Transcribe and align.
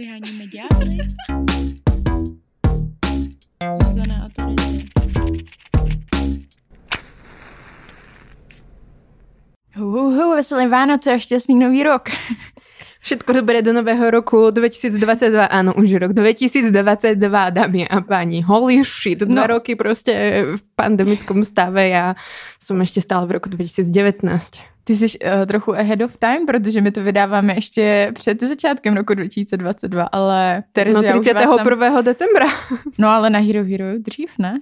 Vyháníme 0.00 0.46
ďábly. 0.46 0.98
Zuzana 3.82 4.16
a 4.24 4.28
Terezie. 4.32 4.88
Uhu, 9.76 10.34
veselé 10.34 10.68
Vánoce 10.68 11.12
a 11.12 11.20
šťastný 11.20 11.60
nový 11.60 11.84
rok. 11.84 12.08
Všetko 13.00 13.32
dobré 13.32 13.62
do 13.62 13.72
nového 13.72 14.10
roku 14.10 14.50
2022, 14.50 15.44
áno, 15.48 15.72
už 15.74 15.92
rok 16.04 16.12
2022, 16.12 17.50
dámy 17.50 17.88
a 17.88 18.00
páni. 18.00 18.42
Holy 18.44 18.84
shit, 18.84 19.18
dva 19.24 19.34
No. 19.34 19.46
roky 19.46 19.76
prostě 19.76 20.44
v 20.56 20.62
pandemickom 20.76 21.44
stave, 21.44 21.88
já 21.88 22.14
jsem 22.62 22.80
ještě 22.80 23.00
stále 23.00 23.26
v 23.26 23.30
roku 23.30 23.48
2019. 23.48 24.50
Ty 24.84 24.96
jsi 24.96 25.06
uh, 25.18 25.46
trochu 25.46 25.72
ahead 25.74 26.00
of 26.00 26.16
time, 26.18 26.46
protože 26.46 26.80
my 26.80 26.90
to 26.92 27.02
vydáváme 27.02 27.54
ještě 27.54 28.12
před 28.14 28.40
začátkem 28.42 28.96
roku 28.96 29.14
2022, 29.14 30.04
ale 30.12 30.56
No 30.56 30.62
Terezia 30.72 31.16
už 31.16 31.26
vás 31.26 31.56
tam... 31.56 31.66
31. 31.66 32.02
decembra. 32.02 32.46
No 32.98 33.08
ale 33.08 33.30
na 33.30 33.38
Hero 33.38 33.64
Hero 33.64 33.84
dřív, 33.98 34.30
ne? 34.38 34.60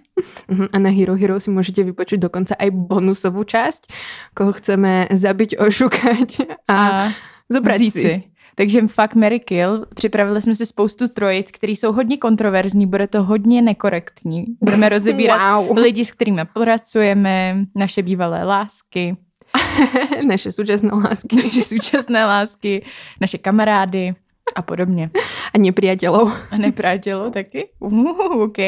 Mhm, 0.48 0.66
A 0.72 0.78
na 0.78 0.90
Hero 0.90 1.14
Hero 1.16 1.40
si 1.40 1.50
můžete 1.50 1.82
vypočuť 1.82 2.18
dokonce 2.20 2.54
aj 2.54 2.70
bonusovou 2.70 3.44
časť, 3.44 3.92
koho 4.34 4.52
chceme 4.52 5.08
zabiť, 5.12 5.58
ošukať 5.58 6.30
a, 6.68 6.76
a 6.76 7.08
zobrať 7.48 7.76
vzít 7.80 7.90
si. 7.90 8.22
Takže 8.54 8.80
fuck, 8.90 9.14
Mary 9.14 9.40
Kill. 9.40 9.86
Připravili 9.94 10.42
jsme 10.42 10.54
si 10.54 10.66
spoustu 10.66 11.08
trojic, 11.08 11.50
které 11.50 11.72
jsou 11.72 11.92
hodně 11.92 12.16
kontroverzní, 12.16 12.86
bude 12.86 13.06
to 13.06 13.22
hodně 13.22 13.62
nekorektní. 13.62 14.44
Budeme 14.60 14.88
rozebírat 14.98 15.66
Wow. 15.66 15.78
lidi, 15.78 16.04
s 16.04 16.12
kterými 16.12 16.42
pracujeme, 16.54 17.64
naše 17.74 18.02
bývalé 18.02 18.44
lásky, 18.44 19.16
Naše 20.26 20.52
súčasné 20.52 20.90
lásky 20.92 21.36
naše 21.44 21.62
současné 21.62 22.26
lásky, 22.26 22.84
naše 23.20 23.38
kamarády 23.38 24.14
a 24.54 24.62
podobně. 24.62 25.10
a 25.54 25.58
nepriateľov. 25.58 26.32
A 26.50 26.56
neprátělo 26.56 27.30
taky? 27.30 27.68
Uh, 27.78 28.42
OK. 28.42 28.58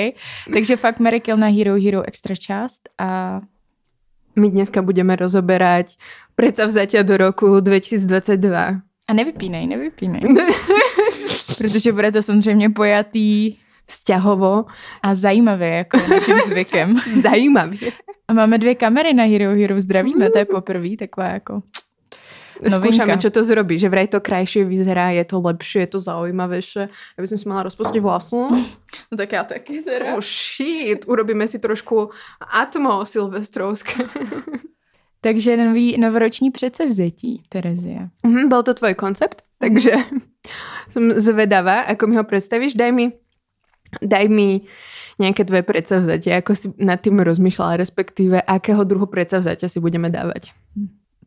Takže 0.52 0.76
fakt 0.76 1.00
Mary 1.00 1.20
Kill 1.20 1.36
na 1.36 1.46
Hero 1.46 1.74
Hero 1.74 2.02
extra 2.08 2.36
část 2.36 2.88
a 2.98 3.40
My 4.36 4.48
dneska 4.50 4.82
budeme 4.82 5.16
rozoberať 5.16 5.96
predsavzatia 6.40 7.02
do 7.04 7.16
roku 7.16 7.60
2022. 7.60 8.80
a 9.08 9.12
nevypínej, 9.12 9.66
nevypínej. 9.66 10.22
Protože 11.58 11.92
bude 11.92 12.12
to 12.12 12.22
samozřejmě 12.22 12.70
pojatý 12.70 13.56
Vzťahovo 13.86 14.64
a 15.02 15.14
zajímavé, 15.14 15.68
jako 15.68 15.96
je 15.96 16.08
naším 16.08 16.38
zvykem. 16.46 17.00
zajímavě. 17.22 17.92
A 18.28 18.32
máme 18.32 18.58
dvě 18.58 18.74
kamery 18.74 19.14
na 19.14 19.24
Hero 19.24 19.50
Hero, 19.54 19.80
zdravíme, 19.80 20.30
to 20.30 20.38
je 20.38 20.44
poprvé, 20.44 20.96
taková 20.96 21.26
jako... 21.26 21.62
Skúšame, 22.60 23.16
Novinka. 23.16 23.24
čo 23.24 23.30
to 23.32 23.40
zrobí, 23.40 23.80
že 23.80 23.88
vraj 23.88 24.04
to 24.12 24.20
krajšie 24.20 24.68
vyzerá, 24.68 25.16
je 25.16 25.24
to 25.24 25.40
lepšie, 25.40 25.80
je 25.88 25.96
to 25.96 26.00
zaujímavejšie. 26.04 26.92
Ja 26.92 27.20
by 27.24 27.28
som 27.32 27.38
si 27.40 27.48
mala 27.48 27.64
rozpustiť 27.64 28.00
vlasu. 28.04 28.52
No 29.12 29.16
tak 29.16 29.32
já 29.32 29.44
taky 29.44 29.80
teda. 29.82 30.14
Oh 30.14 30.20
shit, 30.20 31.08
urobíme 31.08 31.48
si 31.48 31.58
trošku 31.58 32.10
atmo 32.52 33.06
silvestrovské. 33.06 34.04
Takže 35.20 35.56
nový 35.56 35.98
novoroční 36.00 36.50
předsevzetí, 36.50 37.42
Terezie. 37.48 38.08
Mhm, 38.26 38.48
bol 38.48 38.62
to 38.62 38.74
tvoj 38.74 38.94
koncept, 38.94 39.42
takže 39.58 39.92
som 40.92 41.12
zvedavá, 41.20 41.84
ako 41.92 42.06
mi 42.06 42.16
ho 42.16 42.24
predstavíš. 42.24 42.72
Daj 42.72 42.92
mi, 42.92 43.12
daj 44.00 44.28
mi 44.28 44.64
nejaké 45.20 45.44
tvoje 45.44 45.60
predsavzatie, 45.60 46.32
ako 46.32 46.52
si 46.56 46.66
nad 46.80 46.96
tým 47.04 47.20
rozmýšľala, 47.20 47.76
respektíve 47.76 48.40
akého 48.40 48.80
druhu 48.88 49.04
predsavzatia 49.04 49.68
si 49.68 49.76
budeme 49.76 50.08
dávať. 50.08 50.56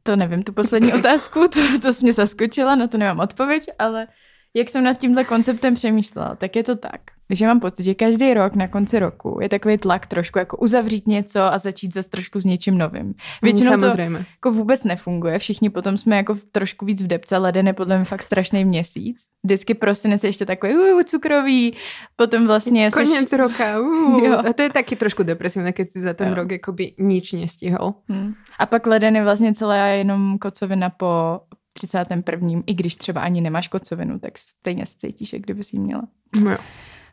To 0.04 0.18
nevím, 0.18 0.44
tu 0.44 0.54
poslední 0.54 0.94
otázku, 1.00 1.48
to, 1.54 1.62
to 1.82 1.94
jsi 1.94 2.04
mě 2.04 2.14
zaskočila, 2.14 2.76
na 2.76 2.88
to 2.88 2.98
nemám 2.98 3.20
odpověď, 3.20 3.70
ale 3.80 4.08
jak 4.56 4.70
jsem 4.70 4.84
nad 4.84 4.94
tímhle 4.98 5.24
konceptem 5.24 5.76
přemýšlela, 5.76 6.36
tak 6.36 6.56
je 6.56 6.64
to 6.64 6.76
tak, 6.76 7.02
že 7.30 7.48
mám 7.48 7.60
pocit, 7.60 7.84
že 7.84 7.94
každý 7.94 8.34
rok 8.34 8.54
na 8.56 8.68
konci 8.68 9.00
roku 9.00 9.38
je 9.42 9.50
takový 9.50 9.78
tlak 9.78 10.06
trošku 10.08 10.40
jako 10.40 10.58
uzavřít 10.58 11.08
něco 11.08 11.42
a 11.42 11.58
začít 11.58 11.94
zase 11.94 12.10
trošku 12.10 12.40
s 12.40 12.46
něčím 12.46 12.78
novým. 12.78 13.14
Většinou 13.42 13.72
to 13.72 13.80
Samozrejme. 13.80 14.26
jako 14.36 14.52
vůbec 14.52 14.84
nefunguje, 14.84 15.40
všichni 15.40 15.70
potom 15.70 15.98
jsme 15.98 16.16
jako 16.18 16.38
trošku 16.52 16.86
víc 16.86 17.04
v 17.04 17.08
depce, 17.08 17.38
leden 17.38 17.68
je 17.68 17.74
podle 17.74 17.96
mě 17.98 18.06
fakt 18.06 18.24
strašný 18.24 18.66
měsíc. 18.66 19.18
Vždycky 19.44 19.74
prosinec 19.74 20.24
je 20.24 20.28
ještě 20.28 20.46
takový 20.46 20.74
uh, 20.74 21.02
cukrový, 21.04 21.74
potom 22.16 22.48
vlastně 22.48 22.90
seš- 22.90 22.94
Koniec 23.08 23.34
roka. 23.34 23.80
Uh, 23.80 24.24
Jo. 24.24 24.40
a 24.50 24.54
to 24.54 24.62
je 24.62 24.70
taky 24.70 24.96
trošku 24.96 25.24
depresívne, 25.24 25.74
keď 25.74 25.90
si 25.92 26.00
za 26.00 26.14
ten 26.14 26.30
Jo. 26.30 26.36
rok 26.36 26.52
akoby 26.52 26.94
nič 27.00 27.34
nestihol. 27.34 27.94
Hmm. 28.10 28.34
A 28.60 28.66
pak 28.66 28.88
leden 28.88 29.16
je 29.16 29.24
vlastně 29.24 29.54
celá 29.54 29.76
jenom 29.88 30.38
kocovina 30.38 30.90
po 30.90 31.40
31. 31.74 32.62
I 32.66 32.74
když 32.74 32.96
třeba 32.98 33.22
ani 33.22 33.42
nemáš 33.42 33.68
kocovinu, 33.68 34.20
tak 34.20 34.38
stejně 34.38 34.86
se 34.86 34.98
cítíš, 34.98 35.34
jak 35.34 35.42
kdyby 35.42 35.64
si 35.64 35.76
ji 35.76 35.80
měla. 35.80 36.04
No. 36.44 36.58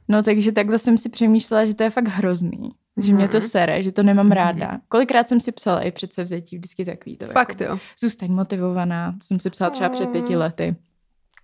No 0.09 0.23
takže 0.23 0.53
takhle 0.53 0.79
jsem 0.79 0.99
si 0.99 1.09
přemýšlela, 1.09 1.65
že 1.65 1.75
to 1.75 1.83
je 1.83 1.91
fakt 1.91 2.09
hrozný. 2.09 2.71
Že 3.03 3.13
mě 3.15 3.29
to 3.29 3.37
Mhm. 3.37 3.47
sere, 3.49 3.83
že 3.83 3.93
to 3.93 4.03
nemám 4.03 4.33
ráda. 4.33 4.81
Kolikrát 4.89 5.29
jsem 5.29 5.41
si 5.41 5.53
psala 5.53 5.81
i 5.81 5.91
před 5.93 6.13
sevzetí, 6.15 6.57
vždycky 6.57 6.85
takový 6.85 7.17
to. 7.17 7.27
Fakt 7.27 7.61
Jako, 7.61 7.73
jo. 7.73 7.79
zůstaň 8.01 8.31
motivovaná. 8.33 9.15
Jsem 9.23 9.41
si 9.41 9.51
psala 9.51 9.71
třeba 9.71 9.89
před 9.89 10.09
pěti 10.09 10.33
Mm. 10.35 10.39
lety. 10.41 10.77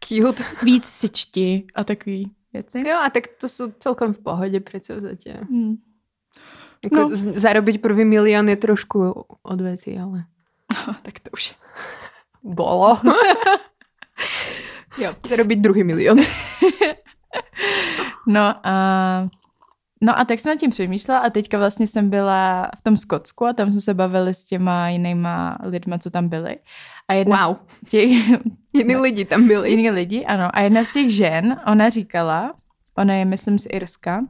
Cute. 0.05 0.44
Víc 0.62 0.84
si 0.84 1.09
čti 1.09 1.65
a 1.75 1.84
takový 1.84 2.31
věci. 2.53 2.84
Jo, 2.88 2.97
a 3.06 3.10
tak 3.10 3.25
to 3.41 3.47
sú 3.49 3.72
celkom 3.78 4.12
v 4.12 4.19
pohode 4.19 4.60
predsavzatia. 4.60 5.37
Hmm. 5.50 5.76
Jako 6.84 6.97
No. 6.97 7.09
no. 7.09 7.16
Zarobiť 7.41 7.81
prvý 7.81 8.05
milión 8.05 8.49
je 8.49 8.56
trošku 8.56 9.25
od 9.43 9.60
veci, 9.60 9.99
ale 9.99 10.25
tak 11.03 11.21
to 11.21 11.31
už. 11.32 11.55
Bolo. 12.46 12.98
Jo. 14.98 15.12
Zarobiť 15.28 15.58
druhý 15.60 15.84
milión. 15.84 16.16
No 18.28 18.54
a, 18.66 18.74
no 20.02 20.18
a 20.18 20.24
tak 20.24 20.40
jsem 20.40 20.54
nad 20.54 20.60
tím 20.60 20.70
přemýšlela 20.70 21.20
a 21.20 21.30
teďka 21.30 21.58
vlastně 21.58 21.86
jsem 21.86 22.10
byla 22.10 22.70
v 22.78 22.82
tom 22.82 22.96
Skotsku 22.96 23.46
a 23.46 23.52
tam 23.52 23.72
jsme 23.72 23.80
se 23.80 23.94
bavili 23.94 24.34
s 24.34 24.44
těma 24.44 24.88
jinýma 24.88 25.58
lidma, 25.62 25.98
co 25.98 26.10
tam 26.10 26.28
byli. 26.28 26.56
A 27.08 27.12
jedna 27.14 27.46
Wow. 27.46 27.56
z 27.86 27.90
těch, 27.90 28.10
Iní 28.72 28.96
lidi 28.96 29.24
tam 29.24 29.48
byli. 29.48 29.70
jiní 29.70 29.90
lidi, 29.90 30.24
ano. 30.26 30.48
A 30.52 30.60
jedna 30.60 30.84
z 30.84 30.92
těch 30.92 31.10
žen, 31.14 31.60
ona 31.66 31.88
říkala, 31.88 32.54
ona 32.98 33.14
je, 33.14 33.24
myslím, 33.24 33.58
z 33.58 33.66
Irska, 33.70 34.20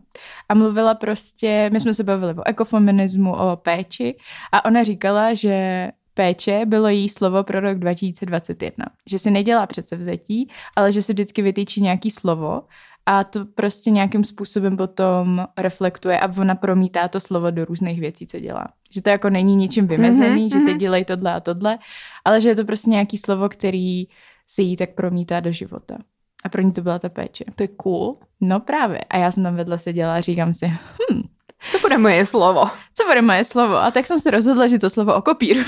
a 0.48 0.54
mluvila 0.54 0.94
prostě, 0.94 1.71
my 1.72 1.81
jsme 1.81 1.94
se 1.94 2.04
bavili 2.04 2.34
o 2.34 2.47
ekofeminismu, 2.48 3.33
o 3.37 3.56
péči, 3.56 4.16
a 4.53 4.65
ona 4.65 4.83
říkala, 4.83 5.34
že 5.34 5.88
péče 6.16 6.62
bylo 6.66 6.88
jí 6.88 7.09
slovo 7.09 7.44
pro 7.44 7.60
rok 7.60 7.78
2021. 7.78 8.87
Že 9.06 9.19
si 9.19 9.31
nedělá 9.31 9.66
předsevzetí, 9.66 10.49
ale 10.77 10.93
že 10.93 11.03
si 11.03 11.12
vždycky 11.12 11.43
vytýčí 11.43 11.82
nějaký 11.82 12.10
slovo 12.10 12.62
a 13.06 13.25
to 13.25 13.44
prostě 13.44 13.91
nějakým 13.91 14.25
způsobem 14.25 14.77
potom 14.77 15.47
reflektuje 15.59 16.21
a 16.21 16.32
ona 16.38 16.54
promítá 16.54 17.09
to 17.09 17.21
slovo 17.21 17.50
do 17.50 17.65
různých 17.65 18.00
věcí, 18.00 18.27
co 18.27 18.41
dělá. 18.41 18.66
Že 18.91 19.03
to 19.03 19.09
jako 19.09 19.31
není 19.31 19.56
ničím 19.56 19.87
vymezený, 19.87 20.41
Mhm, 20.43 20.49
že 20.50 20.59
teď 20.59 20.69
mhm. 20.69 20.78
dělej 20.78 21.04
tohle 21.04 21.34
a 21.34 21.41
tohle, 21.41 21.78
ale 22.25 22.41
že 22.41 22.48
je 22.48 22.56
to 22.56 22.65
prostě 22.65 22.91
nějaký 22.91 23.19
slovo, 23.19 23.48
který 23.48 24.04
se 24.47 24.62
jí 24.62 24.77
tak 24.77 24.94
promítá 24.94 25.41
do 25.41 25.53
života. 25.53 25.98
A 26.44 26.48
pro 26.48 26.62
ní 26.62 26.72
to 26.72 26.83
byla 26.83 26.98
ta 26.98 27.09
péče. 27.09 27.44
To 27.54 27.62
je 27.62 27.69
cool. 27.69 28.16
No 28.41 28.60
právě. 28.60 29.00
A 29.00 29.19
já 29.19 29.31
jsem 29.31 29.43
tam 29.43 29.56
vedle 29.56 29.78
seděla 29.78 30.15
a 30.15 30.21
říkám 30.21 30.54
si, 30.54 30.66
hm, 30.66 31.22
Co 31.71 31.78
bude 31.78 31.99
moje 31.99 32.27
slovo? 32.27 32.71
co 32.94 33.04
bude 33.04 33.22
moje 33.22 33.44
slovo? 33.44 33.77
A 33.77 33.91
tak 33.91 34.06
jsem 34.06 34.21
se 34.21 34.31
rozhodla, 34.31 34.69
že 34.69 34.78
to 34.78 34.91
slovo 34.91 35.15
okopíru. 35.15 35.60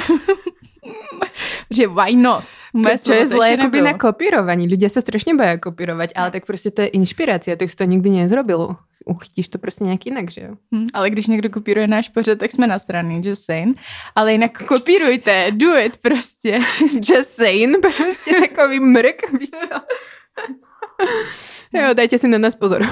že 1.70 1.86
why 1.86 2.16
not? 2.16 2.44
Moje 2.72 2.98
Čo 2.98 3.12
je 3.12 3.20
to 3.20 3.26
zlé 3.26 3.48
ještě 3.50 3.62
akoby 3.62 3.78
nebylo. 3.78 3.92
na 3.92 3.98
kopírovaní. 3.98 4.64
Ľudia 4.68 4.88
sa 4.88 5.00
strašne 5.00 5.32
boja 5.36 5.56
kopírovať, 5.56 6.12
ale 6.16 6.30
tak 6.30 6.44
prostě 6.46 6.70
to 6.70 6.80
je 6.82 6.88
inšpirácia, 6.88 7.56
tak 7.56 7.68
to 7.74 7.84
nikdy 7.84 8.10
nezrobil. 8.10 8.76
Uchytíš 9.04 9.48
to 9.48 9.58
prostě 9.58 9.84
nějak 9.84 10.06
jinak, 10.06 10.30
že 10.30 10.40
jo? 10.40 10.52
Hm, 10.74 10.86
ale 10.94 11.10
když 11.10 11.26
někdo 11.26 11.50
kopíruje 11.50 11.86
náš 11.86 12.08
pořad, 12.08 12.38
tak 12.38 12.52
jsme 12.52 12.66
nasraný, 12.66 13.22
just 13.24 13.44
saying. 13.44 13.76
Ale 14.14 14.32
jinak 14.32 14.62
kopírujte, 14.68 15.46
do 15.50 15.76
it 15.76 15.96
prostě. 15.96 16.60
Just 17.08 17.30
saying, 17.30 17.76
prostě 17.80 18.40
takový 18.40 18.80
mrk, 18.80 19.32
víš 19.38 19.50
co? 19.50 19.80
Jo, 21.72 21.94
dajte 21.94 22.18
si 22.18 22.28
na 22.28 22.38
nás 22.38 22.54
pozor. 22.54 22.86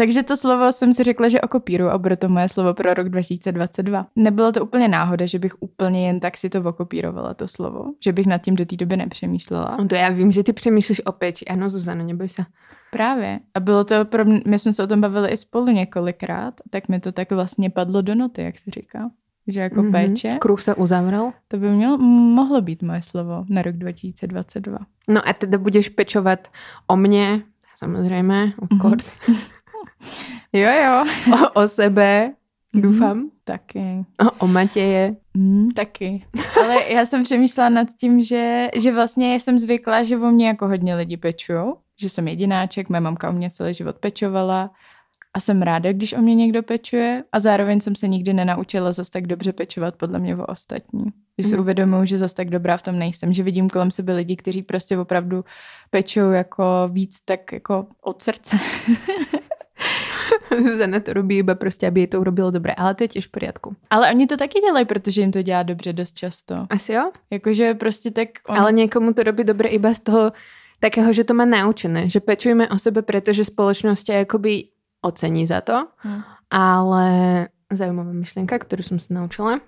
Takže 0.00 0.22
to 0.22 0.36
slovo 0.36 0.72
jsem 0.72 0.92
si 0.92 1.02
řekla, 1.02 1.28
že 1.28 1.40
okopíru 1.40 1.88
a 1.88 1.98
bude 1.98 2.16
to 2.16 2.28
moje 2.28 2.48
slovo 2.48 2.74
pro 2.74 2.94
rok 2.94 3.08
2022. 3.08 4.06
Nebylo 4.16 4.52
to 4.52 4.64
úplně 4.64 4.88
náhoda, 4.88 5.26
že 5.26 5.38
bych 5.38 5.62
úplně 5.62 6.06
jen 6.06 6.20
tak 6.20 6.36
si 6.36 6.50
to 6.50 6.62
okopírovala, 6.62 7.34
to 7.34 7.48
slovo. 7.48 7.84
Že 8.04 8.12
bych 8.12 8.26
nad 8.26 8.38
tím 8.38 8.56
do 8.56 8.64
té 8.66 8.76
doby 8.76 8.96
nepřemýšlela. 8.96 9.76
No 9.78 9.88
to 9.88 9.94
já 9.94 10.08
vím, 10.08 10.32
že 10.32 10.42
ty 10.44 10.52
přemýšlíš 10.52 11.06
o 11.06 11.12
péči. 11.12 11.44
Ano, 11.44 11.70
Zuzano, 11.70 12.04
neboj 12.04 12.28
se. 12.28 12.44
Právě. 12.92 13.38
A 13.54 13.60
bylo 13.60 13.84
to 13.84 14.04
pro 14.04 14.24
mě, 14.24 14.40
my 14.46 14.58
jsme 14.58 14.72
se 14.72 14.82
o 14.82 14.86
tom 14.86 15.00
bavili 15.00 15.28
i 15.30 15.36
spolu 15.36 15.66
několikrát, 15.66 16.54
tak 16.70 16.88
mi 16.88 17.00
to 17.00 17.12
tak 17.12 17.30
vlastně 17.32 17.70
padlo 17.70 18.02
do 18.02 18.14
noty, 18.14 18.42
jak 18.42 18.58
se 18.58 18.70
říká. 18.70 19.10
Že 19.46 19.60
jako 19.60 19.82
mm-hmm. 19.82 19.92
péče, 19.92 20.36
Kruh 20.40 20.60
se 20.60 20.74
uzavřel. 20.74 21.32
to 21.48 21.56
by 21.56 21.68
mělo, 21.68 21.98
mohlo 21.98 22.60
být 22.60 22.82
moje 22.82 23.02
slovo 23.02 23.44
na 23.48 23.62
rok 23.62 23.76
2022. 23.76 24.78
No 25.08 25.28
a 25.28 25.32
teda 25.32 25.58
budeš 25.58 25.88
pečovat 25.88 26.48
o 26.86 26.96
mně, 26.96 27.42
samozřejmě, 27.78 28.52
of 28.58 28.68
Mhm. 28.70 28.80
course, 28.80 29.16
Jo, 30.52 30.70
jo. 30.84 31.04
o, 31.34 31.60
o 31.62 31.68
sebe, 31.68 32.32
doufám, 32.74 33.30
Taky. 33.44 34.04
o, 34.26 34.30
o 34.38 34.46
Matěje. 34.46 35.16
Mm, 35.34 35.70
taky. 35.70 36.24
Ale 36.64 36.76
já 36.88 37.06
jsem 37.06 37.22
přemýšlela 37.22 37.68
nad 37.68 37.88
tím, 38.00 38.20
že, 38.20 38.68
že 38.76 38.92
vlastně 38.94 39.34
jsem 39.34 39.58
zvyklá, 39.58 40.02
že 40.02 40.16
o 40.16 40.30
mě 40.30 40.46
jako 40.46 40.68
hodně 40.68 40.94
lidi 40.94 41.16
pečujou, 41.16 41.76
že 42.00 42.08
jsem 42.08 42.28
jedináček, 42.28 42.88
moje 42.88 43.00
mamka 43.00 43.28
o 43.30 43.32
mě 43.32 43.50
celý 43.50 43.74
život 43.74 43.96
pečovala 43.96 44.70
a 45.34 45.40
jsem 45.40 45.62
ráda, 45.62 45.92
když 45.92 46.12
o 46.12 46.18
mě 46.20 46.34
někdo 46.34 46.62
pečuje 46.62 47.24
a 47.32 47.40
zároveň 47.40 47.80
jsem 47.80 47.96
se 47.96 48.08
nikdy 48.08 48.32
nenaučila 48.34 48.92
zas 48.92 49.10
tak 49.10 49.26
dobře 49.26 49.52
pečovat 49.52 49.96
podle 49.96 50.18
mě 50.18 50.36
o 50.36 50.46
ostatní. 50.46 51.04
Když 51.36 51.46
si 51.46 51.52
Mhm. 51.54 51.60
uvědomuji, 51.62 52.04
že 52.04 52.18
zas 52.18 52.34
tak 52.34 52.50
dobrá 52.50 52.76
v 52.76 52.82
tom 52.82 52.98
nejsem, 52.98 53.32
že 53.32 53.42
vidím 53.42 53.70
kolem 53.70 53.90
sebe 53.90 54.12
lidi, 54.14 54.36
kteří 54.36 54.62
prostě 54.62 54.98
opravdu 54.98 55.44
pečují 55.90 56.34
jako 56.36 56.64
víc 56.92 57.20
tak 57.24 57.52
jako 57.52 57.86
od 58.02 58.22
srdce. 58.22 58.56
Zuzana 60.62 61.00
to 61.00 61.12
robí 61.12 61.38
iba 61.38 61.54
prostě, 61.54 61.86
aby 61.88 62.00
jej 62.00 62.06
to 62.06 62.20
urobilo 62.20 62.50
dobré, 62.50 62.72
ale 62.74 62.94
to 62.94 63.04
je 63.04 63.08
tiež 63.08 63.26
v 63.28 63.30
poriadku. 63.30 63.76
Ale 63.90 64.10
oni 64.10 64.26
to 64.26 64.36
taky 64.36 64.60
dělají, 64.60 64.84
protože 64.84 65.20
jim 65.20 65.30
to 65.32 65.42
dělá 65.42 65.62
dobře 65.62 65.92
dost 65.92 66.16
často. 66.16 66.66
Asi 66.70 66.92
jo? 66.92 67.10
Jakože 67.30 67.74
prostě 67.74 68.10
tak... 68.10 68.28
On... 68.48 68.56
Ale 68.58 68.72
niekomu 68.72 69.12
to 69.14 69.22
robí 69.22 69.44
dobre 69.44 69.68
iba 69.68 69.94
z 69.94 70.00
toho 70.00 70.32
takého, 70.80 71.12
že 71.12 71.24
to 71.24 71.34
má 71.34 71.44
naučené, 71.44 72.08
že 72.08 72.20
pečujeme 72.20 72.68
o 72.68 72.78
sebe, 72.78 73.02
pretože 73.02 73.44
spoločnosť 73.44 74.02
ťa 74.06 74.14
akoby 74.24 74.72
ocení 75.04 75.46
za 75.46 75.60
to, 75.60 75.86
Hm. 76.04 76.20
ale 76.50 77.06
zaujímavá 77.72 78.12
myšlienka, 78.12 78.58
ktorú 78.58 78.82
som 78.82 78.98
sa 78.98 79.14
naučila. 79.14 79.60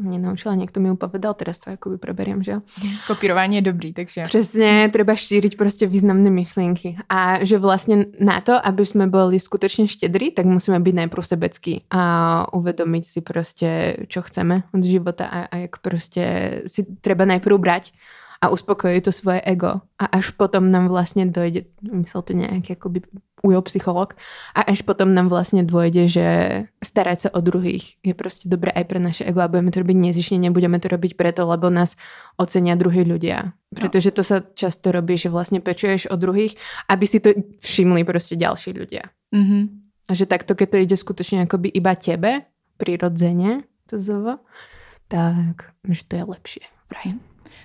Nenaučila, 0.00 0.58
niekto 0.58 0.82
mi 0.82 0.88
ju 0.90 0.96
povedal, 0.98 1.34
teraz 1.34 1.58
to 1.58 1.70
akoby 1.70 1.98
preberiem, 1.98 2.42
že 2.42 2.50
jo? 2.50 2.60
Kopírování 3.06 3.56
je 3.56 3.62
dobrý, 3.62 3.92
takže... 3.92 4.24
Přesně, 4.24 4.90
treba 4.92 5.14
šíriť 5.14 5.56
prostě 5.56 5.86
významné 5.86 6.30
myšlienky. 6.30 6.96
A 7.08 7.44
že 7.44 7.58
vlastne 7.58 8.04
na 8.20 8.40
to, 8.40 8.58
aby 8.66 8.86
sme 8.86 9.06
boli 9.06 9.38
skutočne 9.38 9.86
štedrí, 9.86 10.34
tak 10.34 10.46
musíme 10.46 10.80
byť 10.80 10.94
najprv 10.94 11.22
sebecký 11.22 11.82
a 11.90 12.02
uvedomiť 12.54 13.04
si 13.06 13.20
prostě, 13.20 13.96
čo 14.08 14.22
chceme 14.22 14.62
od 14.74 14.82
života 14.82 15.26
a, 15.26 15.44
a 15.44 15.56
jak 15.56 15.78
prostě 15.78 16.24
si 16.66 16.86
treba 17.00 17.24
najprv 17.24 17.58
brať 17.58 17.92
a 18.42 18.48
uspokojiť 18.48 19.04
to 19.04 19.12
svoje 19.12 19.40
ego. 19.40 19.80
A 19.98 20.04
až 20.04 20.30
potom 20.30 20.70
nám 20.70 20.88
vlastne 20.88 21.26
dojde, 21.26 21.64
myslel 21.92 22.22
to 22.22 22.32
nějak 22.32 22.70
jakoby 22.70 23.00
ujel 23.44 23.62
psycholog, 23.68 24.16
a 24.56 24.64
až 24.64 24.82
potom 24.82 25.12
nám 25.12 25.28
vlastne 25.28 25.60
dôjde, 25.60 26.08
že 26.08 26.26
starať 26.80 27.18
sa 27.20 27.28
o 27.36 27.40
druhých 27.40 28.00
je 28.00 28.14
prostě 28.14 28.48
dobré 28.48 28.72
aj 28.72 28.84
pre 28.84 28.98
naše 28.98 29.24
ego 29.24 29.40
a 29.40 29.48
budeme 29.48 29.70
to 29.70 29.84
robiť 29.84 29.96
nezišne, 29.96 30.40
nebudeme 30.40 30.80
to 30.80 30.88
robiť 30.88 31.14
preto, 31.14 31.44
lebo 31.44 31.70
nás 31.70 31.96
ocenia 32.40 32.74
druhí 32.74 33.04
ľudia. 33.04 33.52
Pretože 33.74 34.10
to 34.10 34.24
sa 34.24 34.40
často 34.54 34.92
robí, 34.92 35.18
že 35.20 35.28
vlastne 35.28 35.60
pečuješ 35.60 36.06
o 36.08 36.16
druhých, 36.16 36.56
aby 36.88 37.04
si 37.06 37.20
to 37.20 37.30
všimli 37.60 38.04
prostě 38.04 38.36
ďalší 38.36 38.72
ľudia. 38.72 39.02
Mhm. 39.34 39.68
A 40.08 40.14
že 40.14 40.26
takto, 40.26 40.54
keď 40.54 40.68
to 40.70 40.76
ide 40.76 40.96
skutočne 40.96 41.48
akoby 41.48 41.68
iba 41.68 41.96
tebe, 41.96 42.44
prirodzene, 42.76 43.64
to 43.88 43.96
zv, 43.98 44.36
tak 45.08 45.72
že 45.88 46.04
to 46.04 46.16
je 46.16 46.24
lepšie. 46.24 46.64
Vraj. 46.92 47.16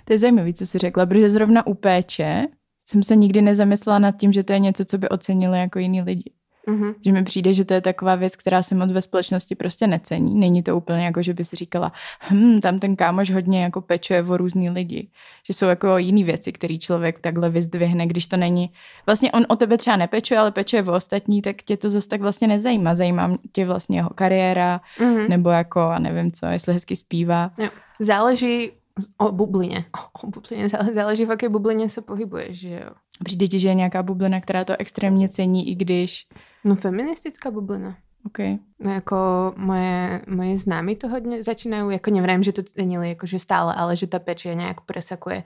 To 0.06 0.14
je 0.14 0.20
zajímavé, 0.20 0.54
co 0.54 0.66
jsi 0.68 0.78
řekla, 0.78 1.06
protože 1.06 1.30
zrovna 1.30 1.68
u 1.68 1.74
péče 1.74 2.48
jsem 2.90 3.04
se 3.04 3.16
nikdy 3.16 3.42
nezamyslela 3.42 4.00
nad 4.00 4.12
tím, 4.18 4.34
že 4.34 4.44
to 4.44 4.54
je 4.54 4.60
něco, 4.60 4.86
co 4.86 4.98
by 4.98 5.10
ocenili 5.10 5.60
jako 5.60 5.80
jiní 5.80 6.02
lidi. 6.02 6.32
Mhm. 6.70 6.94
Že 7.06 7.12
mi 7.12 7.24
přijde, 7.24 7.54
že 7.54 7.66
to 7.66 7.74
je 7.74 7.82
taková 7.82 8.16
věc, 8.16 8.36
která 8.36 8.64
se 8.64 8.76
moc 8.76 8.92
ve 8.92 9.02
společnosti 9.02 9.56
prostě 9.56 9.88
necení. 9.88 10.36
Není 10.36 10.64
to 10.64 10.78
úplně 10.78 11.06
jako, 11.06 11.22
že 11.22 11.34
by 11.34 11.44
si 11.44 11.56
říkala, 11.56 11.92
hm, 12.32 12.60
tam 12.62 12.80
ten 12.80 12.96
kámoš 12.96 13.32
hodně 13.32 13.64
jako 13.64 13.82
pečuje 13.82 14.24
o 14.24 14.38
různý 14.38 14.70
lidi. 14.70 15.08
Že 15.48 15.54
jsou 15.54 15.66
jako 15.66 15.98
jiný 15.98 16.24
věci, 16.24 16.52
které 16.52 16.78
člověk 16.78 17.20
takhle 17.20 17.50
vyzdvihne, 17.50 18.08
když 18.08 18.28
to 18.28 18.38
není. 18.38 18.70
Vlastně 19.06 19.32
on 19.32 19.46
o 19.48 19.56
tebe 19.56 19.78
třeba 19.78 19.96
nepečuje, 19.98 20.38
ale 20.40 20.52
pečuje 20.52 20.84
o 20.84 20.94
ostatní, 20.96 21.42
tak 21.42 21.56
tě 21.64 21.78
to 21.78 21.90
zase 21.90 22.08
tak 22.08 22.22
vlastně 22.22 22.48
nezajímá. 22.48 22.96
Zajímá 22.96 23.38
tě 23.52 23.66
vlastně 23.66 23.98
jeho 24.00 24.10
kariéra, 24.10 24.82
Mhm. 25.00 25.30
nebo 25.30 25.50
jako, 25.50 25.80
a 25.82 26.00
nevím 26.00 26.32
co, 26.32 26.46
jestli 26.46 26.74
hezky 26.74 26.96
zpívá. 26.96 27.52
Jo. 27.58 27.70
Záleží 28.00 28.72
o 29.18 29.32
bubline. 29.32 29.86
O, 30.24 30.30
zále- 30.68 30.94
Záleží, 30.94 31.26
v 31.26 31.30
jaké 31.30 31.50
bublině 31.50 31.90
se 31.90 32.02
pohybuješ, 32.02 32.60
že 32.60 32.70
jo. 32.86 32.92
Přijde 33.24 33.48
ti, 33.48 33.60
že 33.60 33.70
je 33.70 33.76
nějaká 33.76 34.04
bublina, 34.04 34.42
která 34.42 34.66
to 34.66 34.74
extrémně 34.80 35.30
cení, 35.30 35.70
i 35.72 35.76
když... 35.76 36.28
No 36.64 36.76
feministická 36.76 37.52
bublina. 37.52 37.98
Okay. 38.26 38.58
No 38.80 38.94
jako 38.94 39.16
moje, 39.58 40.22
moje 40.28 40.58
známy 40.58 40.96
to 40.96 41.08
hodně 41.08 41.44
začínají, 41.44 41.92
jako 41.92 42.12
nevím, 42.12 42.44
že 42.44 42.52
to 42.52 42.64
cenili 42.64 43.10
jakože 43.10 43.40
stále, 43.40 43.74
ale 43.74 43.96
že 43.96 44.08
ta 44.08 44.20
peče 44.20 44.56
nějak 44.56 44.82
presakuje 44.82 45.44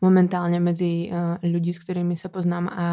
momentálně 0.00 0.60
mezi 0.60 1.10
uh, 1.10 1.50
ľudí, 1.50 1.72
s 1.74 1.78
kterými 1.78 2.16
se 2.16 2.28
poznám 2.28 2.68
a, 2.68 2.86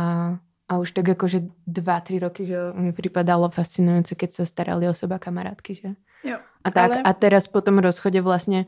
a 0.70 0.78
už 0.78 0.92
tak 0.92 1.08
jakože 1.08 1.42
dva, 1.68 2.00
tři 2.00 2.20
roky, 2.20 2.46
že 2.46 2.58
mi 2.74 2.94
připadalo 2.94 3.50
fascinující, 3.50 4.16
keď 4.16 4.34
se 4.34 4.46
starali 4.46 4.90
o 4.90 4.94
seba 4.94 5.20
kamarátky, 5.20 5.76
že? 5.76 5.90
Jo. 6.24 6.38
A 6.64 6.72
tak, 6.72 6.92
Ale- 6.92 7.02
a 7.02 7.14
teraz 7.14 7.48
po 7.48 7.62
tom 7.62 7.80
rozchode 7.80 8.22
vlastne 8.22 8.66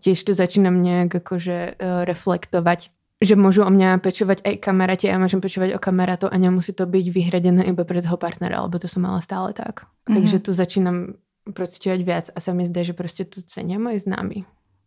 tiež 0.00 0.24
to 0.24 0.34
začínam 0.34 0.82
nejak 0.82 1.14
akože 1.24 1.76
uh, 1.76 2.04
reflektovať, 2.04 2.90
že 3.22 3.34
môžu 3.36 3.64
o 3.64 3.70
mňa 3.72 3.98
pečovať 4.04 4.44
aj 4.44 4.54
kamaráti 4.60 5.08
a 5.08 5.16
ja 5.16 5.22
môžem 5.22 5.40
pečovať 5.40 5.76
o 5.76 5.80
kamarátov 5.80 6.28
a 6.32 6.36
nemusí 6.36 6.76
to 6.76 6.84
byť 6.84 7.06
vyhradené 7.08 7.64
iba 7.64 7.84
pre 7.84 8.04
toho 8.04 8.20
partnera, 8.20 8.60
lebo 8.60 8.76
to 8.76 8.88
som 8.88 9.02
mala 9.02 9.24
stále 9.24 9.56
tak. 9.56 9.88
Mhm. 10.08 10.14
Takže 10.20 10.36
to 10.44 10.50
začínam 10.52 10.96
prociťovať 11.46 12.00
viac 12.02 12.26
a 12.34 12.38
sa 12.40 12.52
mi 12.52 12.66
zdá, 12.66 12.82
že 12.82 12.92
prostě 12.92 13.24
to 13.24 13.42
cenia 13.42 13.78
moji 13.78 13.98
známi. 13.98 14.44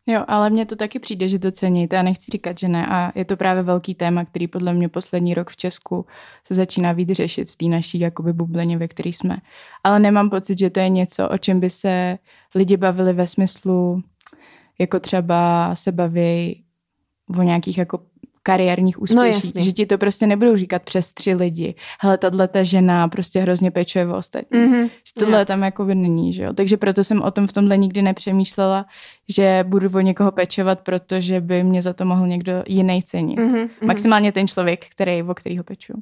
Jo, 0.10 0.24
ale 0.28 0.50
mně 0.50 0.66
to 0.66 0.76
taky 0.76 1.00
přijde, 1.00 1.28
že 1.28 1.40
to 1.40 1.52
cení. 1.52 1.88
To 1.88 1.96
já 1.96 2.02
nechci 2.02 2.32
říkat, 2.32 2.58
že 2.58 2.68
ne. 2.68 2.88
A 2.88 3.12
je 3.16 3.26
to 3.26 3.38
právě 3.38 3.64
velký 3.64 3.96
téma, 3.96 4.26
který 4.26 4.48
podle 4.48 4.74
mě 4.74 4.90
poslední 4.90 5.34
rok 5.34 5.50
v 5.50 5.58
Česku 5.58 6.06
se 6.44 6.54
začíná 6.56 6.92
víc 6.92 7.12
řešit 7.12 7.52
v 7.52 7.56
té 7.56 7.66
naší 7.66 8.00
jakoby 8.00 8.34
bublině, 8.34 8.78
ve 8.78 8.88
které 8.88 9.10
jsme. 9.10 9.38
Ale 9.84 10.00
nemám 10.00 10.30
pocit, 10.30 10.60
že 10.60 10.70
to 10.70 10.80
je 10.80 10.90
něco, 10.90 11.30
o 11.30 11.38
čem 11.38 11.60
by 11.60 11.70
se 11.70 12.18
lidi 12.56 12.78
bavili 12.78 13.14
ve 13.14 13.28
smyslu, 13.28 14.04
jako 14.80 15.00
třeba 15.00 15.72
se 15.76 15.92
baví 15.92 16.64
o 17.38 17.42
nějakých 17.42 17.78
jako 17.78 18.00
kariérních 18.44 19.02
úspěších. 19.02 19.46
jasný. 19.46 19.64
že 19.64 19.72
ti 19.72 19.86
to 19.86 19.98
prostě 19.98 20.28
nebudou 20.28 20.56
říkat 20.56 20.84
přes 20.84 21.14
tři 21.14 21.34
lidi. 21.34 21.76
Hele, 22.02 22.18
tahle 22.18 22.48
ta 22.48 22.64
žena 22.64 23.08
prostě 23.08 23.40
hrozně 23.40 23.72
pečuje 23.72 24.08
o 24.08 24.18
ostatní. 24.18 24.60
Mm-hmm. 24.60 24.84
Že 24.84 25.14
tohle 25.20 25.46
tam 25.46 25.62
jako 25.64 25.86
by 25.86 25.96
není, 25.96 26.34
že 26.34 26.44
jo. 26.44 26.54
Takže 26.54 26.78
proto 26.78 27.04
jsem 27.04 27.22
o 27.22 27.32
tom 27.32 27.48
v 27.48 27.54
tomhle 27.54 27.78
nikdy 27.78 28.02
nepřemýšlela, 28.02 28.86
že 29.30 29.66
budu 29.68 29.90
o 29.96 30.00
někoho 30.00 30.32
pečovat, 30.32 30.80
protože 30.80 31.42
by 31.42 31.64
mě 31.64 31.82
za 31.82 31.94
to 31.94 32.06
mohl 32.06 32.28
někdo 32.28 32.64
jiný 32.68 33.04
cenit. 33.04 33.40
Mm. 33.40 33.50
Mm-hmm. 33.50 33.70
Maximálně 33.86 34.32
ten 34.32 34.48
člověk, 34.48 34.86
který, 34.86 35.24
o 35.24 35.34
kterýho 35.34 35.64
peču. 35.64 35.94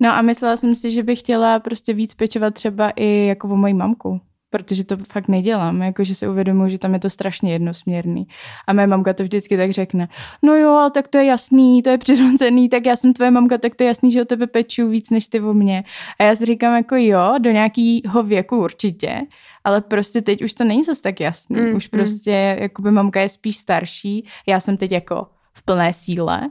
No 0.00 0.10
a 0.12 0.22
myslela 0.22 0.56
jsem 0.56 0.76
si, 0.76 0.90
že 0.90 1.02
bych 1.02 1.20
chtěla 1.20 1.60
prostě 1.60 1.92
víc 1.92 2.14
pečovat 2.14 2.54
třeba 2.54 2.90
i 2.90 3.26
jako 3.26 3.48
o 3.48 3.56
moji 3.56 3.74
mamku. 3.74 4.20
Protože 4.50 4.84
to 4.84 4.96
fakt 4.96 5.28
nedělám, 5.28 5.82
jakože 5.82 6.14
si 6.14 6.28
uvědomuji, 6.28 6.70
že 6.70 6.78
tam 6.78 6.94
je 6.94 7.00
to 7.00 7.10
strašně 7.10 7.52
jednosměrný. 7.52 8.26
A 8.66 8.72
moje 8.72 8.86
mamka 8.86 9.12
to 9.12 9.22
vždycky 9.22 9.56
tak 9.56 9.70
řekne, 9.70 10.08
no 10.42 10.54
jo, 10.54 10.90
tak 10.94 11.08
to 11.08 11.18
je 11.18 11.24
jasný, 11.24 11.82
to 11.82 11.90
je 11.90 11.98
přirozený, 11.98 12.68
tak 12.68 12.86
já 12.86 12.96
jsem 12.96 13.12
tvoje 13.12 13.30
mamka, 13.30 13.58
tak 13.58 13.74
to 13.74 13.82
je 13.84 13.88
jasný, 13.88 14.12
že 14.12 14.22
o 14.22 14.24
tebe 14.24 14.46
peču 14.46 14.88
víc 14.88 15.10
než 15.10 15.28
ty 15.28 15.40
o 15.40 15.54
mě. 15.54 15.84
A 16.18 16.24
já 16.24 16.36
si 16.36 16.44
říkám 16.44 16.76
jako 16.76 16.96
jo, 16.96 17.34
do 17.38 17.50
nějakého 17.50 18.22
věku 18.22 18.56
určitě, 18.56 19.22
ale 19.64 19.80
prostě 19.80 20.22
teď 20.22 20.42
už 20.42 20.54
to 20.54 20.64
není 20.64 20.84
zase 20.84 21.02
tak 21.02 21.20
jasný. 21.20 21.60
Mm, 21.60 21.76
už 21.76 21.90
mm. 21.90 21.98
prostě, 21.98 22.56
jakoby 22.60 22.90
mamka 22.90 23.20
je 23.20 23.28
spíš 23.28 23.56
starší, 23.56 24.26
já 24.46 24.60
jsem 24.60 24.76
teď 24.76 24.92
jako 24.92 25.26
v 25.52 25.62
plné 25.62 25.92
síle, 25.92 26.50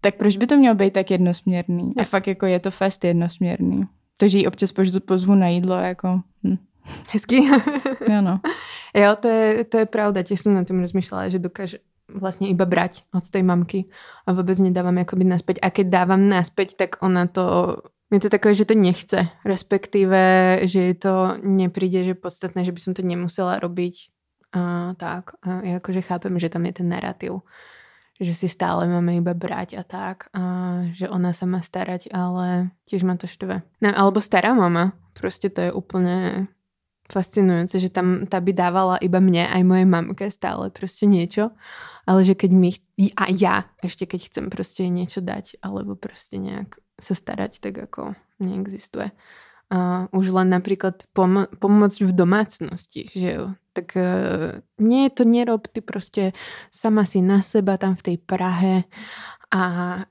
tak 0.00 0.14
proč 0.14 0.36
by 0.36 0.46
to 0.46 0.56
mělo 0.56 0.74
být 0.74 0.92
tak 0.92 1.10
jednosměrný? 1.10 1.92
A 1.96 2.04
fakt 2.04 2.26
jako 2.26 2.46
je 2.46 2.58
to 2.58 2.70
fest 2.70 3.04
jednosměrný. 3.04 3.82
To, 4.16 4.28
že 4.28 4.38
ji 4.38 4.46
občas 4.46 4.72
pozvu 5.06 5.34
na 5.34 5.48
jídlo, 5.48 5.74
jako... 5.74 6.20
Hm. 6.46 6.56
Hezky. 7.12 7.46
Jo, 8.08 8.20
no. 8.22 8.40
jo, 9.02 9.10
to 9.16 9.28
je, 9.28 9.64
to 9.64 9.76
je 9.82 9.86
pravda. 9.86 10.26
Tiež 10.26 10.42
som 10.42 10.56
na 10.56 10.66
tým 10.66 10.82
rozmýšľala, 10.82 11.32
že 11.32 11.42
dokáže 11.42 11.78
vlastne 12.12 12.50
iba 12.50 12.68
brať 12.68 13.08
od 13.14 13.24
tej 13.24 13.40
mamky 13.40 13.88
a 14.28 14.36
vôbec 14.36 14.58
nedávam 14.60 14.96
akoby 15.00 15.24
naspäť. 15.24 15.56
A 15.64 15.72
keď 15.72 16.04
dávam 16.04 16.28
naspäť, 16.28 16.76
tak 16.76 17.00
ona 17.00 17.26
to... 17.26 17.78
Je 18.12 18.20
to 18.20 18.28
takové, 18.28 18.52
že 18.52 18.68
to 18.68 18.76
nechce, 18.76 19.24
respektíve, 19.40 20.20
že 20.68 20.80
je 20.92 20.96
to 21.00 21.40
nepríde, 21.40 22.04
že 22.04 22.12
podstatné, 22.12 22.60
že 22.60 22.76
by 22.76 22.80
som 22.84 22.92
to 22.92 23.00
nemusela 23.00 23.56
robiť. 23.56 24.12
A 24.52 24.92
tak, 25.00 25.40
a 25.40 25.64
ja 25.64 25.80
akože 25.80 26.04
chápem, 26.04 26.36
že 26.36 26.52
tam 26.52 26.68
je 26.68 26.76
ten 26.76 26.92
narratív, 26.92 27.40
že 28.20 28.36
si 28.36 28.52
stále 28.52 28.84
máme 28.84 29.16
iba 29.16 29.32
brať 29.32 29.80
a 29.80 29.84
tak, 29.88 30.28
a 30.36 30.42
že 30.92 31.08
ona 31.08 31.32
sa 31.32 31.48
má 31.48 31.64
starať, 31.64 32.12
ale 32.12 32.76
tiež 32.84 33.08
ma 33.08 33.16
to 33.16 33.24
štve. 33.24 33.64
No, 33.80 33.88
alebo 33.96 34.20
stará 34.20 34.52
mama, 34.52 34.92
proste 35.16 35.48
to 35.48 35.64
je 35.64 35.70
úplne 35.72 36.52
fascinujúce, 37.10 37.78
že 37.82 37.90
tam 37.90 38.24
tá 38.30 38.38
by 38.38 38.52
dávala 38.54 38.96
iba 39.02 39.18
mne 39.18 39.48
aj 39.50 39.62
mojej 39.66 39.88
mamke 39.88 40.24
stále 40.30 40.70
proste 40.70 41.10
niečo, 41.10 41.50
ale 42.06 42.26
že 42.26 42.34
keď 42.34 42.50
mi, 42.50 42.70
a 43.18 43.30
ja 43.30 43.66
ešte 43.82 44.06
keď 44.06 44.20
chcem 44.30 44.44
proste 44.50 44.86
niečo 44.86 45.22
dať, 45.22 45.62
alebo 45.62 45.98
proste 45.98 46.38
nejak 46.38 46.78
sa 47.02 47.14
starať, 47.14 47.58
tak 47.58 47.78
ako 47.78 48.14
neexistuje. 48.38 49.10
A 49.72 50.06
už 50.12 50.36
len 50.36 50.52
napríklad 50.52 51.08
pom- 51.16 51.48
pomôcť 51.48 52.04
v 52.04 52.12
domácnosti, 52.12 53.08
že 53.08 53.28
jo. 53.40 53.44
Tak 53.72 53.96
uh, 53.96 54.60
nie, 54.76 55.08
to 55.08 55.24
nerob, 55.24 55.64
ty 55.72 55.80
proste 55.80 56.36
sama 56.68 57.08
si 57.08 57.24
na 57.24 57.40
seba 57.40 57.80
tam 57.80 57.96
v 57.96 58.04
tej 58.04 58.16
Prahe 58.20 58.84
a 59.52 59.62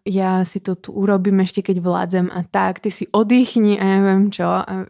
ja 0.05 0.45
si 0.45 0.61
to 0.61 0.77
tu 0.77 0.93
urobím 0.93 1.41
ešte, 1.41 1.65
keď 1.65 1.81
vládzem 1.81 2.27
a 2.29 2.45
tak, 2.45 2.77
ty 2.77 2.93
si 2.93 3.09
oddychni 3.09 3.73
a 3.81 3.85
ja 3.85 3.99
viem 4.05 4.29
čo. 4.29 4.45
A 4.45 4.85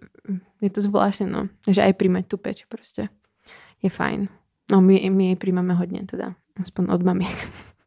je 0.61 0.69
to 0.69 0.81
zvláštne, 0.81 1.27
no. 1.27 1.49
Že 1.67 1.89
aj 1.89 1.93
príjmať 1.97 2.23
tú 2.29 2.37
peč 2.37 2.69
proste 2.69 3.09
je 3.81 3.89
fajn. 3.89 4.29
No 4.71 4.79
my, 4.79 5.09
my 5.09 5.33
jej 5.33 5.37
príjmame 5.37 5.73
hodne 5.73 6.05
teda, 6.05 6.37
aspoň 6.61 6.93
od 6.93 7.01
mamiek. 7.03 7.37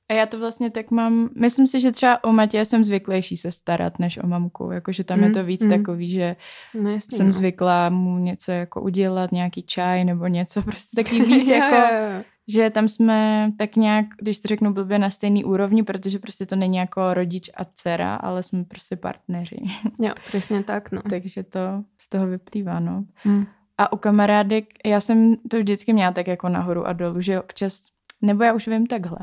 A 0.09 0.15
já 0.15 0.27
to 0.27 0.39
vlastně 0.39 0.71
tak 0.71 0.91
mám, 0.91 1.29
myslím 1.37 1.67
si, 1.67 1.81
že 1.81 1.93
třeba 1.93 2.25
o 2.25 2.33
Matěje 2.33 2.65
jsem 2.65 2.85
zvyklejší 2.85 3.37
se 3.37 3.53
starat, 3.53 3.99
než 3.99 4.19
o 4.19 4.27
mamku, 4.27 4.71
jakože 4.71 5.05
tam 5.05 5.19
mm, 5.19 5.25
je 5.25 5.31
to 5.31 5.45
víc 5.45 5.65
mm. 5.65 5.71
takový, 5.71 6.11
že 6.11 6.37
No 6.75 6.91
jasně, 6.91 7.17
jsem 7.17 7.27
no. 7.27 7.33
zvyklá 7.33 7.91
mu 7.91 8.19
něco 8.19 8.53
jako 8.53 8.81
udělat, 8.81 9.33
nějaký 9.33 9.63
čaj 9.63 10.05
nebo 10.05 10.27
něco, 10.27 10.63
prostě 10.69 11.03
taky 11.03 11.23
víc 11.25 11.49
Jo, 11.49 11.55
jako, 11.55 11.77
jo, 11.77 12.17
jo. 12.17 12.25
Že 12.49 12.71
tam 12.71 12.89
jsme 12.89 13.51
tak 13.59 13.77
nějak, 13.77 14.07
když 14.19 14.39
to 14.39 14.49
řeknu 14.49 14.73
blbě, 14.73 14.99
na 14.99 15.11
stejný 15.11 15.45
úrovni, 15.45 15.83
protože 15.83 16.19
prostě 16.19 16.47
to 16.47 16.57
není 16.57 16.77
jako 16.77 17.15
rodič 17.15 17.51
a 17.57 17.65
dcera, 17.75 18.15
ale 18.15 18.43
jsme 18.43 18.65
prostě 18.65 18.97
partneři. 18.97 19.57
Jo, 20.01 20.13
presne 20.31 20.63
tak, 20.63 20.93
no. 20.93 21.03
Takže 21.11 21.43
to 21.43 21.61
z 21.97 22.09
toho 22.09 22.27
vyplývá, 22.27 22.81
no. 22.81 23.05
Mm. 23.25 23.47
A 23.79 23.93
u 23.93 23.97
kamarádek, 23.97 24.65
já 24.87 25.01
jsem 25.01 25.37
to 25.51 25.59
vždycky 25.59 25.93
měla 25.93 26.13
tak 26.13 26.27
jako 26.27 26.49
nahoru 26.49 26.87
a 26.87 26.93
dolů, 26.93 27.21
že 27.21 27.41
občas, 27.41 27.83
nebo 28.23 28.45
já 28.45 28.53
už 28.53 28.69
vím 28.69 28.87
takhle. 28.87 29.19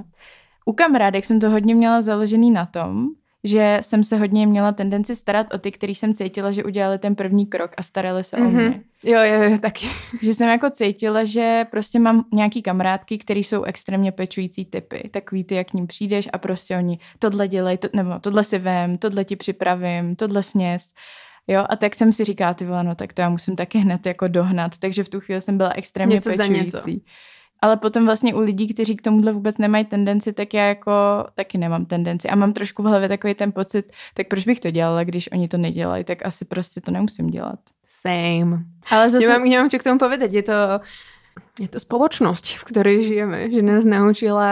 U 0.65 0.73
kamarádek 0.73 1.25
jsem 1.25 1.39
to 1.39 1.49
hodně 1.49 1.75
měla 1.75 2.01
založený 2.01 2.51
na 2.51 2.65
tom, 2.65 3.07
že 3.43 3.77
jsem 3.81 4.03
se 4.03 4.17
hodně 4.17 4.48
měla 4.48 4.71
tendenci 4.71 5.15
starat 5.15 5.53
o 5.53 5.57
ty, 5.57 5.71
který 5.71 5.95
jsem 5.95 6.13
cítila, 6.13 6.51
že 6.51 6.63
udělali 6.63 7.00
ten 7.00 7.15
první 7.15 7.45
krok 7.45 7.71
a 7.77 7.83
starali 7.83 8.24
se 8.24 8.38
mm-hmm. 8.38 8.48
o 8.48 8.50
Mhm. 8.50 8.67
mě. 8.67 8.81
Jo, 9.03 9.19
jo, 9.24 9.41
jo, 9.51 9.57
taky. 9.57 9.86
Že 10.21 10.33
jsem 10.33 10.50
jako 10.50 10.69
cítila, 10.69 11.24
že 11.24 11.65
prostě 11.71 12.00
mám 12.00 12.25
nějaký 12.33 12.62
kamarádky, 12.62 13.17
které 13.17 13.39
jsou 13.39 13.63
extrémně 13.63 14.12
pečující 14.12 14.65
typy. 14.65 15.10
Takový 15.12 15.43
ty, 15.43 15.55
jak 15.55 15.67
k 15.69 15.74
ním 15.74 15.88
přijdeš 15.88 16.29
a 16.33 16.38
prostě 16.38 16.77
oni 16.77 17.00
tohle 17.19 17.48
dělej, 17.48 17.77
to, 17.77 17.88
nebo 17.95 18.19
tohle 18.19 18.43
si 18.43 18.57
vem, 18.60 18.98
tohle 18.98 19.25
ti 19.25 19.36
připravím, 19.36 20.15
tohle 20.15 20.43
sněz. 20.43 20.93
Jo, 21.48 21.65
a 21.69 21.75
tak 21.75 21.95
jsem 21.95 22.13
si 22.13 22.24
říkala, 22.24 22.53
ty 22.53 22.65
vole, 22.65 22.83
no 22.83 22.95
tak 22.95 23.13
to 23.13 23.21
já 23.21 23.29
musím 23.29 23.55
taky 23.55 23.77
hned 23.77 24.05
jako 24.05 24.27
dohnat. 24.27 24.77
Takže 24.77 25.03
v 25.03 25.10
tu 25.10 25.19
chvíli 25.19 25.41
jsem 25.41 25.57
byla 25.57 25.71
extrémně 25.75 26.15
Něco 26.15 26.29
za 26.31 26.38
pečující. 26.38 26.65
něco. 26.65 26.89
Ale 27.62 27.77
potom 27.77 28.06
vlastně 28.06 28.34
u 28.34 28.39
lidí, 28.39 28.74
kteří 28.74 28.96
k 28.96 29.01
tomuhle 29.01 29.32
vůbec 29.32 29.58
nemají 29.58 29.86
tendenci, 29.86 30.34
tak 30.34 30.53
já 30.53 30.65
jako 30.65 30.91
taky 31.36 31.58
nemám 31.58 31.86
tendenci. 31.86 32.30
A 32.30 32.36
mám 32.36 32.53
trošku 32.53 32.84
v 32.84 32.86
hlavě 32.86 33.10
takový 33.10 33.34
ten 33.34 33.51
pocit, 33.51 33.94
tak 34.13 34.27
proč 34.27 34.46
bych 34.46 34.60
to 34.60 34.72
dělala, 34.72 35.03
když 35.03 35.30
oni 35.32 35.48
to 35.48 35.58
nedělají, 35.58 36.03
tak 36.03 36.25
asi 36.25 36.46
prostě 36.46 36.82
to 36.82 36.91
nemusím 36.91 37.27
dělat. 37.27 37.60
Same. 38.01 38.65
Ale 38.91 39.10
zase... 39.10 39.27
Nemám, 39.27 39.50
nemám 39.50 39.70
čo 39.70 39.77
k 39.77 39.84
tomu 39.84 40.01
povedať. 40.01 40.34
Je 40.34 40.44
to, 40.44 40.58
je 41.62 41.70
to 41.70 41.77
spoločnosť, 41.77 42.58
v 42.58 42.63
ktorej 42.65 42.98
žijeme. 43.06 43.53
Že 43.53 43.62
nás 43.62 43.86
naučila, 43.86 44.50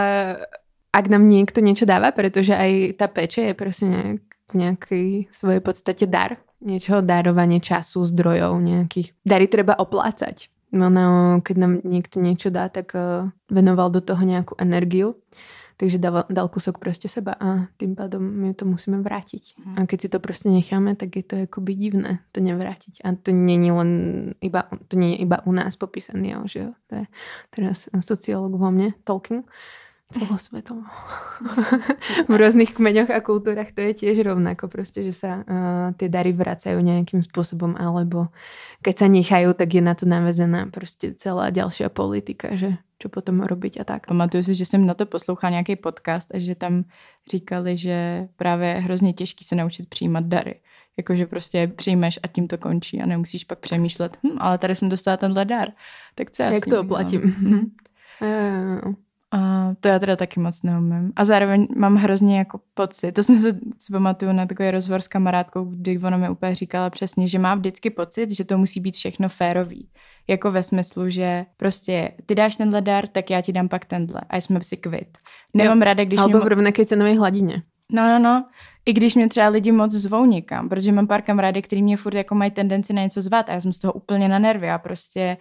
ak 0.94 1.06
nám 1.10 1.26
niekto 1.26 1.66
niečo 1.66 1.90
dáva, 1.90 2.14
pretože 2.14 2.54
aj 2.54 3.02
tá 3.02 3.10
peče 3.10 3.42
je 3.50 3.54
proste 3.58 3.86
nejak, 3.90 4.22
v 4.50 4.54
nejakej 4.54 5.08
svojej 5.34 5.62
podstate 5.66 6.06
dar. 6.06 6.38
Niečoho 6.62 7.02
darovanie 7.02 7.58
času, 7.58 8.06
zdrojov, 8.06 8.60
nejakých. 8.62 9.18
Dary 9.26 9.48
treba 9.48 9.74
oplácať. 9.80 10.52
Ono, 10.70 11.40
keď 11.42 11.56
nám 11.58 11.74
niekto 11.82 12.22
niečo 12.22 12.54
dá, 12.54 12.70
tak 12.70 12.94
uh, 12.94 13.30
venoval 13.50 13.90
do 13.90 14.02
toho 14.02 14.22
nejakú 14.22 14.54
energiu. 14.62 15.18
Takže 15.80 15.96
dal, 15.96 16.28
dal 16.28 16.52
kusok 16.52 16.76
proste 16.76 17.08
seba 17.08 17.40
a 17.40 17.72
tým 17.80 17.96
pádom 17.96 18.20
my 18.20 18.52
to 18.52 18.68
musíme 18.68 19.00
vrátiť. 19.00 19.56
Mhm. 19.56 19.74
A 19.80 19.80
keď 19.88 19.98
si 19.98 20.10
to 20.12 20.20
proste 20.20 20.52
necháme, 20.52 21.00
tak 21.00 21.16
je 21.16 21.24
to 21.24 21.36
akoby 21.48 21.72
divné 21.72 22.20
to 22.36 22.44
nevrátiť. 22.44 23.00
A 23.08 23.16
to 23.16 23.32
není 23.32 23.72
len 23.72 23.92
iba, 24.44 24.68
to 24.92 25.00
nie 25.00 25.16
je 25.16 25.24
iba 25.24 25.40
u 25.48 25.56
nás 25.56 25.80
popísané, 25.80 26.36
že 26.52 26.68
jo, 26.68 26.70
to 26.92 26.94
je 27.00 27.06
teraz 27.56 27.88
sociolog 28.04 28.60
vo 28.60 28.68
mne, 28.76 28.92
talking, 29.08 29.48
celosvetovo. 30.10 30.82
v 32.32 32.34
rôznych 32.34 32.74
kmeňoch 32.74 33.14
a 33.14 33.22
kultúrach 33.22 33.70
to 33.70 33.86
je 33.86 33.94
tiež 33.94 34.26
rovnako 34.26 34.66
proste, 34.66 35.06
že 35.06 35.14
sa 35.14 35.32
uh, 35.46 35.94
tie 35.94 36.10
dary 36.10 36.34
vracajú 36.34 36.82
nejakým 36.82 37.22
spôsobom, 37.22 37.78
alebo 37.78 38.34
keď 38.82 39.06
sa 39.06 39.08
nechajú, 39.08 39.54
tak 39.54 39.70
je 39.70 39.82
na 39.86 39.94
to 39.94 40.10
navezená 40.10 40.66
proste 40.74 41.14
celá 41.14 41.54
ďalšia 41.54 41.94
politika, 41.94 42.58
že 42.58 42.82
čo 43.00 43.08
potom 43.08 43.46
robiť 43.46 43.80
a 43.80 43.84
tak. 43.86 44.10
Pamatuju 44.10 44.44
si, 44.44 44.54
že 44.58 44.66
jsem 44.66 44.86
na 44.86 44.94
to 44.94 45.06
poslouchala 45.06 45.52
nějaký 45.52 45.76
podcast 45.76 46.36
a 46.36 46.40
že 46.40 46.56
tam 46.56 46.84
říkali, 47.32 47.78
že 47.78 48.28
právě 48.36 48.68
je 48.68 48.82
hrozně 48.82 49.14
těžký 49.14 49.46
se 49.46 49.56
naučit 49.56 49.90
přijímat 49.90 50.26
dary. 50.26 50.60
Jakože 50.98 51.26
prostě 51.26 51.68
přijmeš 51.68 52.20
a 52.24 52.28
tím 52.28 52.48
to 52.48 52.58
končí 52.58 53.02
a 53.02 53.06
nemusíš 53.06 53.44
pak 53.44 53.60
přemýšlet, 53.60 54.18
hm, 54.24 54.38
ale 54.38 54.58
tady 54.58 54.76
jsem 54.76 54.90
dostala 54.90 55.18
tenhle 55.18 55.46
dar, 55.46 55.70
tak 56.16 56.32
co 56.32 56.44
já 56.44 56.52
Jak 56.52 56.64
s 56.64 56.66
ním 56.66 56.76
to 56.76 56.82
udělám? 56.82 56.86
oplatím? 56.86 57.22
Hm. 57.22 57.72
Uh, 58.22 58.94
A 59.32 59.72
to 59.80 59.88
já 59.88 60.00
teda 60.00 60.16
taky 60.16 60.40
moc 60.40 60.64
neumím. 60.64 61.12
A 61.16 61.26
zároveň 61.26 61.68
mám 61.76 61.96
hrozně 61.96 62.38
jako 62.38 62.60
pocit, 62.74 63.12
to 63.12 63.24
jsme 63.24 63.36
se 63.36 63.54
si 63.54 63.92
pamatuju 63.92 64.32
na 64.32 64.46
takový 64.46 64.72
rozhovor 64.72 65.02
s 65.02 65.08
kamarádkou, 65.08 65.64
kdy 65.64 66.00
ona 66.00 66.18
mi 66.18 66.30
úplně 66.30 66.56
říkala 66.56 66.90
přesně, 66.90 67.28
že 67.28 67.40
má 67.40 67.56
vždycky 67.56 67.90
pocit, 67.90 68.32
že 68.32 68.46
to 68.46 68.58
musí 68.58 68.80
být 68.80 68.96
všechno 68.96 69.30
férový. 69.30 69.90
Jako 70.28 70.52
ve 70.52 70.64
smyslu, 70.64 71.10
že 71.10 71.46
prostě 71.58 72.12
ty 72.26 72.36
dáš 72.36 72.56
tenhle 72.56 72.82
dar, 72.82 73.08
tak 73.08 73.30
já 73.30 73.42
ti 73.42 73.54
dám 73.54 73.70
pak 73.70 73.86
tenhle. 73.86 74.22
A 74.30 74.38
jsme 74.38 74.64
si 74.64 74.78
kvit. 74.78 75.18
Nemám 75.54 75.82
ráda, 75.82 76.04
když 76.04 76.20
Alebo 76.20 76.38
mě... 76.38 76.46
v 76.46 76.48
rovnakej 76.48 76.86
cenovej 76.86 77.16
hladine. 77.16 77.64
No, 77.92 78.08
no, 78.08 78.20
no. 78.20 78.46
I 78.86 78.94
když 78.94 79.16
mě 79.16 79.30
třeba 79.30 79.48
lidi 79.48 79.72
moc 79.72 79.92
zvou 79.92 80.26
někam, 80.26 80.70
protože 80.70 80.92
mám 80.92 81.08
pár 81.08 81.22
kamarádek, 81.22 81.66
který 81.66 81.84
mě 81.84 81.98
furt 81.98 82.14
jako 82.14 82.36
mají 82.36 82.52
tendenci 82.52 82.94
na 82.94 83.02
něco 83.02 83.22
zvat 83.22 83.50
a 83.50 83.54
já 83.54 83.62
jsem 83.62 83.74
z 83.74 83.80
toho 83.80 83.94
úplně 83.94 84.28
na 84.28 84.40
nervy. 84.40 84.68
Já 84.68 84.78
prostě 84.78 85.38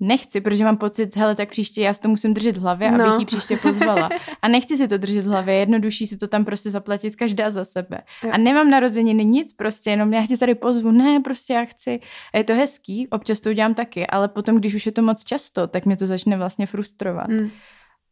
nechci, 0.00 0.40
protože 0.40 0.64
mám 0.64 0.76
pocit, 0.76 1.16
hele, 1.16 1.34
tak 1.34 1.48
příště 1.50 1.80
já 1.82 1.92
si 1.92 2.00
to 2.00 2.08
musím 2.08 2.34
držet 2.34 2.56
v 2.56 2.60
hlavě, 2.60 2.88
abych 2.88 3.06
No. 3.06 3.18
ji 3.18 3.24
příště 3.24 3.56
pozvala. 3.56 4.08
A 4.42 4.48
nechci 4.48 4.76
si 4.76 4.88
to 4.88 4.98
držet 4.98 5.22
v 5.22 5.28
hlavě, 5.28 5.54
jednodušší 5.54 6.06
si 6.06 6.16
to 6.16 6.28
tam 6.28 6.44
prostě 6.44 6.70
zaplatit 6.70 7.16
každá 7.16 7.50
za 7.50 7.64
sebe. 7.64 8.00
Jo. 8.24 8.30
A 8.32 8.38
nemám 8.38 8.70
narozeniny 8.70 9.24
nic, 9.24 9.52
prostě 9.52 9.90
jenom 9.90 10.12
já 10.14 10.26
tě 10.26 10.36
tady 10.36 10.54
pozvu, 10.54 10.90
ne, 10.90 11.20
prostě 11.20 11.52
já 11.52 11.64
chci. 11.64 12.00
A 12.34 12.38
je 12.38 12.44
to 12.44 12.54
hezký, 12.54 13.08
občas 13.08 13.40
to 13.40 13.50
udělám 13.50 13.74
taky, 13.74 14.06
ale 14.06 14.28
potom, 14.28 14.56
když 14.56 14.74
už 14.74 14.86
je 14.86 14.92
to 14.92 15.02
moc 15.02 15.24
často, 15.24 15.66
tak 15.66 15.86
mě 15.86 15.96
to 15.96 16.06
začne 16.06 16.36
vlastně 16.36 16.66
frustrovat. 16.66 17.28
Mm. 17.28 17.50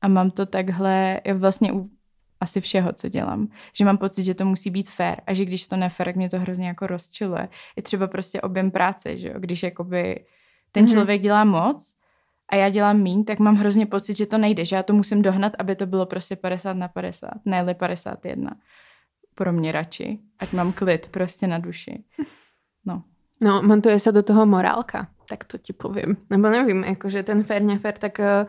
A 0.03 0.09
mám 0.09 0.31
to 0.31 0.47
takhle 0.47 1.21
je 1.25 1.35
vlastně 1.35 1.73
u 1.73 1.87
asi 2.41 2.61
všeho, 2.61 2.93
co 2.93 3.09
dělám. 3.09 3.49
Že 3.77 3.85
mám 3.85 3.99
pocit, 3.99 4.25
že 4.25 4.35
to 4.35 4.45
musí 4.45 4.71
být 4.71 4.91
fair 4.91 5.17
a 5.27 5.35
že 5.35 5.45
když 5.45 5.69
to 5.69 5.77
nefér, 5.77 6.07
tak 6.07 6.17
mě 6.17 6.29
to 6.31 6.39
hrozně 6.41 6.69
jako 6.69 6.87
rozčiluje. 6.87 7.49
Je 7.77 7.83
třeba 7.83 8.07
prostě 8.07 8.41
objem 8.41 8.71
práce, 8.71 9.19
že 9.19 9.29
jo? 9.29 9.35
Když 9.39 9.63
jakoby 9.63 10.25
ten 10.73 10.85
Mhm. 10.85 10.93
člověk 10.93 11.23
dělá 11.23 11.45
moc 11.45 11.95
a 12.53 12.57
já 12.57 12.69
dělám 12.69 13.01
míň, 13.01 13.25
tak 13.25 13.39
mám 13.39 13.57
hrozně 13.57 13.87
pocit, 13.87 14.17
že 14.17 14.27
to 14.27 14.39
nejde, 14.39 14.65
že 14.65 14.77
já 14.77 14.83
to 14.83 14.93
musím 14.93 15.23
dohnat, 15.23 15.53
aby 15.59 15.77
to 15.77 15.87
bylo 15.87 16.07
prostě 16.07 16.37
50 16.37 16.73
na 16.77 16.89
50, 16.89 17.31
ne 17.45 17.75
51. 17.75 18.51
Pro 19.35 19.53
mě 19.53 19.73
radši, 19.73 20.19
ať 20.39 20.53
mám 20.53 20.73
klid 20.73 21.07
prostě 21.09 21.47
na 21.47 21.59
duši. 21.59 22.05
No. 22.85 23.03
No, 23.43 23.59
montuje 23.63 23.99
sa 23.99 24.15
do 24.15 24.23
toho 24.23 24.47
morálka, 24.47 25.11
tak 25.27 25.45
to 25.51 25.59
ti 25.59 25.73
poviem. 25.75 26.15
Lebo 26.31 26.47
nevím, 26.51 26.85
akože 26.87 27.23
ten 27.27 27.43
fair, 27.43 27.59
nefér, 27.63 27.99
tak 27.99 28.19
uh, 28.23 28.47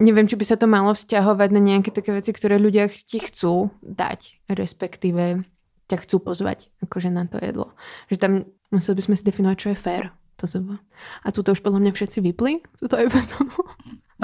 neviem, 0.00 0.24
či 0.24 0.32
by 0.36 0.44
sa 0.48 0.56
to 0.56 0.64
malo 0.64 0.96
vzťahovať 0.96 1.48
na 1.52 1.60
nejaké 1.60 1.92
také 1.92 2.08
veci, 2.08 2.32
ktoré 2.32 2.56
ľudia 2.56 2.88
ch- 2.88 3.04
ti 3.04 3.18
chcú 3.20 3.68
dať, 3.84 4.40
respektíve 4.48 5.44
ťa 5.92 5.96
chcú 6.00 6.16
pozvať 6.24 6.72
akože 6.80 7.12
na 7.12 7.28
to 7.28 7.36
jedlo. 7.36 7.76
Že 8.08 8.16
tam 8.16 8.32
museli 8.72 8.96
by 8.96 9.02
sme 9.02 9.14
si 9.20 9.24
definovať, 9.28 9.56
čo 9.60 9.68
je 9.68 9.76
fair. 9.76 10.04
To 10.40 10.46
seba. 10.48 10.80
A 11.20 11.28
tu 11.32 11.44
to 11.44 11.52
už 11.52 11.60
podľa 11.60 11.84
mňa 11.84 11.92
všetci 11.92 12.18
vypli, 12.24 12.64
tuto 12.80 12.96
epizodu. 12.96 13.52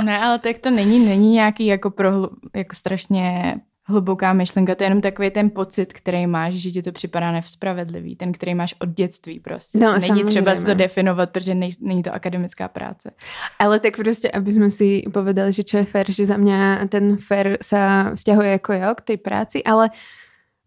Ne, 0.01 0.17
ale 0.17 0.41
tak 0.41 0.65
to 0.65 0.73
není, 0.73 1.05
není 1.05 1.33
nějaký 1.33 1.67
jako, 1.67 1.91
prohlu, 1.91 2.31
jako 2.57 2.75
strašně 2.75 3.55
hluboká 3.89 4.33
myšlenka, 4.33 4.75
to 4.75 4.85
je 4.85 4.87
jenom 4.87 5.01
takový 5.01 5.31
ten 5.31 5.51
pocit, 5.51 5.93
který 5.93 6.27
máš, 6.27 6.55
že 6.55 6.71
ti 6.71 6.83
to 6.83 6.93
připadá 6.93 7.33
nevspravedlivý, 7.33 8.17
ten, 8.17 8.33
který 8.33 8.55
máš 8.55 8.75
od 8.79 8.89
dětství 8.89 9.41
prostě. 9.41 9.79
No, 9.79 9.99
není 9.99 10.25
třeba 10.25 10.51
si 10.51 10.57
to 10.57 10.63
samozřejmě. 10.63 10.75
definovat, 10.75 11.31
protože 11.31 11.55
nej, 11.55 11.71
není 11.81 12.03
to 12.03 12.15
akademická 12.15 12.69
práce. 12.69 13.11
Ale 13.59 13.81
tak 13.81 13.97
proste, 13.97 14.31
aby 14.31 14.53
sme 14.53 14.71
si 14.71 15.05
povedali, 15.13 15.53
že 15.53 15.63
čo 15.63 15.79
je 15.79 15.87
fair, 15.87 16.11
že 16.11 16.27
za 16.27 16.37
mňa 16.37 16.89
ten 16.89 17.17
fair 17.17 17.63
sa 17.63 18.13
vzťahuje 18.17 18.51
ako 18.59 18.73
jo 18.73 18.91
k 18.95 19.01
tej 19.01 19.19
práci, 19.23 19.59
ale 19.63 19.95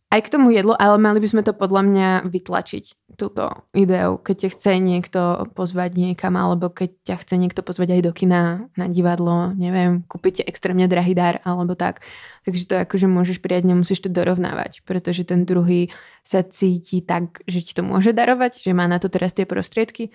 aj 0.09 0.25
k 0.25 0.31
tomu 0.33 0.49
jedlu, 0.49 0.73
ale 0.73 0.97
mali 0.97 1.21
by 1.21 1.27
sme 1.29 1.41
to 1.45 1.53
podľa 1.53 1.85
mňa 1.85 2.09
vytlačiť, 2.25 3.13
túto 3.13 3.69
ideu, 3.77 4.17
keď 4.17 4.35
ťa 4.45 4.49
chce 4.57 4.71
niekto 4.81 5.21
pozvať 5.53 5.93
niekam, 5.93 6.33
alebo 6.33 6.73
keď 6.73 6.97
ťa 7.05 7.15
chce 7.21 7.35
niekto 7.37 7.61
pozvať 7.61 7.99
aj 7.99 8.01
do 8.09 8.11
kina, 8.17 8.41
na 8.73 8.85
divadlo, 8.89 9.53
neviem, 9.53 10.01
kúpiť 10.09 10.49
extrémne 10.49 10.89
drahý 10.89 11.13
dar, 11.13 11.45
alebo 11.45 11.77
tak. 11.77 12.01
Takže 12.49 12.63
to 12.65 12.75
akože 12.81 13.05
môžeš 13.05 13.37
prijať, 13.37 13.69
nemusíš 13.69 14.01
to 14.01 14.09
dorovnávať, 14.09 14.81
pretože 14.81 15.29
ten 15.29 15.45
druhý 15.45 15.93
sa 16.25 16.41
cíti 16.41 17.05
tak, 17.05 17.45
že 17.45 17.61
ti 17.61 17.77
to 17.77 17.85
môže 17.85 18.09
darovať, 18.09 18.65
že 18.65 18.73
má 18.73 18.89
na 18.89 18.97
to 18.97 19.13
teraz 19.13 19.37
tie 19.37 19.45
prostriedky, 19.45 20.09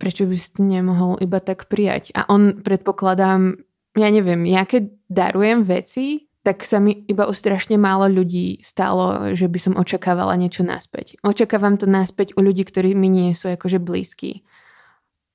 prečo 0.00 0.24
by 0.24 0.34
si 0.40 0.48
to 0.56 0.64
nemohol 0.64 1.20
iba 1.20 1.36
tak 1.44 1.68
prijať. 1.68 2.16
A 2.16 2.24
on, 2.32 2.64
predpokladám, 2.64 3.60
ja 3.92 4.08
neviem, 4.08 4.48
ja 4.48 4.64
keď 4.64 4.88
darujem 5.12 5.62
veci, 5.68 6.23
tak 6.44 6.60
sa 6.60 6.76
mi 6.76 6.92
iba 7.08 7.24
u 7.24 7.32
strašne 7.32 7.80
málo 7.80 8.04
ľudí 8.04 8.60
stalo, 8.60 9.32
že 9.32 9.48
by 9.48 9.58
som 9.58 9.74
očakávala 9.80 10.36
niečo 10.36 10.60
naspäť. 10.60 11.16
Očakávam 11.24 11.80
to 11.80 11.88
naspäť 11.88 12.36
u 12.36 12.44
ľudí, 12.44 12.68
ktorí 12.68 12.92
mi 12.92 13.08
nie 13.08 13.32
sú 13.32 13.48
akože 13.48 13.80
blízki. 13.80 14.44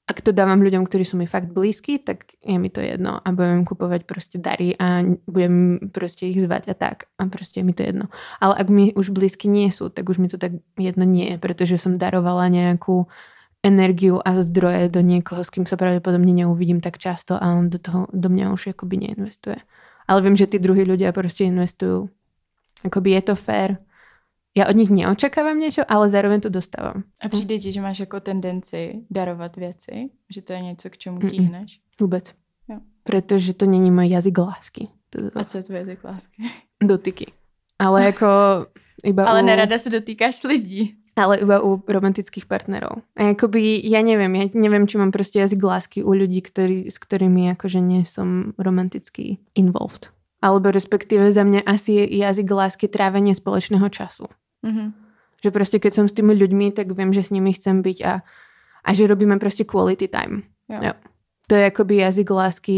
Ak 0.06 0.22
to 0.22 0.34
dávam 0.34 0.62
ľuďom, 0.62 0.86
ktorí 0.86 1.06
sú 1.06 1.18
mi 1.18 1.26
fakt 1.26 1.50
blízki, 1.50 1.98
tak 2.02 2.34
je 2.42 2.58
mi 2.62 2.70
to 2.70 2.82
jedno 2.82 3.22
a 3.22 3.28
budem 3.34 3.66
kupovať 3.66 4.06
proste 4.06 4.38
dary 4.42 4.74
a 4.78 5.06
budem 5.26 5.90
proste 5.90 6.30
ich 6.30 6.42
zvať 6.42 6.74
a 6.74 6.76
tak. 6.78 7.10
A 7.18 7.26
proste 7.26 7.62
je 7.62 7.66
mi 7.66 7.74
to 7.74 7.86
jedno. 7.86 8.10
Ale 8.38 8.58
ak 8.58 8.68
mi 8.70 8.94
už 8.94 9.10
blízky 9.10 9.50
nie 9.50 9.70
sú, 9.74 9.90
tak 9.90 10.10
už 10.10 10.22
mi 10.22 10.30
to 10.30 10.38
tak 10.38 10.62
jedno 10.78 11.10
nie 11.10 11.34
je, 11.34 11.38
pretože 11.42 11.82
som 11.82 11.98
darovala 11.98 12.54
nejakú 12.54 13.10
energiu 13.66 14.22
a 14.22 14.38
zdroje 14.42 14.94
do 14.94 15.02
niekoho, 15.02 15.42
s 15.42 15.50
kým 15.50 15.66
sa 15.66 15.78
pravdepodobne 15.78 16.32
neuvidím 16.32 16.82
tak 16.86 17.02
často 17.02 17.38
a 17.38 17.50
on 17.50 17.70
do 17.70 17.82
toho 17.82 18.06
do 18.14 18.30
mňa 18.30 18.54
už 18.54 18.78
akoby 18.78 19.10
neinvestuje. 19.10 19.62
Ale 20.10 20.26
viem, 20.26 20.34
že 20.34 20.50
tí 20.50 20.58
druhí 20.58 20.82
ľudia 20.82 21.14
proste 21.14 21.46
investujú 21.46 22.10
Akoby 22.84 23.12
je 23.12 23.22
to 23.22 23.36
fér. 23.36 23.78
Ja 24.56 24.66
od 24.72 24.76
nich 24.76 24.90
neočakávam 24.90 25.60
niečo, 25.60 25.84
ale 25.86 26.10
zároveň 26.10 26.42
to 26.42 26.50
dostávam. 26.50 27.04
A 27.22 27.30
přijde 27.30 27.60
ti, 27.60 27.72
že 27.72 27.82
máš 27.82 28.00
jako 28.00 28.20
tendenci 28.20 29.04
darovat 29.12 29.56
věci? 29.56 30.10
Že 30.30 30.42
to 30.42 30.54
je 30.54 30.60
něco, 30.62 30.90
k 30.90 30.98
čemu 30.98 31.20
tíhneš? 31.20 31.80
Vôbec. 32.02 32.34
Jo. 32.70 32.80
Pretože 33.04 33.54
to 33.54 33.66
není 33.66 33.92
môj 33.92 34.10
jazyk 34.10 34.38
lásky. 34.38 34.88
To, 35.10 35.20
A 35.36 35.44
co 35.44 35.58
je 35.58 35.64
tvoje 35.64 35.80
jazyk 35.80 36.04
lásky? 36.04 36.44
dotyky. 36.84 37.26
Ale 37.80 38.06
jako 38.06 38.28
iba 39.04 39.26
Ale 39.26 39.42
u... 39.42 39.46
nerada 39.46 39.80
se 39.80 39.90
dotýkáš 39.90 40.44
lidí. 40.44 40.96
Ale 41.20 41.44
iba 41.44 41.60
u 41.60 41.84
romantických 41.84 42.48
partnerov. 42.48 43.04
A 43.20 43.36
jakoby, 43.36 43.84
ja 43.84 44.00
neviem, 44.00 44.32
ja 44.40 44.48
neviem, 44.56 44.88
či 44.88 44.96
mám 44.96 45.12
proste 45.12 45.44
jazyk 45.44 45.60
lásky 45.60 46.00
u 46.00 46.16
ľudí, 46.16 46.40
ktorí, 46.40 46.88
s 46.88 46.96
ktorými 46.96 47.52
akože 47.60 47.84
nie 47.84 48.08
som 48.08 48.56
romanticky 48.56 49.44
involved. 49.52 50.16
Alebo 50.40 50.72
respektíve 50.72 51.36
za 51.36 51.44
mňa 51.44 51.68
asi 51.68 52.00
je 52.00 52.24
jazyk 52.24 52.48
lásky 52.48 52.88
trávenie 52.88 53.36
spoločného 53.36 53.92
času. 53.92 54.32
Mhm. 54.64 54.96
Že 55.40 55.50
proste 55.56 55.78
keď 55.80 55.92
som 55.92 56.06
s 56.08 56.16
tými 56.16 56.36
ľuďmi, 56.36 56.72
tak 56.76 56.92
viem, 56.96 57.12
že 57.12 57.24
s 57.24 57.32
nimi 57.32 57.52
chcem 57.56 57.84
byť 57.84 57.98
a, 58.04 58.24
a 58.84 58.90
že 58.92 59.08
robíme 59.08 59.40
proste 59.40 59.64
quality 59.64 60.08
time. 60.08 60.48
Jo. 60.72 60.92
Jo. 60.92 60.94
To 61.50 61.54
je 61.56 61.64
akoby 61.66 62.04
jazyk 62.04 62.30
lásky 62.30 62.78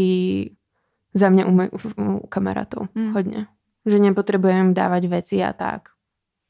za 1.12 1.28
mňa 1.28 1.44
u, 1.44 1.52
moj, 1.52 1.68
u 2.22 2.26
kamarátov. 2.26 2.88
Mm. 2.96 3.12
Hodne. 3.12 3.40
Že 3.84 3.96
nepotrebujem 4.10 4.72
dávať 4.72 5.02
veci 5.12 5.36
a 5.44 5.52
tak. 5.52 5.91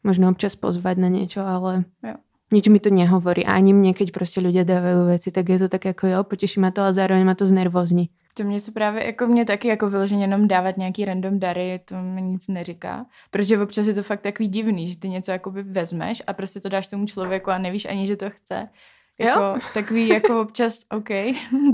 Možno 0.03 0.29
občas 0.31 0.59
pozvať 0.59 0.99
na 0.99 1.09
niečo, 1.09 1.47
ale 1.47 1.87
Jo. 2.03 2.15
nič 2.51 2.67
mi 2.69 2.79
to 2.83 2.91
nehovorí. 2.91 3.47
A 3.47 3.55
ani 3.55 3.71
mne, 3.73 3.95
keď 3.95 4.11
proste 4.11 4.43
ľudia 4.43 4.67
dávajú 4.67 5.07
veci, 5.09 5.31
tak 5.31 5.49
je 5.49 5.59
to 5.63 5.69
tak 5.71 5.85
jako 5.85 6.07
jo, 6.07 6.21
poteší 6.27 6.61
ma 6.61 6.71
to, 6.75 6.83
ale 6.83 6.93
zároveň 6.93 7.25
ma 7.25 7.35
to 7.35 7.47
znervozní. 7.47 8.11
To 8.35 8.45
mě 8.45 8.61
se 8.61 8.73
právě, 8.73 9.05
jako 9.07 9.27
mě 9.27 9.45
taky 9.45 9.69
jako 9.69 9.91
vyloženě 9.91 10.25
jenom 10.25 10.49
dávat 10.49 10.77
nějaký 10.77 11.05
random 11.05 11.39
dary, 11.39 11.81
to 11.85 11.95
mi 12.03 12.23
nic 12.23 12.49
neříká. 12.49 13.07
Protože 13.31 13.59
občas 13.59 13.87
je 13.87 13.95
to 13.95 14.03
fakt 14.03 14.21
takový 14.21 14.49
divný, 14.49 14.89
že 14.89 14.99
ty 14.99 15.09
něco 15.09 15.31
jakoby 15.31 15.63
vezmeš 15.63 16.23
a 16.27 16.33
prostě 16.33 16.61
to 16.61 16.69
dáš 16.69 16.89
tomu 16.89 17.07
člověku 17.07 17.51
a 17.51 17.59
nevíš 17.59 17.85
ani, 17.85 18.07
že 18.07 18.17
to 18.17 18.31
chce. 18.31 18.69
Jako, 19.21 19.61
takový 19.75 20.09
jako 20.09 20.41
občas, 20.41 20.89
OK. 20.91 21.11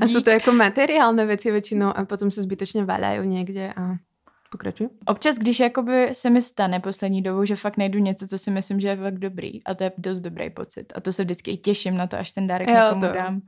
A 0.03 0.05
sú 0.11 0.19
dík. 0.19 0.25
to 0.25 0.31
jako 0.31 0.51
materiálne 0.53 1.23
veci 1.23 1.55
väčšinou 1.55 1.95
a 1.95 2.03
potom 2.05 2.35
sa 2.35 2.43
zbytočne 2.43 2.83
vaľajú 2.83 3.23
niekde 3.25 3.71
a 3.73 4.03
pokračuj. 4.51 4.89
Občas, 5.07 5.37
když 5.37 5.61
jakoby 5.61 6.09
se 6.13 6.31
mi 6.31 6.43
stane 6.43 6.81
poslední 6.81 7.23
dobou, 7.23 7.45
že 7.45 7.57
fakt 7.57 7.77
najdu 7.77 7.99
něco, 7.99 8.27
co 8.27 8.39
si 8.39 8.51
myslím, 8.51 8.81
že 8.81 8.89
je 8.89 8.97
fakt 8.97 9.19
dobrý 9.19 9.65
a 9.65 9.75
to 9.75 9.85
je 9.85 9.93
dost 9.99 10.21
dobrý 10.21 10.51
pocit. 10.51 10.93
A 10.95 11.01
to 11.01 11.13
se 11.13 11.25
vždycky 11.25 11.51
i 11.51 11.57
těším 11.57 11.97
na 11.97 12.07
to, 12.07 12.17
až 12.19 12.33
ten 12.33 12.47
dárek 12.47 12.69
Jo, 12.69 12.75
někomu 12.75 13.07
to. 13.07 13.13
dám. 13.13 13.41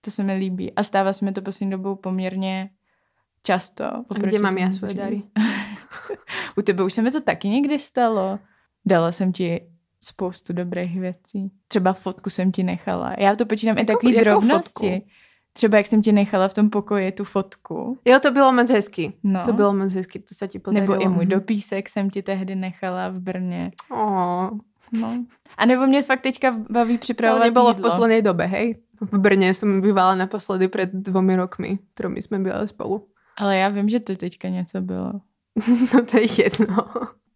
To 0.00 0.10
se 0.10 0.22
mi 0.22 0.34
líbí. 0.34 0.72
A 0.74 0.82
stává 0.82 1.12
se 1.12 1.24
mi 1.24 1.32
to 1.32 1.42
poslední 1.42 1.70
dobou 1.70 1.94
poměrně 1.96 2.70
často. 3.42 3.84
A 3.84 4.04
kde 4.18 4.38
mám 4.38 4.58
ja 4.58 4.70
svoje 4.70 4.94
dary? 4.94 5.22
U 6.58 6.62
tebe 6.62 6.84
už 6.84 6.92
se 6.92 7.02
mi 7.02 7.10
to 7.10 7.20
taky 7.20 7.48
někdy 7.48 7.78
stalo. 7.78 8.38
Dala 8.86 9.12
jsem 9.12 9.32
ti 9.32 9.60
spoustu 10.00 10.52
dobrých 10.52 11.00
věcí. 11.00 11.50
Třeba 11.68 11.92
fotku 11.92 12.30
jsem 12.30 12.52
ti 12.52 12.62
nechala. 12.62 13.14
Já 13.18 13.36
to 13.36 13.46
počítám 13.46 13.78
i 13.78 13.80
Jakou- 13.80 13.92
takový 13.92 14.14
jakou 14.14 14.24
drobnosti. 14.24 14.90
fotku? 15.00 15.10
Třeba 15.58 15.76
jak 15.76 15.86
jsem 15.86 16.02
ti 16.02 16.12
nechala 16.12 16.48
v 16.48 16.54
tom 16.54 16.70
pokoji 16.70 17.12
tu 17.12 17.24
fotku. 17.24 17.98
Jo, 18.04 18.18
to 18.22 18.30
bylo 18.30 18.52
moc 18.52 18.70
hezky. 18.70 19.12
No. 19.24 19.42
To 19.44 19.52
bylo 19.52 19.74
moc 19.74 19.90
hezky, 19.94 20.18
to 20.22 20.30
sa 20.34 20.46
ti 20.46 20.58
podarilo. 20.62 20.94
Nebo 20.94 21.02
i 21.02 21.08
můj 21.10 21.26
dopísek 21.26 21.88
jsem 21.88 22.10
ti 22.10 22.22
tehdy 22.22 22.54
nechala 22.54 23.08
v 23.08 23.18
Brně. 23.18 23.70
Ó, 23.90 24.50
No. 24.92 25.24
A 25.58 25.66
nebo 25.66 25.86
mě 25.86 26.02
fakt 26.02 26.20
teďka 26.20 26.56
baví 26.70 26.98
To 26.98 27.02
připravovat 27.02 27.44
nebolo 27.44 27.74
v 27.74 27.76
jídlo. 27.76 27.90
poslednej 27.90 28.22
dobe, 28.22 28.46
hej? 28.46 28.76
V 29.00 29.18
Brne 29.18 29.54
som 29.54 29.80
bývala 29.82 30.14
naposledy 30.14 30.68
pred 30.68 30.88
dvomi 30.94 31.36
rokmi, 31.36 31.78
tromi 31.94 32.22
sme 32.22 32.38
bývali 32.38 32.68
spolu. 32.68 33.04
Ale 33.38 33.56
já 33.58 33.68
vím, 33.68 33.88
že 33.88 34.00
to 34.00 34.16
teďka 34.16 34.48
něco 34.48 34.80
bylo. 34.80 35.12
No 35.94 36.04
to 36.06 36.18
je 36.18 36.26
jedno. 36.42 36.76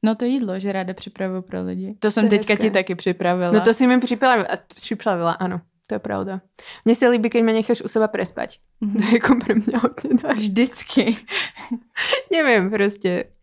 No 0.02 0.14
to 0.14 0.25
jídlo, 0.25 0.61
že 0.61 0.73
ráda 0.73 0.95
připravuju 0.95 1.43
pro 1.43 1.62
lidi. 1.64 1.97
To 1.99 2.11
jsem 2.11 2.25
To 2.25 2.31
teďka 2.31 2.52
hezké. 2.52 2.67
ti 2.67 2.71
taky 2.71 2.95
připravila. 2.95 3.52
No 3.52 3.61
to 3.61 3.75
si 3.75 3.87
mi 3.87 4.00
pripravila, 4.00 4.47
a 4.49 4.57
pripravila, 4.87 5.33
áno. 5.33 5.61
To 5.92 6.00
je 6.00 6.08
pravda. 6.08 6.40
Mne 6.88 6.94
sa 6.96 7.12
líbí, 7.12 7.28
keď 7.28 7.44
ma 7.44 7.52
necháš 7.52 7.84
u 7.84 7.88
seba 7.92 8.08
prespať. 8.08 8.64
Mhm. 8.80 8.96
To 8.96 9.02
je 9.04 9.12
jako 9.21 9.32
pre 9.45 9.52
mňa 9.60 9.76
hodne 9.84 10.10
dar. 10.17 10.32
Vždycky. 10.40 11.21
Neviem, 12.34 12.73
proste 12.73 13.36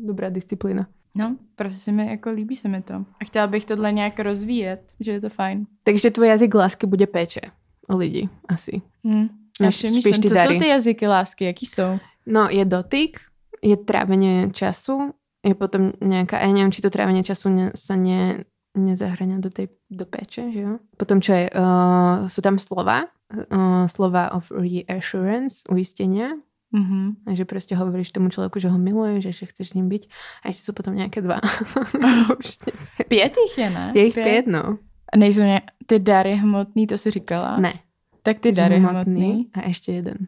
dobrá 0.00 0.32
disciplína. 0.32 0.88
No, 1.14 1.36
prostě 1.54 1.92
mi 1.92 2.06
jako 2.06 2.30
líbí 2.30 2.56
se 2.56 2.68
mi 2.68 2.82
to. 2.82 2.94
A 2.94 3.24
chtěla 3.24 3.46
bych 3.46 3.64
tohle 3.64 3.92
nějak 3.92 4.20
rozvíjet, 4.20 4.80
že 5.00 5.12
je 5.12 5.20
to 5.20 5.28
fajn. 5.28 5.66
Takže 5.84 6.10
tvoj 6.10 6.28
jazyk 6.28 6.54
lásky 6.54 6.86
bude 6.86 7.06
péče 7.06 7.40
o 7.88 7.96
lidi, 7.96 8.28
asi. 8.48 8.82
Hm. 9.04 9.28
Já 9.60 9.66
Než 9.66 9.76
spíš 9.76 10.18
ty 10.18 10.28
co 10.28 10.34
dary. 10.34 10.54
jsou 10.54 10.60
ty 10.60 10.68
jazyky 10.68 11.06
lásky, 11.06 11.44
jaký 11.44 11.66
jsou? 11.66 11.98
No, 12.26 12.48
je 12.50 12.64
dotyk, 12.64 13.20
je 13.62 13.76
trávenie 13.76 14.50
času, 14.52 15.12
je 15.44 15.54
potom 15.54 15.92
nejaká, 16.00 16.40
ja 16.40 16.48
neviem, 16.52 16.72
či 16.72 16.84
to 16.84 16.92
trávenie 16.92 17.24
času 17.24 17.48
ne, 17.48 17.66
sa 17.72 17.96
ne, 17.96 18.44
nezahrania 18.76 19.40
do 19.40 19.48
tej 19.48 19.72
do 19.90 20.06
péče, 20.06 20.52
že 20.52 20.60
jo? 20.60 20.78
Potom 20.96 21.20
čo 21.20 21.34
je, 21.34 21.50
uh, 21.50 22.28
sú 22.30 22.40
tam 22.40 22.58
slova, 22.58 23.10
uh, 23.50 23.86
slova 23.90 24.30
of 24.32 24.50
reassurance, 24.50 25.66
uistenia, 25.70 26.30
Mhm. 26.72 27.26
a 27.26 27.34
že 27.34 27.42
proste 27.44 27.74
hovoríš 27.74 28.14
tomu 28.14 28.30
človeku, 28.30 28.62
že 28.62 28.70
ho 28.70 28.78
miluješ, 28.78 29.22
že, 29.26 29.32
že 29.32 29.46
chceš 29.50 29.66
s 29.68 29.74
ním 29.74 29.90
byť. 29.90 30.02
A 30.46 30.54
ešte 30.54 30.62
sú 30.62 30.72
potom 30.72 30.94
nejaké 30.94 31.18
dva. 31.18 31.42
Pět 33.08 33.34
jich 33.36 33.58
je, 33.58 33.70
ne? 33.70 33.92
je 33.94 34.06
ich 34.06 34.14
pět, 34.14 34.46
no. 34.46 34.78
A 35.12 35.16
nejsou 35.16 35.40
ně... 35.40 35.60
ty 35.86 35.98
dary 35.98 36.34
hmotný, 36.34 36.86
to 36.86 36.98
si 36.98 37.10
říkala? 37.10 37.56
Ne. 37.56 37.74
Tak 38.22 38.38
ty 38.38 38.52
dary 38.52 38.78
Hmotný. 38.78 38.94
hmotný. 39.22 39.50
A 39.54 39.60
ešte 39.60 39.92
jeden. 39.92 40.26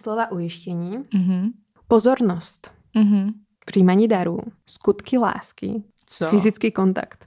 Slova 0.00 0.32
uistení, 0.32 0.98
Mhm. 1.14 1.52
pozornosť, 1.88 2.70
Mhm. 2.94 3.28
príjmaní 3.64 4.08
darů, 4.08 4.38
skutky 4.66 5.18
lásky, 5.18 5.82
Co? 6.06 6.26
fyzický 6.28 6.70
kontakt. 6.72 7.26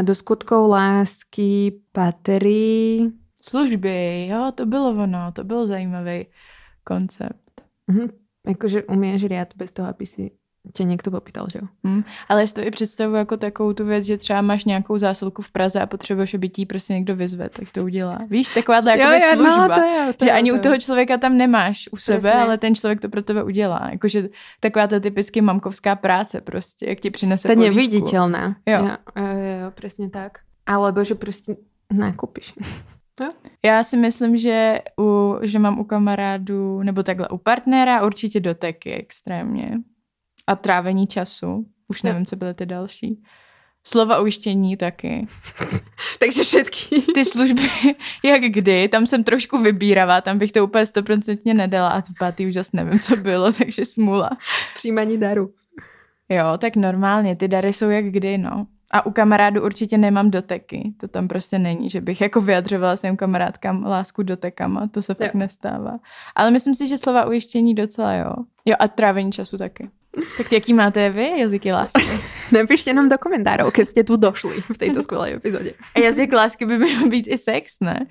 A 0.00 0.02
do 0.02 0.14
skutkov 0.16 0.72
lásky 0.72 1.76
patrí... 1.92 3.04
Služby, 3.42 4.26
jo, 4.32 4.52
to 4.54 4.66
bylo 4.66 4.90
ono, 4.90 5.32
to 5.32 5.44
byl 5.44 5.66
zajímavý 5.66 6.26
koncept. 6.84 7.60
Mhm. 7.86 8.08
Akože 8.46 8.88
umieš 8.88 9.28
riad 9.28 9.52
bez 9.56 9.72
toho, 9.72 9.88
aby 9.88 10.06
si 10.06 10.32
tě 10.72 10.84
někdo 10.84 11.10
popýtal, 11.10 11.46
že 11.52 11.58
jo? 11.62 11.68
Hm. 11.86 12.02
Ale 12.28 12.40
já 12.40 12.46
si 12.46 12.54
to 12.54 12.60
i 12.60 12.70
představuji 12.70 13.14
jako 13.16 13.36
takovou 13.36 13.72
tu 13.72 13.84
věc, 13.84 14.04
že 14.04 14.18
třeba 14.18 14.40
máš 14.40 14.64
nějakou 14.64 14.98
zásilku 14.98 15.42
v 15.42 15.50
Praze 15.50 15.80
a 15.80 15.86
potřebuješ, 15.86 16.34
aby 16.34 16.48
ti 16.48 16.66
prostě 16.66 16.92
někdo 16.92 17.16
vyzve, 17.16 17.48
tak 17.48 17.70
to 17.72 17.84
udělá. 17.84 18.18
Víš, 18.30 18.48
takováhle 18.54 18.98
jako 18.98 19.26
služba. 19.34 19.68
no, 19.68 19.74
to 19.74 19.80
je, 19.80 20.12
to 20.12 20.24
že 20.24 20.28
je, 20.30 20.32
ani 20.32 20.50
to 20.50 20.54
u 20.54 20.56
je. 20.56 20.62
toho 20.62 20.78
člověka 20.78 21.16
tam 21.18 21.36
nemáš 21.36 21.88
u 21.92 21.96
sebe, 21.96 22.18
Přesně. 22.18 22.32
ale 22.40 22.58
ten 22.58 22.74
člověk 22.74 23.00
to 23.00 23.08
pro 23.08 23.22
tebe 23.22 23.42
udělá. 23.44 23.88
Jakože 23.92 24.28
taková 24.60 24.86
ta 24.86 25.00
typicky 25.00 25.40
mamkovská 25.40 25.96
práce 25.96 26.40
prostě, 26.40 26.86
jak 26.88 27.00
ti 27.00 27.10
přinese 27.10 27.48
Ta 27.48 27.54
polívku. 27.54 27.74
neviditeľná. 27.76 28.56
Jo. 28.66 28.78
Jo, 28.86 28.96
jo, 29.16 29.38
jo, 29.64 29.70
presne 29.74 30.10
tak. 30.10 30.38
Alebo 30.66 31.04
že 31.04 31.14
proste 31.14 31.56
nakúpiš. 31.92 32.54
Já 33.64 33.84
si 33.84 33.96
myslím, 33.96 34.36
že, 34.36 34.80
u, 35.00 35.36
že 35.42 35.58
mám 35.58 35.78
u 35.80 35.84
kamarádu, 35.84 36.82
nebo 36.82 37.02
takhle 37.02 37.28
u 37.28 37.38
partnera 37.38 38.04
určitě 38.06 38.40
doteky 38.40 38.92
extrémně. 38.94 39.78
A 40.50 40.56
trávení 40.56 41.06
času. 41.06 41.66
Už 41.88 42.02
nevím, 42.02 42.26
co 42.26 42.36
byly 42.36 42.54
ty 42.54 42.66
další. 42.66 43.22
Slova 43.84 44.20
ujištění 44.20 44.76
taky. 44.76 45.26
Takže 46.18 46.42
všetky. 46.42 47.02
Ty 47.14 47.24
služby, 47.24 47.62
jak 48.24 48.42
kdy, 48.42 48.88
tam 48.88 49.06
jsem 49.06 49.24
trošku 49.24 49.58
vybíravá, 49.62 50.20
tam 50.20 50.38
bych 50.38 50.52
to 50.52 50.64
úplně 50.64 50.86
stoprocentně 50.86 51.54
nedala 51.54 51.88
a 51.88 52.00
to 52.00 52.12
pátý 52.18 52.46
už 52.46 52.54
zase 52.54 52.70
nevím, 52.74 53.00
co 53.00 53.16
bylo, 53.16 53.52
takže 53.52 53.84
smula. 53.84 54.30
Příjmaní 54.74 55.18
daru. 55.18 55.52
Jo, 56.28 56.58
tak 56.58 56.76
normálně, 56.76 57.36
ty 57.36 57.48
dary 57.48 57.72
jsou 57.72 57.88
jak 57.90 58.04
kdy, 58.04 58.38
no. 58.38 58.66
A 58.92 59.06
u 59.06 59.10
kamarádu 59.10 59.62
určitě 59.64 59.98
nemám 59.98 60.30
doteky, 60.30 60.92
to 61.00 61.08
tam 61.08 61.28
prostě 61.28 61.58
není, 61.58 61.90
že 61.90 62.00
bych 62.00 62.20
jako 62.20 62.40
vyjadřovala 62.40 62.96
svým 62.96 63.16
kamarádkám 63.16 63.84
lásku 63.84 64.22
dotekama, 64.22 64.88
to 64.88 65.02
se 65.02 65.14
fakt 65.14 65.34
Jo. 65.34 65.38
nestává. 65.38 65.98
Ale 66.36 66.50
myslím 66.50 66.74
si, 66.74 66.88
že 66.88 66.98
slova 66.98 67.26
ujištění 67.26 67.74
docela 67.74 68.14
jo. 68.14 68.32
Jo 68.64 68.74
a 68.78 68.88
trávení 68.88 69.32
času 69.32 69.58
taky. 69.58 69.90
Tak 70.36 70.52
jaký 70.52 70.74
máte 70.74 71.10
vy 71.10 71.38
jazyky 71.38 71.72
lásky? 71.72 72.02
Napíšte 72.52 72.90
nám 72.92 73.08
do 73.08 73.18
komentárov, 73.18 73.70
keď 73.70 73.86
ste 73.88 74.02
tu 74.02 74.18
došli 74.18 74.58
v 74.66 74.78
tejto 74.78 75.02
skvelej 75.06 75.38
epizóde. 75.38 75.78
A 75.94 75.98
jazyk 76.02 76.32
lásky 76.32 76.66
by 76.66 76.78
měl 76.78 77.08
být 77.08 77.26
i 77.30 77.38
sex, 77.38 77.78
ne? 77.80 78.06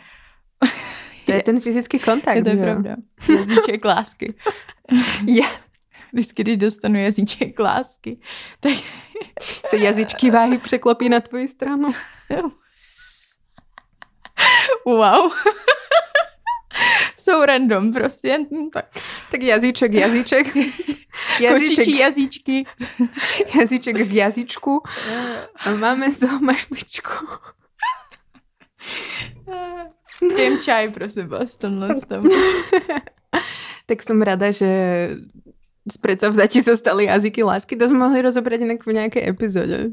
To 1.25 1.35
je 1.35 1.43
ten 1.43 1.59
fyzický 1.61 1.99
kontakt. 1.99 2.35
Je 2.35 2.43
to 2.43 2.49
je 2.49 2.55
jo? 2.57 2.63
pravda. 2.63 2.95
Jazyček 3.29 3.85
lásky. 3.85 4.33
Ja. 5.29 5.45
Vždycky, 6.13 6.41
když 6.41 6.57
dostanu 6.57 6.99
jazyček 6.99 7.59
lásky, 7.59 8.19
tak 8.59 8.73
Se 9.65 9.77
jazyčky 9.77 10.31
váhy 10.31 10.57
překlopí 10.57 11.09
na 11.09 11.19
tvoji 11.19 11.47
stranu. 11.47 11.89
wow. 14.85 15.31
Jsou 17.19 17.45
random 17.45 17.93
prostě. 17.93 18.37
Hm, 18.51 18.69
Tak. 18.73 18.85
Tak 19.31 19.41
jazyček, 19.43 19.93
jazyček. 19.93 20.47
Kočičí 20.53 21.43
Jazyček, 21.43 21.87
jazyčky. 21.87 22.65
jazyček 23.59 23.95
k 24.07 24.11
jazyčku. 24.13 24.81
A 25.65 25.71
máme 25.71 26.11
z 26.11 26.17
toho 26.17 26.39
mašličku. 26.39 27.27
Pijem 30.35 30.59
čaj, 30.59 30.89
prosím 30.89 31.27
vás, 31.27 31.57
tomhle 31.57 31.95
tom. 32.07 32.23
Tak 33.85 34.03
som 34.03 34.21
rada, 34.21 34.51
že 34.51 34.69
z 35.91 35.97
predsavzatí 35.97 36.61
sa 36.61 36.75
stali 36.77 37.09
jazyky 37.09 37.43
lásky, 37.43 37.75
to 37.75 37.87
jsme 37.87 37.97
mohli 37.97 38.21
rozobrať 38.21 38.59
jinak 38.59 38.85
v 38.85 38.93
nějaké 38.93 39.29
epizodě. 39.29 39.89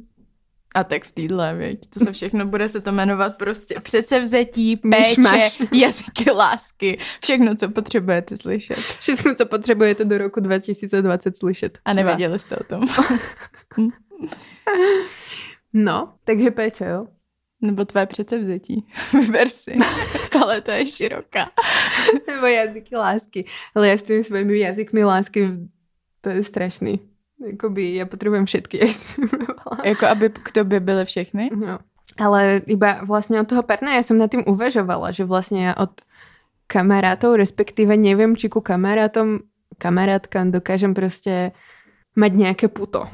A 0.76 0.84
tak 0.84 1.04
v 1.04 1.12
týdle, 1.12 1.54
věď, 1.54 1.80
to 1.94 2.00
se 2.00 2.12
všechno 2.12 2.46
bude 2.46 2.68
se 2.68 2.80
to 2.80 2.92
jmenovat 2.92 3.36
prostě 3.36 3.74
předsevzetí, 3.80 4.80
Myšmaš. 4.84 5.58
péče, 5.58 5.76
jazyky 5.76 6.30
lásky, 6.30 6.98
všechno, 7.22 7.54
co 7.54 7.68
potřebujete 7.68 8.36
slyšet. 8.36 8.76
Všechno, 8.76 9.34
co 9.34 9.46
potřebujete 9.46 10.04
do 10.04 10.18
roku 10.18 10.40
2020 10.40 11.36
slyšet. 11.36 11.78
A 11.84 11.92
nevěděli 11.92 12.38
jste 12.38 12.56
o 12.56 12.64
tom. 12.64 12.82
No, 15.72 16.12
takže 16.24 16.50
péče, 16.50 16.84
jo? 16.84 17.06
Nebo 17.60 17.84
tvé 17.84 18.06
předsevzetí. 18.06 18.86
Vyber 19.12 19.48
si. 19.48 19.78
Paleta 20.32 20.74
je 20.74 20.86
široká. 20.86 21.50
Nebo 22.26 22.46
jazyky 22.46 22.96
lásky. 22.96 23.44
Ale 23.74 23.88
já 23.88 23.96
s 23.96 24.02
tými 24.02 24.24
svojimi 24.24 24.58
jazykmi 24.58 25.04
lásky, 25.04 25.48
to 26.20 26.28
je 26.28 26.44
strašný. 26.44 27.00
Jakoby 27.40 27.94
já 27.94 28.06
potřebujem 28.06 28.46
všetky, 28.46 28.78
jak 28.82 28.90
jsem. 28.90 29.28
Jako 29.84 30.06
aby 30.06 30.28
k 30.28 30.52
tobě 30.52 30.80
byly 30.80 31.04
všechny? 31.04 31.50
No. 31.54 31.78
Ale 32.16 32.64
iba 32.64 33.04
vlastne 33.04 33.36
od 33.36 33.50
toho 33.50 33.60
partnera, 33.60 34.00
ja 34.00 34.06
som 34.06 34.16
nad 34.16 34.32
tým 34.32 34.46
uvažovala, 34.48 35.12
že 35.12 35.28
vlastne 35.28 35.68
ja 35.68 35.72
od 35.76 36.00
kamarátov, 36.64 37.36
respektíve 37.36 37.92
neviem, 37.98 38.32
či 38.38 38.48
ku 38.48 38.64
kamarátom, 38.64 39.44
kamarátkam 39.76 40.48
dokážem 40.48 40.96
proste 40.96 41.52
mať 42.16 42.32
nejaké 42.32 42.66
puto 42.72 43.04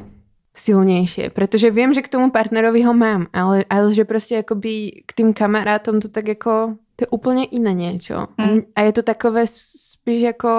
silnejšie, 0.52 1.32
pretože 1.32 1.72
viem, 1.72 1.90
že 1.96 2.04
k 2.04 2.12
tomu 2.12 2.30
partnerovi 2.30 2.84
ho 2.84 2.94
mám, 2.94 3.26
ale, 3.32 3.64
ale 3.66 3.88
že 3.90 4.04
proste 4.04 4.44
akoby 4.44 5.02
k 5.02 5.10
tým 5.16 5.32
kamarátom 5.32 5.98
to 5.98 6.12
tak 6.12 6.28
ako, 6.28 6.76
to 6.96 7.04
je 7.04 7.10
úplne 7.10 7.44
iné 7.48 7.72
niečo. 7.72 8.28
Mm. 8.36 8.68
A 8.76 8.78
je 8.82 8.92
to 8.92 9.02
takové 9.02 9.48
spíš 9.48 10.24
ako 10.30 10.50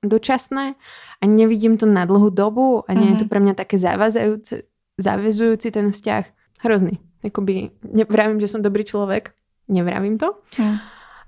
dočasné 0.00 0.74
a 1.18 1.24
nevidím 1.24 1.76
to 1.76 1.86
na 1.86 2.04
dlhú 2.04 2.28
dobu 2.28 2.84
a 2.84 2.92
nie 2.92 3.16
je 3.16 3.22
to 3.22 3.26
Mhm. 3.26 3.30
pre 3.30 3.40
mňa 3.40 3.54
také 3.56 3.76
zavazajúce, 3.76 4.68
zavezujúci 4.98 5.68
ten 5.70 5.90
vzťah. 5.90 6.24
Hrozný. 6.60 6.98
Jakoby, 7.22 7.70
nevravím, 7.82 8.38
že 8.38 8.48
som 8.48 8.62
dobrý 8.62 8.84
človek, 8.84 9.32
nevravím 9.68 10.18
to, 10.18 10.38
Hm. 10.58 10.76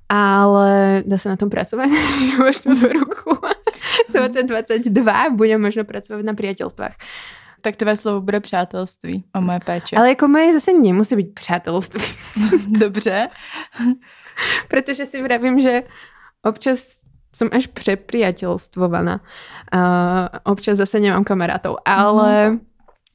ale 0.08 0.68
dá 1.06 1.18
sa 1.18 1.30
na 1.30 1.38
tom 1.38 1.50
pracovať, 1.50 1.88
že 2.26 2.34
možno 2.36 2.74
do 2.74 2.86
roku 2.90 3.34
2022 4.14 4.86
budem 5.34 5.60
možno 5.60 5.84
pracovať 5.84 6.22
na 6.24 6.34
priateľstvách. 6.34 6.94
Tak 7.60 7.76
tvé 7.76 7.92
slovo 7.96 8.20
bude 8.20 8.40
přátelství 8.40 9.24
o 9.36 9.40
moje 9.40 9.60
péče. 9.60 9.96
Ale 9.96 10.08
jako 10.08 10.28
moje 10.28 10.52
zase 10.52 10.72
nemusí 10.72 11.16
byť 11.16 11.34
přátelství, 11.34 12.00
Dobře. 12.78 13.28
pretože 14.72 15.06
si 15.06 15.22
vravím, 15.22 15.60
že 15.60 15.84
občas 16.44 17.00
som 17.30 17.46
až 17.54 17.70
prepriateľstvovaná. 17.70 19.22
A 19.70 19.80
občas 20.50 20.82
zase 20.82 20.98
nemám 20.98 21.22
kamarátov, 21.22 21.78
ale 21.86 22.58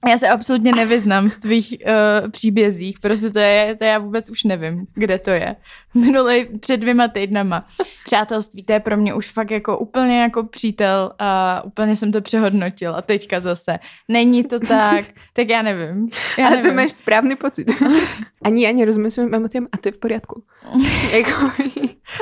Já 0.10 0.18
se 0.18 0.30
absolutně 0.30 0.72
nevyznám 0.72 1.30
v 1.30 1.36
tvých 1.36 1.76
uh, 1.86 2.32
příbězích, 2.32 3.00
prostě 3.00 3.30
to 3.30 3.40
je, 3.40 3.76
to 3.76 3.84
já 3.84 4.00
vůbec 4.00 4.30
už 4.30 4.44
nevím, 4.44 4.88
kde 4.94 5.20
to 5.20 5.30
je. 5.30 5.56
Minulej 5.94 6.46
před 6.60 6.78
dvěma 6.78 7.08
týdnama. 7.08 7.68
Přátelství, 8.06 8.64
to 8.64 8.74
je 8.74 8.80
pro 8.80 8.98
mě 8.98 9.14
už 9.14 9.32
fakt 9.32 9.52
jako 9.52 9.78
úplně 9.78 10.22
jako 10.22 10.44
přítel 10.44 11.12
a 11.20 11.62
úplně 11.66 11.96
jsem 11.96 12.12
to 12.12 12.22
přehodnotil 12.22 12.96
a 12.96 13.02
teďka 13.02 13.40
zase. 13.40 13.80
Není 14.08 14.44
to 14.44 14.60
tak, 14.60 15.06
tak 15.34 15.50
já 15.50 15.62
nevím. 15.62 16.10
Já 16.38 16.48
ale 16.48 16.56
nevím. 16.56 16.72
to 16.72 16.76
máš 16.76 16.92
správný 16.92 17.36
pocit. 17.36 17.72
Ani 18.44 18.64
já 18.64 18.72
nerozumím 18.72 19.12
svým 19.12 19.34
emociám 19.34 19.68
a 19.72 19.78
to 19.78 19.88
je 19.88 19.92
v 19.92 19.98
poriadku. 19.98 20.44
jako, 21.12 21.52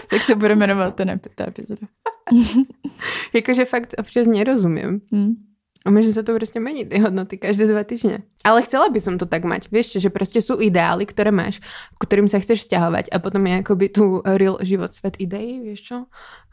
Tak 0.09 0.23
se 0.23 0.35
bude 0.35 0.55
jmenovat 0.55 0.95
ten 0.95 1.19
epizoda. 1.47 1.87
jakože 3.33 3.65
fakt 3.65 3.93
občas 3.97 4.27
nerozumím. 4.27 5.01
Hm. 5.13 5.52
A 5.83 5.91
môže 5.91 6.15
sa 6.15 6.23
to 6.23 6.31
proste 6.31 6.63
meniť, 6.63 6.95
tie 6.95 7.03
hodnoty, 7.03 7.35
každé 7.35 7.67
dva 7.67 7.83
týždne. 7.83 8.23
Ale 8.47 8.63
chcela 8.63 8.87
by 8.87 8.99
som 9.03 9.19
to 9.19 9.27
tak 9.27 9.43
mať. 9.43 9.67
Vieš 9.67 9.99
že 9.99 10.07
proste 10.07 10.39
sú 10.39 10.55
ideály, 10.63 11.03
ktoré 11.03 11.27
máš, 11.27 11.59
k 11.99 12.01
ktorým 12.07 12.31
sa 12.31 12.39
chceš 12.39 12.63
vzťahovať 12.63 13.11
a 13.11 13.19
potom 13.19 13.43
je 13.43 13.53
akoby 13.59 13.85
tu 13.91 14.23
real 14.23 14.63
život, 14.63 14.95
svet 14.95 15.19
ideí, 15.19 15.59
vieš 15.59 15.91
čo? 15.91 15.97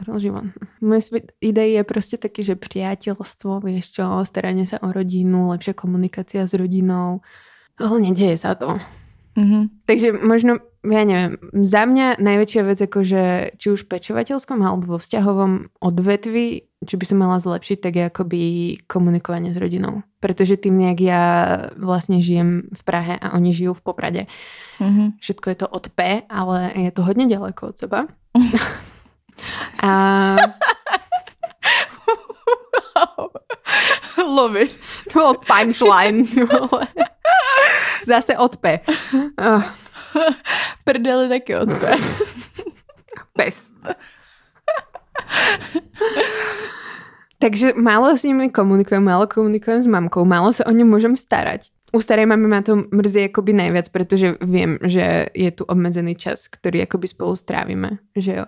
Real 0.03 0.19
život. 0.19 0.45
Môj 0.83 1.15
svet 1.15 1.31
ideí 1.39 1.79
je 1.79 1.87
proste 1.87 2.19
taký, 2.19 2.43
že 2.43 2.59
priateľstvo, 2.59 3.63
vieš 3.63 4.03
čo, 4.03 4.19
staranie 4.27 4.67
sa 4.67 4.83
o 4.83 4.91
rodinu, 4.91 5.55
lepšia 5.55 5.79
komunikácia 5.79 6.43
s 6.43 6.53
rodinou. 6.59 7.23
Ale 7.79 8.03
nedieje 8.03 8.35
sa 8.35 8.59
to. 8.59 8.83
Mhm. 9.39 9.87
Takže 9.87 10.09
možno, 10.27 10.59
ja 10.83 11.03
neviem, 11.07 11.39
za 11.63 11.87
mňa 11.87 12.19
najväčšia 12.19 12.63
vec, 12.67 12.79
akože 12.83 13.23
či 13.63 13.67
už 13.71 13.87
v 13.87 13.91
pečovateľskom 13.95 14.59
alebo 14.59 14.97
vo 14.97 14.99
vzťahovom 14.99 15.79
odvetvi, 15.79 16.70
či 16.81 16.97
by 16.97 17.05
som 17.05 17.19
mala 17.19 17.37
zlepšiť, 17.37 17.79
tak 17.79 17.93
je 17.93 18.05
akoby 18.07 18.41
komunikovanie 18.85 19.51
s 19.51 19.59
rodinou. 19.59 20.01
Pretože 20.17 20.57
tým, 20.57 20.81
jak 20.83 20.99
ja 20.99 21.25
vlastne 21.77 22.19
žijem 22.19 22.67
v 22.67 22.83
Prahe 22.83 23.15
a 23.15 23.35
oni 23.35 23.53
žijú 23.53 23.73
v 23.73 23.83
Poprade, 23.83 24.23
Mhm. 24.79 25.21
všetko 25.21 25.47
je 25.47 25.57
to 25.57 25.67
od 25.69 25.85
P, 25.91 26.01
ale 26.25 26.57
je 26.75 26.91
to 26.91 27.03
hodne 27.03 27.25
ďaleko 27.25 27.69
od 27.69 27.77
seba. 27.77 28.09
a 29.83 29.93
Love 34.19 34.57
it. 34.59 34.73
to 35.09 35.21
bol 35.21 35.35
punchline. 35.37 36.25
Zase 38.03 38.37
od 38.37 38.57
P. 38.57 38.81
Prdeli 40.85 41.29
taky 41.29 41.57
od 41.57 41.71
té. 41.71 41.93
pes. 43.33 43.73
Takže 47.41 47.73
málo 47.73 48.13
s 48.13 48.23
nimi 48.29 48.53
komunikujem, 48.53 49.01
málo 49.01 49.25
komunikujem 49.25 49.81
s 49.81 49.89
mamkou, 49.89 50.29
málo 50.29 50.53
sa 50.53 50.69
o 50.69 50.73
ne 50.77 50.85
môžem 50.85 51.17
starať. 51.17 51.73
U 51.91 51.99
starej 51.99 52.29
mamy 52.29 52.47
ma 52.47 52.63
to 52.63 52.87
mrzí 52.93 53.33
akoby 53.33 53.51
najviac, 53.57 53.91
pretože 53.91 54.39
viem, 54.45 54.79
že 54.87 55.27
je 55.35 55.51
tu 55.51 55.67
obmedzený 55.67 56.15
čas, 56.15 56.47
ktorý 56.47 56.87
akoby 56.87 57.07
spolu 57.11 57.35
strávime. 57.35 57.99
Že 58.15 58.33
jo. 58.39 58.47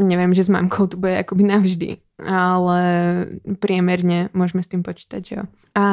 Neviem, 0.00 0.32
že 0.32 0.48
s 0.48 0.50
mamkou 0.50 0.88
to 0.88 0.96
bude 0.96 1.12
akoby 1.12 1.44
navždy, 1.44 1.90
ale 2.24 2.80
priemerne 3.60 4.32
môžeme 4.32 4.64
s 4.64 4.72
tým 4.72 4.80
počítať, 4.80 5.20
že 5.20 5.34
jo. 5.36 5.44
A 5.76 5.84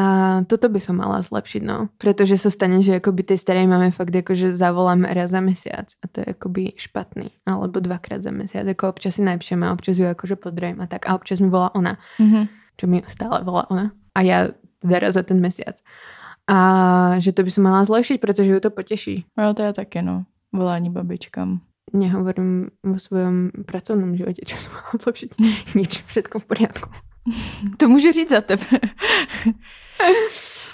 toto 0.48 0.72
by 0.72 0.80
som 0.80 0.98
mala 0.98 1.20
zlepšiť, 1.22 1.62
no. 1.62 1.92
Pretože 2.02 2.40
sa 2.40 2.48
stane, 2.50 2.80
že 2.80 2.98
akoby 2.98 3.28
tej 3.28 3.38
starej 3.38 3.68
máme 3.68 3.92
fakt 3.92 4.16
akože 4.16 4.56
zavolám 4.56 5.06
raz 5.06 5.36
za 5.36 5.44
mesiac 5.44 5.92
a 6.02 6.06
to 6.08 6.24
je 6.24 6.34
akoby 6.34 6.74
špatný. 6.80 7.30
Alebo 7.46 7.78
dvakrát 7.84 8.24
za 8.24 8.32
mesiac. 8.32 8.64
Ako 8.66 8.96
občas 8.96 9.20
si 9.20 9.28
najpšeme 9.28 9.68
a 9.68 9.76
občas 9.76 10.00
ju 10.00 10.08
akože 10.08 10.40
pozdravím 10.40 10.82
a 10.82 10.88
tak. 10.90 11.06
A 11.06 11.14
občas 11.14 11.38
mi 11.44 11.52
volá 11.52 11.70
ona 11.76 12.00
Mhm. 12.18 12.48
čo 12.78 12.86
mi 12.88 13.04
stále 13.06 13.44
volá 13.44 13.70
ona. 13.70 13.92
A 14.16 14.22
ja 14.26 14.50
teda 14.82 14.98
raz 15.04 15.14
za 15.14 15.22
ten 15.28 15.38
mesiac. 15.42 15.78
A 16.48 17.18
že 17.20 17.36
to 17.36 17.44
by 17.44 17.52
som 17.52 17.68
mala 17.68 17.84
zlepšiť, 17.84 18.18
pretože 18.24 18.50
ju 18.50 18.60
to 18.64 18.72
poteší. 18.72 19.26
Jo, 19.36 19.54
to 19.54 19.62
je 19.68 19.74
taky, 19.74 20.02
no. 20.02 20.26
Volání 20.54 20.90
babičkám. 20.90 21.60
Nehovorím 21.94 22.72
vo 22.84 23.00
svojom 23.00 23.64
pracovnom 23.64 24.16
živote, 24.20 24.44
čo 24.44 24.60
som 24.60 24.76
mala 24.76 24.96
zlepšiť. 25.00 25.30
Nič, 25.76 26.04
všetko 26.04 26.40
v 26.40 26.46
poriadku. 26.46 26.90
To 27.78 27.88
můžu 27.88 28.12
říct 28.12 28.30
za 28.30 28.42
tebe. 28.42 28.66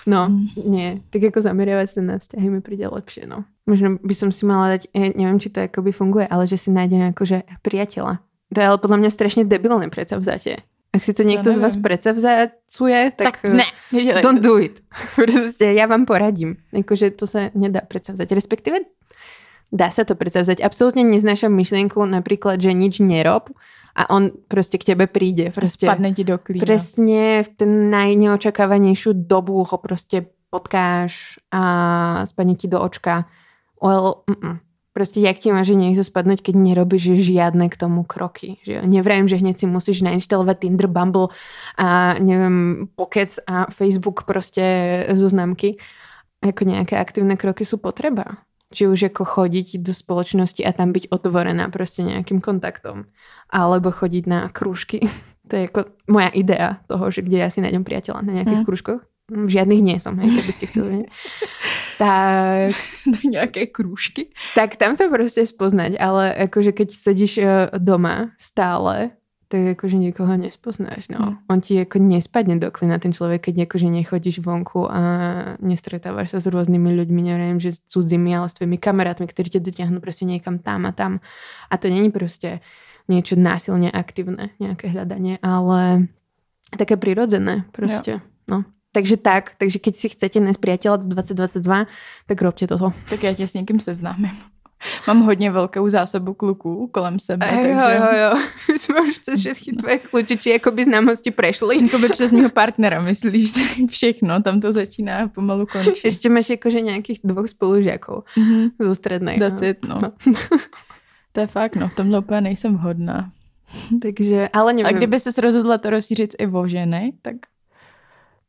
No, 0.07 0.27
nie. 0.65 0.99
Tak 1.09 1.21
jako 1.21 1.41
zameriavať 1.41 1.87
sa 1.95 2.01
na 2.03 2.15
vzťahy 2.19 2.47
mi 2.51 2.59
príde 2.59 2.83
lepšie, 2.91 3.23
no. 3.23 3.47
Možno 3.63 3.95
by 4.03 4.11
som 4.11 4.35
si 4.35 4.43
mala 4.43 4.75
dať, 4.75 4.91
ja 4.91 5.15
neviem, 5.15 5.39
či 5.39 5.47
to 5.47 5.63
akoby 5.63 5.95
funguje, 5.95 6.27
ale 6.27 6.43
že 6.43 6.59
si 6.59 6.75
nájdem 6.75 7.15
akože 7.15 7.63
priateľa. 7.63 8.19
To 8.51 8.57
je 8.59 8.67
ale 8.67 8.77
podľa 8.83 8.97
mňa 8.99 9.09
strašne 9.15 9.43
debilné 9.47 9.87
predsavzatie. 9.87 10.59
Ak 10.93 11.01
si 11.01 11.15
to 11.15 11.25
niekto 11.25 11.49
z 11.49 11.57
vás 11.57 11.73
predsavzacuje, 11.73 13.17
tak, 13.17 13.41
Tak 13.41 13.49
ne, 13.49 13.65
nedělej 13.89 14.21
Don't 14.27 14.43
do 14.43 14.59
it. 14.59 14.83
Proste 15.17 15.73
ja 15.73 15.87
vám 15.87 16.05
poradím. 16.05 16.61
Akože 16.69 17.15
to 17.17 17.25
sa 17.25 17.49
nedá 17.57 17.81
predsavzať. 17.81 18.27
Respektíve 18.29 18.77
dá 19.73 19.89
sa 19.89 20.05
to 20.05 20.13
predsavzať. 20.13 20.61
Absolútne 20.61 21.01
neznášam 21.01 21.49
myšlienku 21.49 21.97
napríklad, 22.05 22.61
že 22.61 22.77
nič 22.77 23.01
nerob 23.01 23.49
a 23.97 24.05
on 24.13 24.29
proste 24.45 24.77
k 24.77 24.93
tebe 24.93 25.09
príde. 25.09 25.49
Proste, 25.49 25.89
Spadne 25.89 26.13
ti 26.13 26.21
do 26.21 26.37
klína. 26.37 26.61
presne 26.61 27.41
v 27.41 27.49
ten 27.57 27.89
najneočakávanejšiu 27.89 29.25
dobu 29.25 29.65
ho 29.65 29.77
proste 29.81 30.29
potkáš 30.53 31.41
a 31.49 32.21
spadne 32.29 32.53
ti 32.53 32.69
do 32.69 32.77
očka. 32.77 33.25
Well, 33.81 34.21
mm-mm. 34.29 34.61
Proste 34.93 35.25
jak 35.25 35.41
ti 35.41 35.49
môže 35.49 35.73
niekto 35.73 36.05
spadnúť, 36.05 36.45
keď 36.45 36.53
nerobíš 36.53 37.17
žiadne 37.17 37.65
k 37.65 37.75
tomu 37.81 38.05
kroky. 38.05 38.61
Že 38.61 38.85
nevrajím, 38.85 39.25
že 39.25 39.41
hneď 39.41 39.57
si 39.57 39.65
musíš 39.65 40.05
nainštalovať 40.05 40.69
Tinder, 40.69 40.85
Bumble 40.85 41.33
a 41.81 42.21
neviem, 42.21 42.85
Pockets 42.93 43.41
a 43.49 43.73
Facebook 43.73 44.29
proste 44.29 44.61
zoznamky. 45.17 45.81
Ako 46.45 46.69
nejaké 46.69 46.93
aktívne 47.01 47.41
kroky 47.41 47.65
sú 47.65 47.81
potreba. 47.81 48.45
Či 48.73 48.89
už 48.89 49.13
ako 49.13 49.23
chodiť 49.23 49.79
do 49.79 49.93
spoločnosti 49.93 50.65
a 50.65 50.73
tam 50.73 50.89
byť 50.91 51.13
otvorená 51.13 51.69
proste 51.69 52.01
nejakým 52.01 52.41
kontaktom. 52.41 53.05
Alebo 53.47 53.93
chodiť 53.93 54.23
na 54.25 54.49
krúžky. 54.49 55.05
To 55.43 55.59
je 55.59 55.67
ako 55.67 55.91
moja 56.07 56.31
idea 56.31 56.79
toho, 56.87 57.11
že 57.11 57.19
kde 57.19 57.43
ja 57.43 57.51
si 57.51 57.59
nájdem 57.59 57.83
priateľa 57.83 58.23
na 58.23 58.31
nejakých 58.31 58.63
Mm. 58.63 58.67
krúžkoch. 58.67 59.01
V 59.27 59.51
žiadnych 59.51 59.83
nie 59.83 59.99
som, 59.99 60.15
hej, 60.15 60.31
keby 60.39 60.51
ste 60.55 60.65
chceli 60.71 60.87
vedieť. 60.87 61.09
Tak 61.99 62.71
na 63.05 63.19
nějaké 63.23 63.67
krůžky. 63.67 64.31
tak 64.55 64.75
tam 64.75 64.95
sa 64.95 65.11
proste 65.11 65.45
spoznať, 65.45 65.99
ale 65.99 66.33
akože 66.47 66.71
keď 66.71 66.89
sedíš 66.95 67.37
e, 67.37 67.45
doma 67.77 68.31
stále, 68.39 69.11
tak 69.53 69.77
akože 69.77 70.01
nikoho 70.01 70.33
nespoznáš, 70.33 71.13
no. 71.13 71.21
Hm. 71.21 71.33
On 71.45 71.59
ti 71.61 71.77
ako 71.77 72.01
nespadne 72.01 72.57
do 72.57 72.73
klina 72.73 72.97
ten 72.97 73.13
človek, 73.13 73.53
keď 73.53 73.69
akože 73.69 73.85
nechodíš 73.85 74.41
vonku 74.41 74.89
a 74.89 74.99
nestretávaš 75.61 76.33
sa 76.33 76.41
s 76.41 76.49
rôznymi 76.49 76.89
ľuďmi, 76.89 77.21
neviem, 77.21 77.61
že 77.61 77.77
s 77.77 77.85
cudzími, 77.85 78.33
ale 78.33 78.49
s 78.49 78.57
tvojimi 78.57 78.81
kamarátmi, 78.81 79.29
ktorí 79.29 79.53
ťa 79.53 79.61
dotiahnu 79.61 80.01
proste 80.01 80.25
niekam 80.25 80.57
tam 80.57 80.89
a 80.89 80.91
tam. 80.91 81.21
A 81.69 81.77
to 81.77 81.85
není 81.85 82.09
proste 82.09 82.65
niečo 83.05 83.37
násilne 83.37 83.93
aktívne, 83.93 84.57
nejaké 84.57 84.89
hľadanie, 84.89 85.37
ale 85.45 86.09
také 86.73 86.97
prirodzené 86.97 87.69
proste. 87.69 88.25
No. 88.49 88.65
Takže 88.89 89.21
tak, 89.21 89.53
takže 89.61 89.77
keď 89.77 89.93
si 89.93 90.07
chcete 90.09 90.37
nájsť 90.41 90.61
priateľa 90.61 90.97
do 91.05 91.07
2022, 91.13 91.85
tak 92.25 92.37
robte 92.41 92.65
toto. 92.65 92.93
Tak 93.09 93.23
já 93.23 93.33
tě 93.33 93.47
s 93.47 93.53
někým 93.53 93.79
seznámím. 93.79 94.52
Mám 95.07 95.21
hodně 95.21 95.51
velkou 95.51 95.89
zásobu 95.89 96.33
kluků 96.33 96.87
kolem 96.91 97.19
sebe, 97.19 97.47
Jo, 97.51 97.57
takže 97.61 97.95
jo, 97.95 98.05
jo. 98.23 98.31
My 98.71 98.75
sme 98.79 98.99
už 99.01 99.15
cez 99.19 99.39
všetky 99.39 99.69
tvoje 99.79 99.97
kľúčiči 100.03 100.55
akoby 100.59 100.83
známosti 100.83 101.31
prešli. 101.31 101.83
jakoby 101.85 102.09
přes 102.09 102.31
mého 102.31 102.49
partnera, 102.49 103.01
myslíš, 103.01 103.51
tak 103.59 103.89
všechno, 103.89 104.41
tam 104.41 104.61
to 104.61 104.73
začíná 104.73 105.17
a 105.17 105.27
pomalu 105.27 105.65
končí. 105.65 106.07
Ešte 106.07 106.29
máš 106.29 106.49
akože 106.55 106.81
nejakých 106.81 107.19
dvoch 107.23 107.47
spolužiakov 107.47 108.23
Mhm. 108.37 108.79
zo 108.79 108.93
strednej. 108.95 109.39
That's 109.39 109.61
no. 109.61 109.67
it, 109.67 109.77
no. 109.87 109.97
To 111.33 111.39
je 111.41 111.47
fakt, 111.47 111.75
no, 111.75 111.89
v 111.89 111.95
tomhle 111.95 112.19
úplně 112.19 112.41
nejsem 112.41 112.77
vhodná. 112.77 113.31
Takže, 114.01 114.49
ale 114.53 114.71
A 114.71 114.75
neviem. 114.75 114.95
kdyby 114.97 115.19
se 115.19 115.41
rozhodla 115.41 115.77
to 115.77 115.89
rozšířit 115.89 116.35
i 116.39 116.47
o 116.47 116.67
ženy, 116.67 117.13
tak 117.21 117.35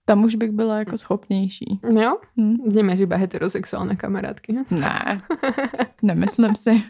tam 0.05 0.25
už 0.25 0.35
bych 0.37 0.51
byla 0.51 0.79
jako 0.79 0.99
schopnější. 0.99 1.81
Jo? 2.01 2.17
Hm. 2.37 2.57
Nemáš 2.73 3.01
iba 3.01 3.17
heterosexuálne 3.17 3.97
kamarátky. 3.97 4.53
ne? 4.53 4.63
Ne, 4.71 5.23
nemyslím 6.03 6.57
si. 6.57 6.83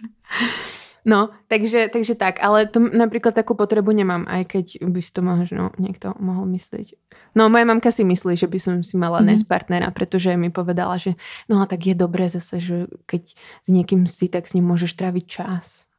No, 1.04 1.28
takže, 1.52 1.92
takže 1.92 2.16
tak, 2.16 2.40
ale 2.40 2.64
to 2.64 2.80
napríklad 2.80 3.36
takú 3.36 3.52
potrebu 3.52 3.92
nemám, 3.92 4.24
aj 4.24 4.42
keď 4.48 4.66
by 4.88 5.00
si 5.04 5.12
to 5.12 5.20
možno 5.20 5.68
niekto 5.76 6.16
mohol 6.16 6.48
myslieť. 6.48 6.96
No, 7.36 7.52
moja 7.52 7.68
mamka 7.68 7.92
si 7.92 8.08
myslí, 8.08 8.40
že 8.40 8.48
by 8.48 8.58
som 8.58 8.74
si 8.80 8.96
mala 8.96 9.20
Mhm. 9.20 9.28
mm-hmm. 9.28 9.44
partnera, 9.48 9.88
pretože 9.92 10.32
mi 10.40 10.48
povedala, 10.48 10.96
že 10.96 11.12
no 11.44 11.60
a 11.60 11.68
tak 11.68 11.84
je 11.86 11.94
dobré 11.94 12.24
zase, 12.32 12.56
že 12.56 12.76
keď 13.04 13.36
s 13.36 13.68
niekým 13.68 14.08
si, 14.08 14.32
tak 14.32 14.48
s 14.48 14.56
ním 14.56 14.64
môžeš 14.64 14.96
tráviť 14.96 15.24
čas. 15.28 15.92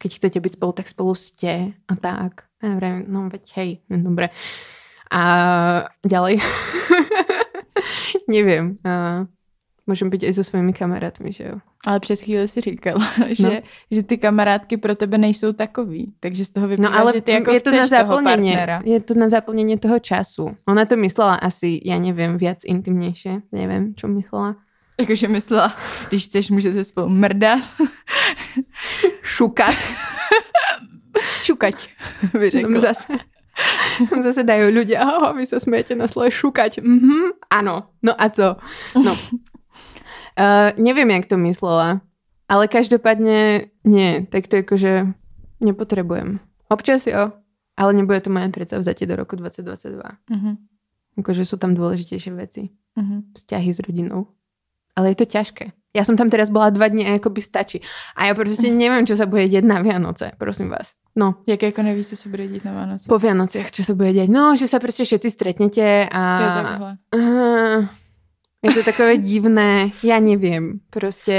Keď 0.00 0.10
chcete 0.16 0.38
byť 0.40 0.52
spolu, 0.56 0.72
tak 0.72 0.88
spolu 0.88 1.12
ste 1.12 1.76
a 1.88 1.94
tak. 1.96 2.48
A 2.64 2.80
ja 2.80 3.04
no 3.04 3.28
veď 3.28 3.44
hej, 3.60 3.70
no, 3.92 4.08
dobre. 4.08 4.32
A 5.10 5.22
ďalej. 6.06 6.40
Neviem. 8.28 8.78
A 8.84 9.24
môžem 9.86 10.10
byť 10.10 10.26
aj 10.26 10.32
so 10.34 10.42
svojimi 10.42 10.74
kamarátmi, 10.74 11.30
že 11.30 11.44
jo. 11.46 11.56
Ale 11.86 12.00
před 12.00 12.20
chvíli 12.20 12.48
si 12.48 12.60
říkala, 12.60 13.06
že, 13.30 13.42
No. 13.46 13.50
že 13.90 14.02
ty 14.02 14.18
kamarádky 14.18 14.76
pro 14.76 14.94
tebe 14.94 15.18
nejsou 15.18 15.52
takový. 15.52 16.12
Takže 16.20 16.44
z 16.44 16.50
toho 16.50 16.68
vyplývá, 16.68 16.90
No 16.90 16.98
ale 16.98 17.12
že 17.14 17.20
ty 17.20 17.30
jako 17.32 17.50
je 17.52 17.60
to 17.60 17.70
na 17.70 17.86
partnera. 18.22 18.82
je 18.84 19.00
to 19.00 19.14
na 19.14 19.28
zaplnenie 19.28 19.78
toho 19.78 19.98
času. 19.98 20.56
Ona 20.66 20.84
to 20.84 20.96
myslela 20.96 21.34
asi, 21.38 21.78
ja 21.84 21.98
neviem, 22.02 22.34
viac 22.38 22.64
intimnejšie. 22.66 23.46
Neviem, 23.52 23.94
čo 23.94 24.08
myslela. 24.10 24.56
Jakože 25.00 25.28
myslela, 25.28 25.76
když 26.08 26.24
chceš, 26.24 26.50
můžete 26.50 26.84
spolu 26.84 27.08
mrdat, 27.08 27.60
Šukat. 29.22 29.76
šukať, 31.44 31.88
by 32.38 32.50
řekla. 32.50 32.80
zase, 32.80 33.12
zase 34.26 34.42
dajú 34.42 34.70
ľudia, 34.70 35.00
oh, 35.00 35.32
vy 35.32 35.44
sa 35.44 35.56
smejete 35.56 35.94
na 35.94 36.06
slovo 36.06 36.28
šukať. 36.28 36.80
Mhm, 36.80 37.46
áno. 37.50 37.90
No 38.02 38.12
a 38.12 38.26
co? 38.28 38.56
No. 38.94 39.12
Uh, 40.36 40.76
neviem, 40.76 41.08
jak 41.16 41.32
to 41.32 41.40
myslela. 41.40 42.04
Ale 42.44 42.68
každopádne 42.68 43.72
nie. 43.88 44.28
Tak 44.28 44.52
to 44.52 44.60
akože 44.60 45.16
nepotrebujem. 45.64 46.44
Občas 46.68 47.08
jo, 47.08 47.32
ale 47.72 47.90
nebude 47.96 48.20
to 48.20 48.28
moje 48.28 48.52
predsavzatie 48.52 49.08
do 49.08 49.16
roku 49.16 49.32
2022. 49.40 49.96
Mhm, 50.28 50.50
Akože 51.16 51.48
sú 51.48 51.56
tam 51.56 51.72
dôležitejšie 51.72 52.36
veci. 52.36 52.68
mhm. 53.00 53.32
vzťahy 53.32 53.70
s 53.72 53.80
rodinou. 53.80 54.28
Ale 54.92 55.16
je 55.16 55.24
to 55.24 55.26
ťažké. 55.28 55.72
Ja 55.96 56.04
som 56.04 56.20
tam 56.20 56.28
teraz 56.28 56.52
bola 56.52 56.68
dva 56.68 56.92
dní 56.92 57.08
a 57.08 57.16
akoby 57.16 57.40
stačí. 57.40 57.80
A 58.12 58.28
ja 58.28 58.36
proste 58.36 58.68
neviem, 58.76 59.08
čo 59.08 59.16
sa 59.16 59.24
bude 59.24 59.48
deť 59.48 59.64
na 59.64 59.80
Vianoce, 59.80 60.36
prosím 60.36 60.68
vás. 60.68 60.92
No, 61.16 61.34
Jak 61.46 61.62
jako 61.62 61.82
nevíš, 61.82 62.06
co 62.06 62.16
se 62.16 62.28
bude 62.28 62.48
dít 62.48 62.64
na 62.64 62.72
Vánoce? 62.72 63.08
po 63.08 63.18
Vianociach, 63.18 63.70
čo 63.72 63.80
sa 63.82 63.96
bude 63.96 64.12
deť? 64.12 64.28
No, 64.28 64.52
že 64.52 64.68
sa 64.68 64.76
proste 64.76 65.00
všetci 65.02 65.28
stretnete 65.32 66.04
a... 66.04 66.22
Jo, 66.36 66.48
takhle. 66.54 66.90
Uh, 67.16 67.80
je 68.62 68.70
to 68.70 68.82
takové 68.84 69.16
divné, 69.32 69.90
ja 70.04 70.20
neviem. 70.20 70.80
Proste, 70.90 71.34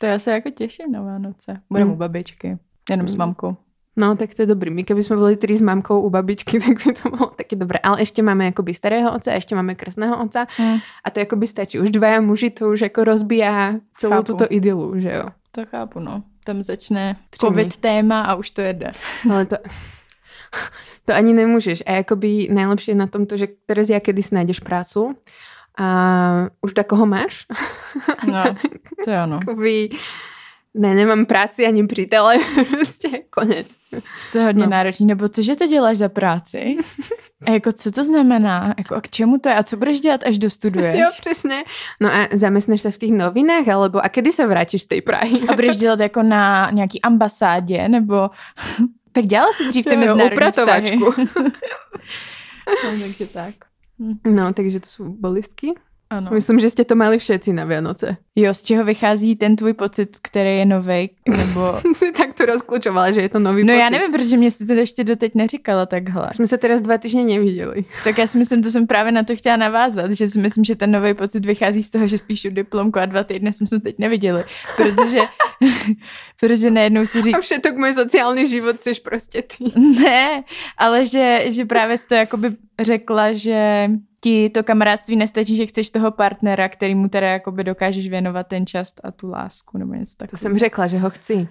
To 0.00 0.06
já 0.06 0.18
se 0.18 0.30
jako 0.30 0.50
těším 0.50 0.92
na 0.92 1.02
Vánoce. 1.02 1.60
Budem 1.70 1.88
Mm. 1.88 1.92
u 1.92 1.96
babičky. 1.96 2.58
Jenom 2.90 3.08
s 3.08 3.14
Mm. 3.14 3.18
mamkou. 3.18 3.56
no 3.98 4.14
tak 4.16 4.34
to 4.34 4.42
je 4.42 4.46
dobrý. 4.46 4.70
My 4.70 4.84
keby 4.84 5.02
sme 5.02 5.16
boli 5.16 5.34
tri 5.34 5.58
s 5.58 5.62
mamkou 5.62 5.98
u 6.00 6.10
babičky, 6.10 6.60
tak 6.62 6.78
by 6.78 6.92
to 6.94 7.10
bolo 7.10 7.34
také 7.34 7.56
dobré. 7.58 7.82
Ale 7.82 7.98
ešte 7.98 8.22
máme 8.22 8.46
akoby 8.46 8.70
starého 8.70 9.10
otca, 9.10 9.34
ešte 9.34 9.58
máme 9.58 9.74
krstného 9.74 10.14
otca 10.14 10.46
Mm. 10.54 10.78
a 10.78 11.08
to 11.10 11.20
akoby 11.20 11.46
stačí. 11.46 11.80
Už 11.80 11.90
dvaja 11.90 12.20
muži 12.20 12.50
to 12.52 12.70
už 12.70 12.82
ako 12.92 13.04
rozbíja 13.04 13.80
celou 13.98 14.22
Chápu. 14.22 14.26
túto 14.26 14.44
idylu, 14.46 15.00
že 15.00 15.10
jo. 15.10 15.26
To 15.50 15.66
chápu, 15.66 15.98
no. 15.98 16.22
Tam 16.48 16.64
začne 16.64 17.20
covid 17.36 17.76
téma 17.76 18.24
a 18.24 18.40
už 18.40 18.56
to 18.56 18.64
jede. 18.64 18.96
Ale 19.28 19.44
to, 19.44 19.60
to 21.04 21.12
ani 21.12 21.36
nemôžeš. 21.36 21.84
A 21.84 22.00
akoby 22.00 22.48
najlepšie 22.48 22.96
je 22.96 23.02
na 23.04 23.04
tomto, 23.04 23.36
že 23.36 23.52
teraz 23.68 23.92
ja 23.92 24.00
kedy 24.00 24.24
si 24.24 24.32
nájdeš 24.32 24.64
prácu 24.64 25.12
a 25.76 25.88
už 26.64 26.72
takoho 26.72 27.04
máš. 27.04 27.44
No, 28.24 28.56
to 29.04 29.08
je 29.12 29.18
ono. 29.20 29.36
Akoby, 29.44 29.92
ne, 30.78 30.94
nemám 30.94 31.26
práci 31.26 31.66
ani 31.66 31.86
přítele, 31.86 32.36
prostě 32.70 33.08
konec. 33.30 33.76
To 34.32 34.38
je 34.38 34.44
hodně 34.44 34.64
No. 34.64 34.70
náročný. 34.70 35.06
Nebo 35.06 35.28
cože 35.28 35.56
to 35.56 35.66
děláš 35.66 35.96
za 35.96 36.08
práci? 36.08 36.76
A 37.46 37.50
jako 37.50 37.72
co 37.72 37.90
to 37.92 38.04
znamená? 38.04 38.74
Jako 38.78 38.94
a 38.94 39.00
k 39.00 39.08
čemu 39.08 39.38
to 39.38 39.48
je? 39.48 39.54
A 39.54 39.62
co 39.62 39.76
budeš 39.76 40.00
dělat, 40.00 40.24
až 40.26 40.38
dostuduješ? 40.38 40.98
Jo, 40.98 41.06
přesně. 41.20 41.64
No 42.00 42.08
a 42.14 42.28
zamestnáš 42.32 42.80
se 42.80 42.90
v 42.90 42.98
těch 42.98 43.10
novinách, 43.10 43.68
alebo 43.68 44.04
a 44.04 44.08
kedy 44.08 44.32
se 44.32 44.46
vrátíš 44.46 44.82
z 44.82 44.86
té 44.86 45.00
Prahy? 45.02 45.40
A 45.48 45.52
budeš 45.54 45.76
dělat 45.84 46.00
jako 46.00 46.22
na 46.22 46.70
nějaký 46.70 47.02
ambasádě? 47.02 47.88
Nebo... 47.88 48.30
tak 49.12 49.26
dělala 49.26 49.52
jsi 49.52 49.68
dřív 49.68 49.84
ty 49.86 49.94
Jo, 49.94 50.00
mezinárodní 50.00 50.36
no, 52.84 52.92
takže 53.00 53.26
tak. 53.26 53.54
No, 54.26 54.52
takže 54.52 54.80
to 54.80 54.88
jsou 54.88 55.04
bolistky. 55.08 55.72
Ano. 56.10 56.30
Myslím, 56.34 56.60
že 56.60 56.70
jste 56.70 56.84
to 56.84 56.94
mali 56.94 57.18
všetci 57.18 57.52
na 57.52 57.64
Vianoce. 57.64 58.16
Jo, 58.36 58.54
z 58.54 58.62
čeho 58.62 58.84
vychází 58.84 59.36
ten 59.36 59.56
tvůj 59.56 59.72
pocit, 59.72 60.16
který 60.22 60.56
je 60.58 60.64
novej? 60.66 61.10
Nebo... 61.36 61.80
si 61.94 62.12
tak 62.12 62.32
to 62.34 62.46
rozklučovala, 62.46 63.10
že 63.10 63.20
je 63.20 63.28
to 63.28 63.38
nový 63.38 63.64
No 63.64 63.72
pocit. 63.72 63.78
já 63.80 63.90
nevím, 63.90 64.12
protože 64.12 64.36
mě 64.36 64.50
si 64.50 64.66
to 64.66 64.72
ještě 64.72 65.04
doteď 65.04 65.34
neříkala 65.34 65.86
takhle. 65.86 66.28
Jsme 66.32 66.46
se 66.46 66.58
teraz 66.58 66.80
dva 66.80 66.98
týždně 66.98 67.24
neviděli. 67.24 67.84
Tak 68.04 68.18
já 68.18 68.26
si 68.26 68.38
myslím, 68.38 68.62
to 68.62 68.70
jsem 68.70 68.86
právě 68.86 69.12
na 69.12 69.22
to 69.22 69.36
chtěla 69.36 69.56
navázat, 69.56 70.10
že 70.12 70.28
si 70.28 70.38
myslím, 70.38 70.64
že 70.64 70.76
ten 70.76 70.90
nový 70.90 71.14
pocit 71.14 71.44
vychází 71.46 71.82
z 71.82 71.90
toho, 71.90 72.06
že 72.06 72.18
píšu 72.26 72.50
diplomku 72.50 72.98
a 72.98 73.06
dva 73.06 73.24
týdny 73.24 73.52
jsme 73.52 73.66
se 73.66 73.80
teď 73.80 73.98
neviděli, 73.98 74.44
protože, 74.76 75.18
protože 76.40 76.70
najednou 76.70 77.06
si 77.06 77.18
A 77.18 77.22
řík, 77.22 77.38
všetok 77.40 77.74
můj 77.76 77.92
sociální 77.92 78.48
život 78.48 78.80
jsi 78.80 78.92
prostě 79.04 79.42
ty. 79.42 79.64
ne, 80.02 80.44
ale 80.78 81.06
že, 81.06 81.44
že 81.48 81.64
právě 81.64 81.98
jsi 81.98 82.06
to 82.06 82.14
jakoby 82.14 82.50
řekla, 82.80 83.32
že 83.32 83.90
ti 84.20 84.50
to 84.50 84.62
kamarádství 84.62 85.16
nestačí, 85.16 85.56
že 85.56 85.66
chceš 85.66 85.90
toho 85.90 86.10
partnera, 86.10 86.68
který 86.68 86.94
mu 86.94 87.08
teda 87.08 87.26
jakoby 87.28 87.64
dokážeš 87.64 88.08
věnovat 88.08 88.46
ten 88.46 88.66
čas 88.66 88.92
a 89.02 89.10
tu 89.10 89.28
lásku 89.30 89.78
nebo 89.78 89.94
něco 89.94 90.12
To 90.12 90.16
takového. 90.16 90.40
jsem 90.42 90.58
řekla, 90.58 90.86
že 90.86 90.98
ho 90.98 91.10
chci. 91.10 91.48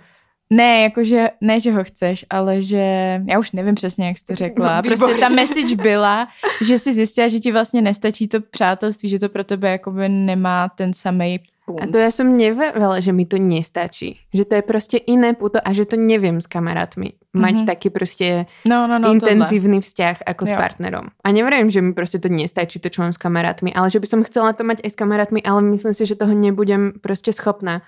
Ne, 0.50 0.82
jakože, 0.82 1.30
ne, 1.42 1.60
že 1.60 1.72
ho 1.72 1.84
chceš, 1.84 2.26
ale 2.30 2.62
že, 2.62 2.84
já 3.28 3.40
už 3.40 3.52
nevím 3.52 3.76
přesně, 3.76 4.08
jak 4.08 4.18
jsi 4.18 4.26
to 4.26 4.36
řekla. 4.36 4.76
No, 4.76 4.84
prostě 4.84 5.14
ta 5.20 5.30
message 5.30 5.76
byla, 5.76 6.28
že 6.66 6.80
jsi 6.80 6.94
zjistila, 6.94 7.28
že 7.28 7.40
ti 7.40 7.52
vlastně 7.52 7.82
nestačí 7.82 8.28
to 8.28 8.42
přátelství, 8.42 9.10
že 9.10 9.20
to 9.20 9.30
pro 9.30 9.44
tebe 9.44 9.70
jakoby 9.70 10.10
nemá 10.10 10.70
ten 10.70 10.94
samý 10.94 11.40
punc. 11.66 11.84
A 11.84 11.92
to 11.92 12.00
ja 12.00 12.08
som 12.16 12.40
nevedela, 12.40 13.04
že 13.04 13.12
mi 13.12 13.28
to 13.28 13.36
nestačí. 13.36 14.16
Že 14.34 14.46
to 14.46 14.54
je 14.56 14.62
prostě 14.62 14.98
iné 14.98 15.34
puto 15.36 15.60
a 15.60 15.74
že 15.76 15.84
to 15.86 16.00
neviem 16.00 16.40
s 16.42 16.48
kamarátmi. 16.48 17.12
Mať 17.36 17.54
Mhm. 17.54 17.66
taký 17.66 17.90
prostě 17.90 18.46
no, 18.66 18.88
no, 18.88 19.00
no, 19.00 19.12
intenzívny 19.12 19.82
vzťah 19.84 20.18
ako 20.26 20.46
s 20.46 20.50
Jo. 20.50 20.58
partnerom. 20.58 21.06
A 21.24 21.32
neverím, 21.32 21.70
že 21.70 21.82
mi 21.82 21.94
prostě 21.94 22.20
to 22.20 22.28
nestačí, 22.32 22.80
to, 22.80 22.90
čo 22.90 23.02
mám 23.04 23.14
s 23.14 23.18
kamarátmi, 23.20 23.74
ale 23.76 23.90
že 23.90 24.00
by 24.00 24.08
som 24.08 24.24
chcela 24.24 24.54
to 24.56 24.64
mať 24.64 24.80
aj 24.84 24.90
s 24.90 24.96
kamarátmi, 24.96 25.44
ale 25.44 25.62
myslím 25.62 25.94
si, 25.94 26.06
že 26.06 26.16
toho 26.16 26.34
nebudem 26.34 26.94
prostě 27.02 27.34
schopná. 27.34 27.82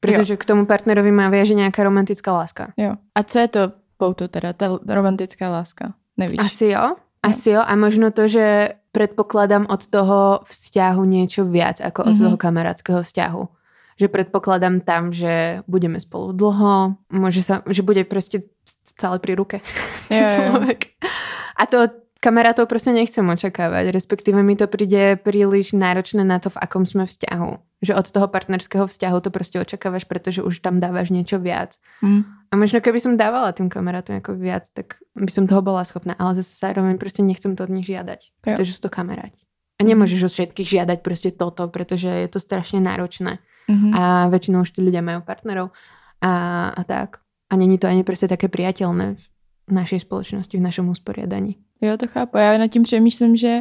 Protože 0.00 0.36
k 0.36 0.44
tomu 0.44 0.66
partnerovi 0.66 1.10
má 1.10 1.26
viaže 1.28 1.54
nejaká 1.58 1.82
romantická 1.82 2.30
láska. 2.32 2.70
Jo. 2.78 2.94
A 3.14 3.22
co 3.22 3.36
je 3.38 3.48
to 3.48 3.62
pouto 3.98 4.28
teda, 4.28 4.52
ta 4.54 4.78
romantická 4.86 5.50
láska? 5.50 5.94
Nevíš? 6.16 6.38
Asi 6.38 6.66
jo. 6.70 6.94
Asi 7.22 7.50
jo. 7.50 7.62
A 7.66 7.74
možno 7.76 8.10
to, 8.14 8.28
že 8.30 8.78
predpokladám 8.94 9.66
od 9.66 9.86
toho 9.86 10.40
vzťahu 10.46 11.02
niečo 11.04 11.44
viac 11.44 11.80
ako 11.82 12.02
od 12.02 12.14
Mhm. 12.14 12.22
toho 12.24 12.36
kamarátského 12.36 13.02
vzťahu. 13.02 13.42
Že 13.98 14.06
predpokladám 14.08 14.80
tam, 14.86 15.10
že 15.12 15.66
budeme 15.66 15.98
spolu 15.98 16.30
dlho, 16.32 16.94
môže 17.10 17.42
sa, 17.42 17.62
že 17.66 17.82
bude 17.82 18.04
prostě 18.06 18.42
stále 18.94 19.18
pri 19.18 19.34
ruke 19.34 19.60
Jo, 20.10 20.18
jo. 20.22 20.30
človek. 20.38 20.78
A 21.58 21.66
to 21.66 21.82
od 21.82 21.90
kamarátov 22.20 22.66
prostě 22.68 22.92
nechcem 22.92 23.28
očakávať, 23.28 23.90
respektíve 23.90 24.42
mi 24.42 24.56
to 24.56 24.66
príde 24.66 25.16
príliš 25.22 25.72
náročné 25.74 26.24
na 26.24 26.38
to, 26.38 26.50
v 26.50 26.56
akom 26.62 26.86
sme 26.86 27.06
vzťahu. 27.06 27.50
Že 27.82 27.94
od 27.94 28.10
toho 28.10 28.28
partnerského 28.28 28.86
vzťahu 28.86 29.20
to 29.20 29.30
prostě 29.30 29.60
očakávaš, 29.60 30.04
pretože 30.04 30.42
už 30.42 30.60
tam 30.60 30.80
dávaš 30.80 31.10
niečo 31.10 31.38
viac. 31.38 31.78
Hm. 32.02 32.22
A 32.50 32.56
možno 32.56 32.80
keby 32.80 32.98
som 33.00 33.14
dávala 33.14 33.52
tým 33.52 33.68
kamarátom 33.68 34.18
ako 34.18 34.34
viac, 34.34 34.66
tak 34.72 34.98
by 35.14 35.30
som 35.30 35.46
toho 35.46 35.62
bola 35.62 35.84
schopná. 35.84 36.16
Ale 36.18 36.34
zase 36.34 36.58
zároveň 36.58 36.98
proste 36.98 37.22
nechcem 37.22 37.54
to 37.54 37.62
od 37.64 37.70
nich 37.70 37.86
žiadať, 37.86 38.40
pretože 38.40 38.72
sú 38.72 38.88
to 38.88 38.90
kamaráti. 38.90 39.44
A 39.78 39.86
nemôžeš 39.86 40.26
od 40.26 40.32
všetkých 40.32 40.68
žiadať 40.68 40.98
proste 41.06 41.30
toto, 41.30 41.68
pretože 41.68 42.08
je 42.08 42.28
to 42.28 42.40
strašne 42.40 42.82
náročné. 42.82 43.38
Mhm. 43.68 43.94
A 43.94 44.02
väčšinou 44.32 44.66
už 44.66 44.74
tí 44.74 44.80
ľudia 44.82 45.04
majú 45.04 45.22
partnerov 45.22 45.70
a, 46.24 46.32
a 46.74 46.82
tak. 46.82 47.20
A 47.50 47.56
není 47.56 47.78
to 47.78 47.86
ani 47.86 48.02
proste 48.02 48.28
také 48.28 48.48
priateľné 48.48 49.16
v 49.68 49.72
našej 49.72 50.08
spoločnosti, 50.08 50.56
v 50.56 50.64
našom 50.64 50.88
usporiadaní. 50.88 51.56
Jo, 51.80 51.96
to 51.96 52.06
chápu. 52.06 52.38
Já 52.38 52.58
nad 52.58 52.68
tím 52.68 52.82
přemýšlím, 52.82 53.36
že 53.36 53.60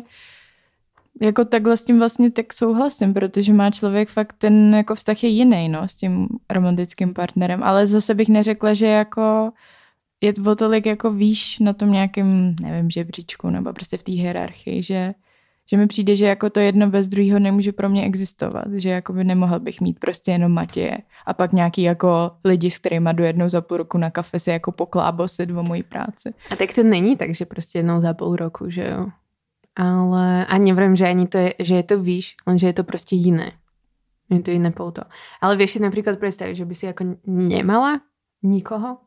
jako 1.22 1.46
takhle 1.46 1.78
s 1.78 1.86
tím 1.86 2.00
vlastně 2.00 2.32
tak 2.32 2.54
souhlasím, 2.54 3.14
protože 3.14 3.54
má 3.54 3.72
člověk 3.72 4.10
fakt 4.10 4.36
ten 4.38 4.76
jako 4.76 4.96
vztah 4.96 5.24
je 5.24 5.30
jiný, 5.30 5.70
no, 5.70 5.88
s 5.88 5.96
tím 5.96 6.28
romantickým 6.50 7.14
partnerem, 7.14 7.64
ale 7.64 7.88
zase 7.88 8.14
bych 8.14 8.30
neřekla, 8.30 8.74
že 8.74 8.86
jako 8.86 9.52
je 10.22 10.34
o 10.46 10.56
tolik 10.56 10.86
jako 10.86 11.12
výš 11.12 11.60
na 11.60 11.74
tom 11.74 11.92
nějakým, 11.92 12.56
nevím, 12.62 12.90
žebříčku 12.90 13.50
nebo 13.50 13.74
prostě 13.74 13.98
v 13.98 14.04
té 14.04 14.12
hierarchii, 14.12 14.84
že, 14.84 15.14
že 15.70 15.78
mi 15.78 15.88
přijde, 15.88 16.16
že 16.16 16.26
jako 16.26 16.50
to 16.50 16.60
jedno 16.60 16.90
bez 16.90 17.08
druhého 17.08 17.40
nemůže 17.40 17.72
pro 17.72 17.90
mě 17.90 18.06
existovat, 18.06 18.68
že 18.74 18.90
jako 18.90 19.14
by 19.14 19.24
nemohl 19.24 19.60
bych 19.60 19.82
mít 19.82 20.00
prostě 20.00 20.32
jenom 20.32 20.52
Matěje 20.52 20.98
a 21.26 21.34
pak 21.34 21.54
nějaký 21.54 21.82
jako 21.82 22.32
lidi, 22.44 22.72
s 22.72 22.78
kterými 22.78 23.10
jdu 23.14 23.24
jednou 23.24 23.50
za 23.50 23.62
půl 23.62 23.78
roku 23.78 23.98
na 23.98 24.12
kafe 24.12 24.40
si 24.40 24.50
jako 24.50 24.72
poklábosit 24.72 25.52
o 25.52 25.64
mojí 25.64 25.84
práci. 25.84 26.34
A 26.52 26.56
tak 26.56 26.74
to 26.74 26.84
není 26.84 27.18
tak, 27.18 27.36
že 27.36 27.46
proste 27.46 27.80
jednou 27.80 28.02
za 28.02 28.14
pol 28.14 28.36
roku, 28.36 28.70
že 28.70 28.88
jo. 28.90 29.08
Ale 29.78 30.50
a 30.50 30.56
neviem, 30.58 30.98
že 30.98 31.06
ani 31.06 31.30
to 31.30 31.38
je, 31.38 31.52
že 31.62 31.74
je 31.78 31.86
to 31.86 31.96
výš, 32.02 32.34
lenže 32.50 32.66
je 32.66 32.76
to 32.76 32.84
proste 32.84 33.14
iné. 33.14 33.54
Je 34.28 34.42
to 34.42 34.50
iné 34.50 34.74
pouto. 34.74 35.06
Ale 35.38 35.54
vieš 35.54 35.78
si 35.78 35.80
napríklad 35.80 36.18
predstaviť, 36.18 36.56
že 36.58 36.66
by 36.66 36.74
si 36.74 36.86
ako 36.90 37.22
nemala 37.30 38.02
nikoho? 38.42 39.06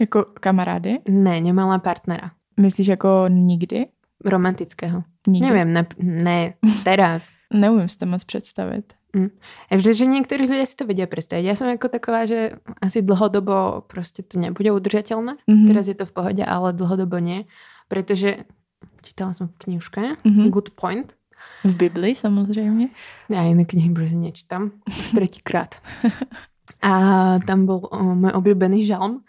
Jako 0.00 0.34
kamarády? 0.42 1.06
Ne, 1.08 1.40
nemala 1.40 1.78
partnera. 1.78 2.30
Myslíš 2.58 2.86
jako 2.86 3.28
nikdy? 3.28 3.86
Romantického. 4.24 5.04
Nikdy. 5.26 5.46
Neviem, 5.46 5.72
ne, 5.72 5.86
ne 5.98 6.54
teraz. 6.84 7.30
Neumím 7.54 7.88
si 7.88 7.98
to 7.98 8.06
moc 8.06 8.24
představit. 8.24 8.98
A 9.70 9.72
vždy, 9.72 9.94
že 9.94 10.04
niektorí 10.04 10.44
ľudia 10.44 10.68
si 10.68 10.76
to 10.76 10.84
vedia 10.84 11.08
predstaviť. 11.08 11.44
Ja 11.44 11.56
som 11.56 11.72
ako 11.72 11.88
taková, 11.88 12.28
že 12.28 12.60
asi 12.78 13.00
dlhodobo 13.00 13.88
proste 13.88 14.20
to 14.20 14.36
nebude 14.36 14.68
udržateľné. 14.68 15.40
Mhm. 15.48 15.66
Teraz 15.72 15.88
je 15.88 15.96
to 15.96 16.04
v 16.04 16.12
pohode, 16.12 16.44
ale 16.44 16.76
dlhodobo 16.76 17.16
nie. 17.18 17.48
Pretože 17.88 18.44
čítala 19.02 19.34
som 19.34 19.48
v 19.48 19.58
knižke 19.58 20.16
Mhm. 20.24 20.50
Good 20.50 20.70
Point. 20.74 21.14
V 21.64 21.74
Bibli 21.74 22.14
samozřejmě. 22.14 22.88
Ja 23.30 23.42
iné 23.46 23.64
knihy 23.64 23.90
brzo 23.90 24.18
nečítam. 24.18 24.70
Už 24.88 25.10
tretíkrát. 25.14 25.74
A 26.82 26.92
tam 27.46 27.66
bol 27.66 27.86
o, 27.90 28.14
môj 28.14 28.32
obľúbený 28.34 28.86
žalm. 28.86 29.22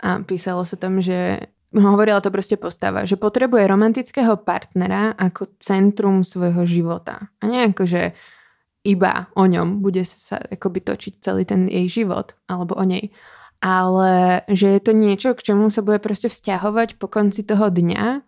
A 0.00 0.18
písalo 0.24 0.64
sa 0.64 0.76
tam, 0.76 1.00
že 1.00 1.46
hovorila 1.72 2.20
to 2.20 2.30
proste 2.30 2.56
postava, 2.56 3.04
že 3.04 3.16
potrebuje 3.16 3.64
romantického 3.64 4.36
partnera 4.36 5.12
ako 5.16 5.56
centrum 5.60 6.24
svojho 6.24 6.66
života. 6.66 7.28
A 7.40 7.46
nie 7.48 7.64
ako, 7.64 7.86
že 7.86 8.12
iba 8.84 9.30
o 9.36 9.46
ňom 9.46 9.78
bude 9.80 10.04
sa 10.04 10.36
akoby 10.36 10.80
točiť 10.84 11.12
celý 11.22 11.44
ten 11.44 11.68
jej 11.70 11.88
život, 12.02 12.34
alebo 12.50 12.74
o 12.74 12.84
nej. 12.84 13.14
Ale 13.62 14.42
že 14.50 14.74
je 14.74 14.80
to 14.82 14.92
niečo, 14.92 15.38
k 15.38 15.54
čomu 15.54 15.70
sa 15.70 15.86
bude 15.86 16.02
proste 16.02 16.26
vzťahovať 16.26 16.98
po 16.98 17.06
konci 17.06 17.46
toho 17.46 17.70
dňa, 17.70 18.26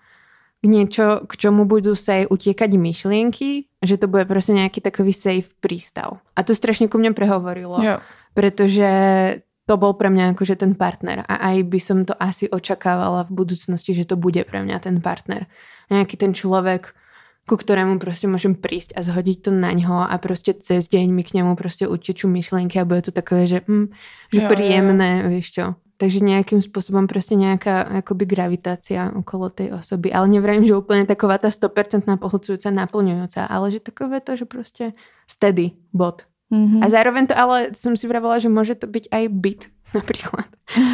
niečo, 0.66 1.04
k 1.28 1.32
čomu 1.36 1.64
budú 1.64 1.92
sa 1.92 2.22
jej 2.22 2.26
utiekať 2.26 2.70
myšlienky, 2.74 3.68
že 3.80 3.96
to 3.96 4.06
bude 4.08 4.24
proste 4.24 4.56
nejaký 4.56 4.80
takový 4.80 5.12
safe 5.12 5.52
prístav. 5.60 6.20
A 6.34 6.42
to 6.42 6.56
strašne 6.56 6.88
ku 6.88 6.96
mne 6.96 7.12
prehovorilo 7.12 7.78
Jo. 7.80 7.96
pretože 8.32 8.88
to 9.64 9.80
bol 9.80 9.96
pre 9.96 10.12
mňa 10.12 10.36
akože 10.36 10.60
ten 10.60 10.76
partner 10.76 11.24
a 11.24 11.52
aj 11.52 11.56
by 11.64 11.80
som 11.80 12.04
to 12.04 12.12
asi 12.20 12.44
očakávala 12.52 13.24
v 13.24 13.32
budúcnosti, 13.32 13.96
že 13.96 14.04
to 14.04 14.20
bude 14.20 14.40
pre 14.44 14.60
mňa 14.60 14.76
ten 14.76 15.00
partner. 15.00 15.48
Nejaký 15.88 16.20
ten 16.20 16.36
človek, 16.36 16.92
ku 17.48 17.56
ktorému 17.56 17.96
proste 17.96 18.28
môžem 18.28 18.56
prísť 18.56 18.92
a 18.92 19.00
zhodiť 19.00 19.48
to 19.48 19.50
na 19.52 19.72
ňo 19.72 20.04
a 20.04 20.16
proste 20.20 20.52
cez 20.60 20.88
deň 20.92 21.08
mi 21.08 21.24
k 21.24 21.40
nemu 21.40 21.56
proste 21.56 21.88
utečú 21.88 22.28
myšlienky 22.28 22.76
a 22.76 22.84
bude 22.84 23.08
to 23.08 23.12
takové, 23.12 23.48
že, 23.48 23.64
hm, 23.64 23.88
že 24.32 24.40
Jo, 24.40 24.44
jo, 24.44 24.48
jo. 24.48 24.52
príjemné, 24.52 25.10
vieš 25.32 25.48
čo. 25.56 25.64
Takže 25.94 26.26
nejakým 26.26 26.58
spôsobom 26.58 27.06
proste 27.06 27.38
nejaká 27.38 28.02
akoby 28.02 28.26
gravitácia 28.26 29.14
okolo 29.14 29.46
tej 29.46 29.78
osoby. 29.78 30.10
Ale 30.10 30.26
nevrajím, 30.26 30.66
že 30.66 30.74
úplne 30.74 31.06
taková 31.06 31.38
tá 31.38 31.54
100% 31.54 32.10
pohlcujúca, 32.18 32.74
naplňujúca, 32.74 33.46
ale 33.46 33.70
že 33.70 33.78
takové 33.78 34.18
to, 34.18 34.34
že 34.34 34.44
proste 34.44 34.84
steady 35.30 35.78
bod. 35.94 36.26
Mhm. 36.50 36.82
A 36.82 36.86
zároveň 36.90 37.30
to 37.30 37.34
ale 37.38 37.70
som 37.78 37.94
si 37.94 38.06
vravela, 38.10 38.42
že 38.42 38.50
môže 38.50 38.74
to 38.74 38.90
byť 38.90 39.06
aj 39.10 39.24
byt 39.30 39.60
napríklad. 39.98 40.48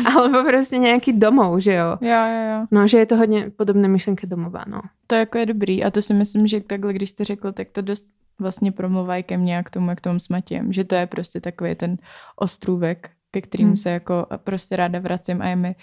Alebo 0.04 0.44
proste 0.44 0.76
nejaký 0.76 1.16
domov, 1.16 1.64
že 1.64 1.72
jo. 1.72 1.96
Jo, 2.04 2.22
jo, 2.28 2.42
jo. 2.52 2.58
No, 2.70 2.84
že 2.84 2.98
je 2.98 3.06
to 3.06 3.16
hodně 3.16 3.50
podobné 3.56 3.88
myšlenke 3.88 4.26
domova, 4.26 4.64
no. 4.68 4.80
To 5.06 5.14
jako 5.14 5.38
je 5.38 5.46
dobrý 5.46 5.84
a 5.84 5.90
to 5.90 6.02
si 6.02 6.14
myslím, 6.14 6.46
že 6.46 6.60
takhle, 6.60 6.92
když 6.92 7.12
to 7.12 7.24
řekl, 7.24 7.52
tak 7.52 7.68
to 7.72 7.82
dost 7.82 8.06
vlastně 8.38 8.72
promluvá 8.72 9.16
i 9.16 9.22
ke 9.22 9.38
mně 9.38 9.58
a 9.58 9.62
k 9.62 9.70
tomu, 9.70 9.90
jak 9.90 10.00
tomu 10.00 10.20
s 10.20 10.28
Matějem, 10.28 10.72
že 10.72 10.84
to 10.84 10.94
je 10.94 11.06
prostě 11.06 11.40
takový 11.40 11.74
ten 11.74 11.96
ostrůvek, 12.36 13.10
ke 13.30 13.40
kterým 13.40 13.66
Hmm. 13.66 13.76
se 13.76 13.90
jako 13.90 14.26
prostě 14.44 14.76
ráda 14.76 14.98
vracím 14.98 15.42
a 15.42 15.46
je 15.48 15.56
mi 15.56 15.74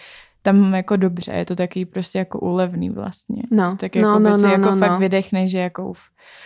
tam 0.41 0.73
jako 0.73 0.95
dobře, 0.95 1.31
je 1.31 1.45
to 1.45 1.55
taky 1.55 1.85
prostě 1.85 2.17
jako 2.17 2.39
úlevný 2.39 2.89
vlastně. 2.89 3.43
No, 3.51 3.75
tak 3.75 3.95
no, 3.95 4.07
jako 4.07 4.19
by 4.19 4.29
no, 4.29 4.35
si 4.35 4.41
no, 4.43 4.49
jako 4.51 4.71
no, 4.71 4.77
fakt 4.77 4.91
no. 4.91 4.99
vydechne, 4.99 5.47
že 5.47 5.59
jako 5.59 5.89
uf, 5.89 5.99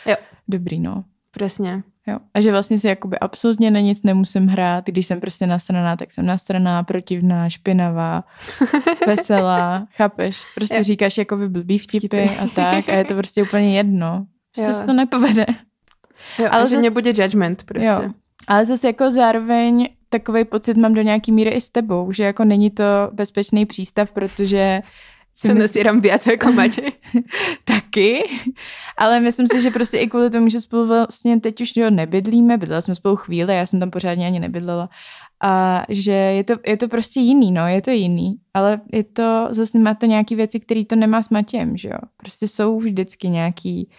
Jo. 0.05 0.15
dobrý, 0.47 0.79
no. 0.79 1.03
Presne. 1.31 1.83
Jo. 2.07 2.17
A 2.33 2.41
že 2.41 2.51
vlastně 2.51 2.79
si 2.79 2.87
jakoby 2.87 3.19
absolutně 3.19 3.71
na 3.71 3.79
nic 3.79 4.03
nemusím 4.03 4.47
hrát. 4.47 4.85
Když 4.85 5.05
jsem 5.05 5.19
prostě 5.19 5.47
nasraná, 5.47 5.95
tak 5.95 6.11
jsem 6.11 6.25
nasraná, 6.25 6.83
protivná, 6.83 7.49
špinavá, 7.49 8.23
veselá, 9.07 9.87
chápeš? 9.95 10.41
Prostě 10.55 10.75
Jo. 10.77 10.83
říkáš 10.83 11.17
jakoby 11.17 11.49
blbý 11.49 11.77
vtipy, 11.77 12.07
Vtipy. 12.07 12.29
a 12.39 12.47
tak 12.47 12.89
a 12.89 12.95
je 12.95 13.05
to 13.05 13.13
prostě 13.15 13.43
úplně 13.43 13.77
jedno. 13.77 14.25
Prostě 14.55 14.73
se 14.73 14.85
to 14.85 14.93
nepovede. 14.93 15.45
Jo, 16.39 16.47
Ale 16.51 16.67
že 16.69 16.75
zas- 16.75 16.83
nebude 16.83 17.09
judgment 17.23 17.63
prostě. 17.63 17.87
Jo. 17.87 18.09
Ale 18.47 18.65
zase 18.65 18.87
jako 18.87 19.11
zároveň 19.11 19.89
takový 20.11 20.45
pocit 20.45 20.77
mám 20.77 20.93
do 20.93 21.01
nějaký 21.01 21.31
míry 21.31 21.49
i 21.49 21.61
s 21.61 21.69
tebou, 21.69 22.11
že 22.11 22.23
jako 22.23 22.43
není 22.45 22.69
to 22.69 22.83
bezpečný 23.13 23.65
přístav, 23.65 24.11
protože 24.11 24.81
si 25.33 25.47
Čo 25.47 25.53
mysl- 25.53 25.59
nasieram 25.59 26.01
viac 26.01 26.27
ako 26.27 26.51
máte. 26.59 26.81
taky, 27.63 28.23
ale 28.97 29.19
myslím 29.19 29.47
si, 29.47 29.61
že 29.61 29.71
prostě 29.71 29.97
i 29.97 30.07
kvůli 30.07 30.29
tomu, 30.29 30.49
že 30.49 30.61
spolu 30.61 30.87
vlastně 30.87 31.39
teď 31.39 31.61
už 31.61 31.71
nebydlíme, 31.89 32.57
bydlela 32.57 32.81
jsme 32.81 32.95
spolu 32.95 33.15
chvíli, 33.15 33.55
já 33.55 33.65
jsem 33.65 33.79
tam 33.79 33.91
pořádně 33.91 34.25
ani 34.25 34.39
nebydlela. 34.39 34.89
A 35.43 35.83
že 35.89 36.11
je 36.11 36.43
to, 36.43 36.53
je 36.65 36.77
to 36.77 36.87
prostě 36.87 37.19
jiný, 37.19 37.51
no, 37.51 37.67
je 37.67 37.81
to 37.81 37.91
jiný, 37.91 38.35
ale 38.53 38.81
je 38.93 39.03
to, 39.03 39.47
zase 39.51 39.79
má 39.79 39.93
to 39.93 40.05
nějaký 40.05 40.35
věci, 40.35 40.59
které 40.59 40.85
to 40.85 40.95
nemá 40.95 41.21
s 41.21 41.29
Matějem, 41.29 41.77
že 41.77 41.89
jo, 41.89 41.97
prostě 42.17 42.47
jsou 42.47 42.79
vždycky 42.79 43.29
nějaký 43.29 43.89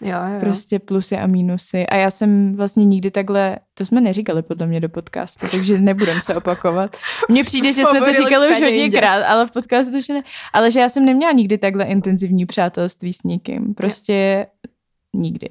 Jo, 0.00 0.16
jo. 0.32 0.40
prostě 0.40 0.78
plusy 0.78 1.16
a 1.16 1.26
mínusy 1.26 1.86
a 1.86 1.96
já 1.96 2.10
jsem 2.10 2.56
vlastně 2.56 2.84
nikdy 2.84 3.10
takhle, 3.10 3.58
to 3.74 3.84
jsme 3.84 4.00
neříkali 4.00 4.42
podle 4.42 4.66
mě 4.66 4.80
do 4.80 4.88
podcastu, 4.88 5.46
takže 5.50 5.80
nebudem 5.80 6.20
se 6.20 6.34
opakovat. 6.34 6.96
Mně 7.28 7.44
přijde, 7.44 7.72
že 7.72 7.84
jsme 7.84 8.00
to 8.00 8.12
říkali 8.12 8.50
už 8.50 8.60
hodněkrát, 8.60 9.24
ale 9.24 9.46
v 9.46 9.50
podcastu 9.50 9.98
už 9.98 10.08
ne. 10.08 10.22
Ale 10.52 10.70
že 10.70 10.80
já 10.80 10.88
jsem 10.88 11.04
neměla 11.04 11.32
nikdy 11.32 11.58
takhle 11.58 11.84
intenzivní 11.84 12.46
přátelství 12.46 13.12
s 13.12 13.22
nikým. 13.22 13.74
Prostě 13.74 14.46
nikdy. 15.14 15.48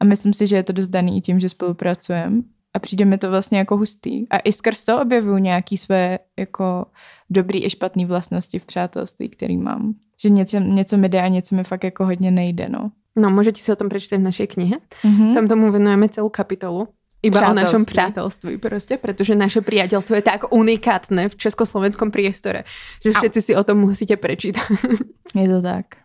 A 0.00 0.04
myslím 0.04 0.32
si, 0.34 0.46
že 0.46 0.56
je 0.56 0.62
to 0.62 0.72
dost 0.72 0.88
daný 0.88 1.18
i 1.18 1.20
tím, 1.20 1.40
že 1.40 1.48
spolupracujeme 1.48 2.42
a 2.74 2.78
přijde 2.78 3.04
mi 3.04 3.18
to 3.18 3.30
vlastně 3.30 3.58
jako 3.58 3.76
hustý. 3.76 4.26
A 4.30 4.38
i 4.38 4.52
skrz 4.52 4.84
to 4.84 5.00
objevuju 5.00 5.38
nějaký 5.38 5.76
své 5.76 6.18
jako 6.38 6.86
dobrý 7.30 7.64
i 7.64 7.70
špatný 7.70 8.04
vlastnosti 8.04 8.58
v 8.58 8.66
přátelství, 8.66 9.28
který 9.28 9.56
mám. 9.56 9.94
Že 10.22 10.30
něco, 10.30 10.58
něco 10.58 10.96
mi 10.96 11.08
jde 11.08 11.22
a 11.22 11.28
něco 11.28 11.54
mi 11.54 11.64
fakt 11.64 11.84
jako 11.84 12.04
hodně 12.04 12.30
nejde, 12.30 12.68
no. 12.68 12.90
No, 13.16 13.28
môžete 13.28 13.60
si 13.60 13.68
o 13.68 13.76
tom 13.76 13.92
prečítať 13.92 14.16
v 14.16 14.28
našej 14.28 14.46
knihe. 14.56 14.76
Mhm. 15.04 15.34
Tam 15.36 15.44
tomu 15.48 15.68
venujeme 15.68 16.08
celú 16.08 16.32
kapitolu. 16.32 16.88
Iba 17.22 17.38
o 17.50 17.54
našom 17.54 17.84
Přátelství. 17.86 18.58
proste, 18.58 18.98
pretože 18.98 19.38
naše 19.38 19.62
priateľstvo 19.62 20.18
je 20.18 20.24
tak 20.26 20.50
unikátne 20.50 21.30
v 21.30 21.34
československom 21.38 22.10
priestore, 22.10 22.66
že 22.98 23.14
Au. 23.14 23.20
všetci 23.22 23.40
si 23.42 23.52
o 23.54 23.62
tom 23.62 23.78
musíte 23.78 24.18
prečítať. 24.18 24.66
Je 25.38 25.46
to 25.46 25.62
tak. 25.62 26.02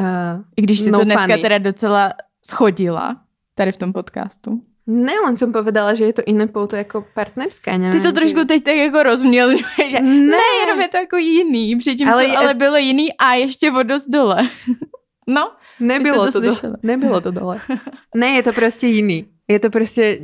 Uh, 0.00 0.42
I 0.56 0.62
když 0.62 0.80
si 0.80 0.90
No 0.90 0.98
to 0.98 1.04
dneska 1.04 1.26
funny. 1.30 1.42
teda 1.42 1.58
docela 1.58 2.12
schodila 2.42 3.16
tady 3.54 3.72
v 3.72 3.76
tom 3.76 3.92
podcastu. 3.92 4.62
ne, 4.90 5.14
len 5.24 5.36
som 5.38 5.52
povedala, 5.54 5.94
že 5.94 6.04
je 6.10 6.12
to 6.18 6.22
iné 6.26 6.46
pouto 6.50 6.74
jako 6.76 7.04
partnerská. 7.14 7.76
Nevím, 7.78 8.00
Ty 8.02 8.08
to 8.08 8.12
trošku 8.12 8.44
teď 8.44 8.64
tak 8.64 8.74
jako 8.76 9.02
rozmělňuješ. 9.02 9.90
že 9.90 10.00
Ne. 10.00 10.34
Ne, 10.34 10.46
jenom 10.66 10.80
je 10.80 10.88
to 10.88 10.96
jako 10.96 11.16
jiný. 11.16 11.76
Předtím 11.78 12.08
ale, 12.08 12.26
to 12.26 12.38
ale 12.38 12.54
bylo 12.54 12.76
jiný 12.76 13.12
a 13.14 13.34
ještě 13.34 13.70
o 13.70 13.82
dost 13.82 14.06
dole. 14.10 14.42
No, 15.30 15.50
Nebylo 15.80 16.26
to, 16.26 16.32
to 16.32 16.40
dole. 16.40 16.76
Nebylo 16.82 17.20
to 17.20 17.30
dole. 17.30 17.60
Ne, 18.14 18.26
je 18.28 18.42
to 18.42 18.52
prostě 18.52 18.86
jiný. 18.86 19.26
Je 19.48 19.58
to 19.58 19.70
prostě... 19.70 20.18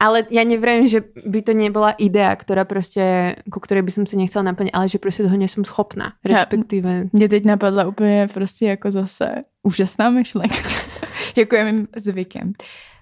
Ale 0.00 0.24
ja 0.32 0.44
nevrajím, 0.48 0.88
že 0.88 1.04
by 1.28 1.42
to 1.42 1.52
nebola 1.52 1.92
idea, 2.00 2.32
ktorá 2.32 2.64
proste, 2.64 3.36
ku 3.52 3.60
ktorej 3.60 3.84
by 3.84 3.92
som 3.92 4.08
sa 4.08 4.16
nechcela 4.16 4.48
naplniť, 4.48 4.72
ale 4.72 4.88
že 4.88 4.96
proste 4.96 5.28
toho 5.28 5.36
nesom 5.36 5.64
schopná. 5.68 6.16
Ja- 6.24 6.40
Respektíve. 6.40 7.12
mě 7.12 7.28
teď 7.28 7.44
napadla 7.44 7.84
úplně 7.84 8.28
prostě 8.32 8.66
jako 8.66 8.90
zase 8.90 9.44
úžasná 9.62 10.10
myšlenka. 10.10 10.56
jako 11.36 11.56
je 11.56 11.64
mým 11.64 11.88
zvykem. 11.96 12.52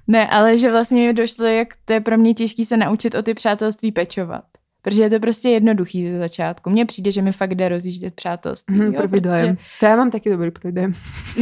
Ne, 0.06 0.26
ale 0.26 0.58
že 0.58 0.70
vlastně 0.70 1.06
mi 1.06 1.14
došlo, 1.14 1.46
jak 1.46 1.68
to 1.84 1.92
je 1.92 2.00
pro 2.00 2.18
mě 2.18 2.34
těžké 2.34 2.64
se 2.64 2.76
naučit 2.76 3.14
o 3.14 3.22
ty 3.22 3.34
přátelství 3.34 3.92
pečovat. 3.92 4.44
Protože 4.82 5.02
je 5.02 5.10
to 5.10 5.20
prostě 5.20 5.48
jednoduchý 5.48 6.10
ze 6.12 6.18
začátku. 6.18 6.70
Mně 6.70 6.86
přijde, 6.86 7.12
že 7.12 7.22
mi 7.22 7.32
fakt 7.32 7.54
jde 7.54 7.68
rozjíždět 7.68 8.14
přátelství. 8.14 8.76
Mhm, 8.76 8.94
jo, 8.94 9.00
prvý 9.00 9.20
protože- 9.20 9.38
dojem. 9.40 9.56
To 9.80 9.86
já 9.86 9.96
mám 9.96 10.10
taky 10.10 10.30
dobrý 10.30 10.50
prvý 10.50 10.74
dojem. 10.74 10.92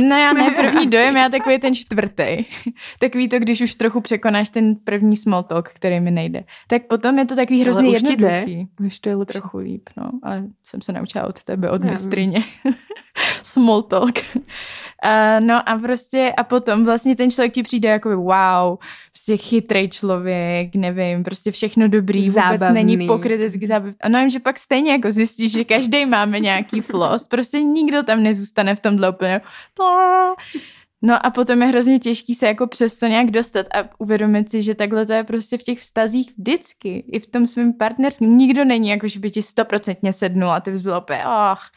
No 0.09 0.17
já 0.17 0.33
ne 0.33 0.51
první 0.57 0.87
dojem, 0.87 1.17
já 1.17 1.29
takový 1.29 1.59
ten 1.59 1.75
čtvrtý. 1.75 2.45
Takový 2.99 3.29
to, 3.29 3.39
když 3.39 3.61
už 3.61 3.75
trochu 3.75 4.01
překonáš 4.01 4.51
ten 4.51 4.75
první 4.77 5.17
small 5.17 5.43
talk, 5.43 5.69
který 5.69 6.01
mi 6.01 6.11
nejde. 6.11 6.45
Tak 6.67 6.83
potom 6.87 7.19
je 7.19 7.25
to 7.27 7.37
takový 7.37 7.61
hrozně 7.63 7.89
už 7.91 8.03
ti 8.03 8.17
jde. 8.17 8.27
jednoduchý. 8.27 8.69
Už 8.87 8.99
to 9.01 9.09
je 9.09 9.15
lepší. 9.17 9.33
Trochu 9.39 9.59
líp, 9.59 9.89
no. 9.97 10.11
Ale 10.23 10.45
jsem 10.65 10.83
se 10.83 10.93
naučila 10.93 11.27
od 11.27 11.45
tebe, 11.45 11.71
od 11.71 11.85
mistrině. 11.85 12.45
small 13.43 13.83
talk. 13.83 14.15
A, 15.07 15.41
no 15.41 15.69
a 15.69 15.79
prostě 15.79 16.33
a 16.37 16.45
potom 16.45 16.85
vlastně 16.85 17.17
ten 17.17 17.31
člověk 17.31 17.53
ti 17.53 17.63
přijde 17.63 17.89
jako 17.89 18.17
wow, 18.17 18.79
prostě 19.13 19.37
chytrý 19.37 19.91
člověk, 19.91 20.75
nevím, 20.75 21.25
prostě 21.25 21.51
všechno 21.51 21.89
dobrý, 21.89 22.21
vůbec 22.21 22.35
Zábavný. 22.35 22.75
není 22.75 23.07
pokrytecký 23.07 23.67
zábav. 23.67 23.95
A 24.01 24.09
no, 24.09 24.31
že 24.31 24.41
pak 24.41 24.59
stejně 24.59 24.93
jako 24.93 25.13
zjistíš, 25.13 25.53
že 25.53 25.65
každý 25.65 26.07
máme 26.07 26.41
nějaký 26.41 26.81
flos, 26.81 27.27
prostě 27.27 27.63
nikdo 27.63 28.03
tam 28.03 28.23
nezůstane 28.23 28.75
v 28.75 28.81
tomhle 28.81 29.11
úplně 29.11 29.41
No 31.03 31.27
a 31.27 31.31
potom 31.31 31.63
je 31.63 31.69
hrozně 31.69 31.99
těžký 31.99 32.35
se 32.35 32.47
jako 32.47 32.67
přes 32.67 32.99
to 32.99 33.07
nějak 33.07 33.31
dostat 33.31 33.67
a 33.75 33.89
uvědomit 33.99 34.51
si, 34.51 34.63
že 34.63 34.75
takhle 34.75 35.07
to 35.07 35.13
je 35.13 35.25
prostě 35.25 35.59
v 35.59 35.63
těch 35.63 35.79
vztazích 35.79 36.33
vždycky, 36.39 37.05
i 37.13 37.21
v 37.21 37.27
tom 37.27 37.47
svém 37.47 37.73
partnerském. 37.73 38.39
Nikdo 38.39 38.65
není 38.65 38.89
jako, 38.89 39.09
že 39.09 39.19
by 39.19 39.31
ti 39.31 39.43
stoprocentně 39.43 40.13
sednul 40.13 40.51
a 40.51 40.61
ty 40.61 40.71
bys 40.71 40.83
byla 40.83 41.01
úplně, 41.01 41.21
ach, 41.25 41.71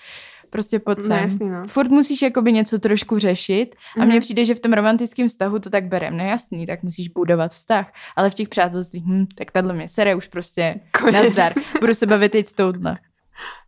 prostě 0.50 0.80
pojď 0.80 0.98
No 0.98 1.04
sem. 1.04 1.18
jasný, 1.18 1.50
no. 1.50 1.68
Furt 1.68 1.90
musíš 1.90 2.22
jakoby 2.22 2.54
něco 2.54 2.80
trošku 2.80 3.20
řešit 3.20 3.76
a 4.00 4.06
mně 4.06 4.14
Mhm. 4.14 4.22
přijde, 4.22 4.46
že 4.46 4.56
v 4.56 4.60
tom 4.60 4.74
romantickém 4.74 5.28
vztahu 5.28 5.60
to 5.60 5.70
tak 5.70 5.86
berem. 5.88 6.18
No 6.18 6.24
jasný, 6.24 6.66
tak 6.68 6.84
musíš 6.84 7.08
budovat 7.08 7.52
vztah, 7.54 7.94
ale 8.16 8.30
v 8.30 8.34
těch 8.34 8.50
přátelstvích, 8.50 9.04
hm, 9.06 9.26
tak 9.36 9.52
tahle 9.52 9.74
mě 9.74 9.88
sere 9.88 10.16
už 10.16 10.28
prostě 10.28 10.80
Konec. 11.02 11.24
nazdar. 11.26 11.52
Budu 11.80 11.94
se 11.94 12.06
bavit 12.06 12.32
teď 12.32 12.48
s 12.48 12.54
touhle. 12.54 12.98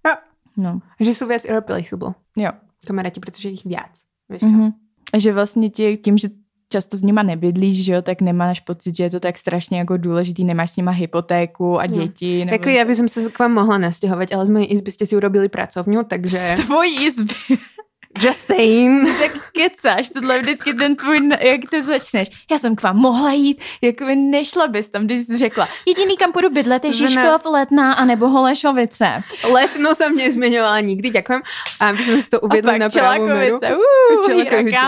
Jo. 0.08 0.14
No, 0.58 0.80
Že 1.00 1.14
jsou 1.14 1.28
viac 1.28 1.46
irreplaceable. 1.46 2.14
jo. 2.38 2.50
Kamaráti, 2.88 3.20
protože 3.20 3.50
jich 3.50 3.66
viac. 3.66 4.02
Víš 4.30 4.42
Mm-hmm. 4.42 4.74
A 5.14 5.20
že 5.20 5.34
vlastně 5.34 5.70
ti, 5.70 5.98
tím, 5.98 6.18
že 6.18 6.28
často 6.72 6.95
s 6.95 7.03
nima 7.03 7.19
nebydlíš, 7.28 7.76
že 7.84 7.91
jo, 7.93 8.01
tak 8.01 8.24
nemáš 8.24 8.63
pocit, 8.63 8.95
že 8.95 9.03
je 9.03 9.09
to 9.09 9.19
tak 9.19 9.36
strašně 9.38 9.84
jako 9.84 9.97
důležitý, 9.99 10.47
nemáš 10.47 10.72
s 10.72 10.78
nima 10.80 10.91
hypotéku 10.95 11.76
a 11.80 11.86
No. 11.86 11.93
děti. 11.93 12.45
Nebo 12.47 12.55
Jako 12.55 12.69
ja 12.72 12.84
by 12.88 12.93
som 12.95 13.07
sa 13.11 13.19
k 13.28 13.36
vám 13.36 13.53
mohla 13.59 13.78
nasťahovať, 13.78 14.32
ale 14.32 14.43
z 14.47 14.51
mojej 14.55 14.67
izby 14.72 14.89
ste 14.95 15.03
si 15.03 15.13
urobili 15.19 15.51
pracovňu, 15.51 16.07
takže 16.07 16.38
z 16.39 16.63
tvojí 16.63 16.95
izby. 17.03 17.36
just 18.20 18.47
saying. 18.47 19.07
tak 19.20 19.32
kecáš, 19.53 20.09
tohle 20.09 20.36
je 20.36 20.41
vždycky 20.41 20.74
ten 20.74 20.95
tvůj, 20.95 21.30
jak 21.39 21.62
to 21.70 21.82
začneš. 21.82 22.28
Já 22.51 22.59
jsem 22.59 22.76
k 22.76 22.84
vám 22.84 22.97
mohla 22.97 23.32
jít, 23.32 23.62
jako 23.82 24.05
by 24.05 24.16
nešla 24.16 24.68
bys 24.68 24.89
tam, 24.89 25.05
když 25.05 25.26
jsi 25.26 25.38
řekla, 25.38 25.68
jediný 25.86 26.18
kam 26.18 26.32
půjdu 26.32 26.49
bydlet 26.49 26.86
je 26.86 26.93
Žižkov, 26.93 27.45
Letná 27.45 27.93
a 27.93 28.05
nebo 28.05 28.28
Holešovice. 28.28 29.24
Letno 29.51 29.95
som 29.95 30.16
nezmeňovala 30.16 30.80
nikdy, 30.82 31.09
ďakujem. 31.09 31.41
A 31.80 31.84
aby 31.89 32.01
sme 32.03 32.20
si 32.22 32.30
to 32.30 32.39
pak 32.39 32.64
na 32.64 32.72
meru. 32.72 32.91
Čelakovice, 32.91 33.66
uh, 33.76 34.26
Čelakovice. 34.26 34.82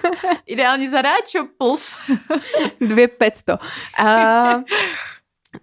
Ideálně 0.46 0.90
za 0.90 1.02
Ráčopls. 1.02 1.98
Dvě 2.80 3.08
500. 3.08 3.58
A... 3.98 4.06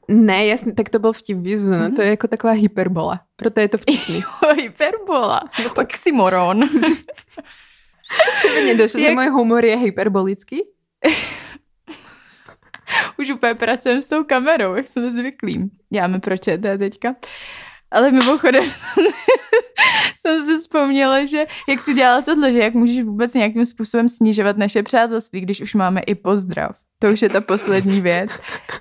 Ne, 0.08 0.46
jasne, 0.46 0.74
tak 0.74 0.90
to 0.90 1.00
bol 1.00 1.14
vtip, 1.14 1.38
Zuzana. 1.46 1.90
To 1.96 2.02
je 2.02 2.10
jako 2.10 2.28
taková 2.28 2.54
hyperbola. 2.54 3.20
Proto 3.36 3.60
je 3.60 3.68
to 3.70 3.78
vtipný. 3.78 4.24
Hyperbola. 4.62 5.42
Oxymoron. 5.78 6.70
Tebe 8.42 8.62
nedošlo, 8.66 9.00
že 9.00 9.06
Jak- 9.08 9.16
môj 9.18 9.30
humor 9.34 9.66
je 9.66 9.78
hyperbolický? 9.78 10.62
Už 13.20 13.30
úplně 13.30 13.56
pracujeme 13.56 14.02
s 14.02 14.08
tou 14.08 14.24
kamerou, 14.24 14.74
jak 14.76 14.88
jsme 14.88 15.12
zvyklí. 15.12 15.72
Děláme 15.94 16.20
pro 16.20 16.38
ČT 16.38 16.78
teďka. 16.80 17.16
Ale 17.92 18.12
mimochodem 18.12 18.64
jsem 20.18 20.46
si 20.46 20.58
vzpomněla, 20.58 21.26
že 21.26 21.46
jak 21.70 21.82
jsi 21.82 21.94
dělala 21.94 22.22
tohle, 22.22 22.54
že 22.54 22.60
jak 22.60 22.74
můžeš 22.74 23.04
vůbec 23.04 23.34
nějakým 23.34 23.66
způsobem 23.66 24.10
snižovat 24.10 24.58
naše 24.58 24.84
přátelství, 24.84 25.42
když 25.42 25.62
už 25.62 25.74
máme 25.74 26.02
i 26.02 26.16
pozdrav. 26.16 26.76
To 27.04 27.12
už 27.12 27.22
je 27.22 27.30
ta 27.30 27.42
poslední 27.42 28.02
věc. 28.02 28.32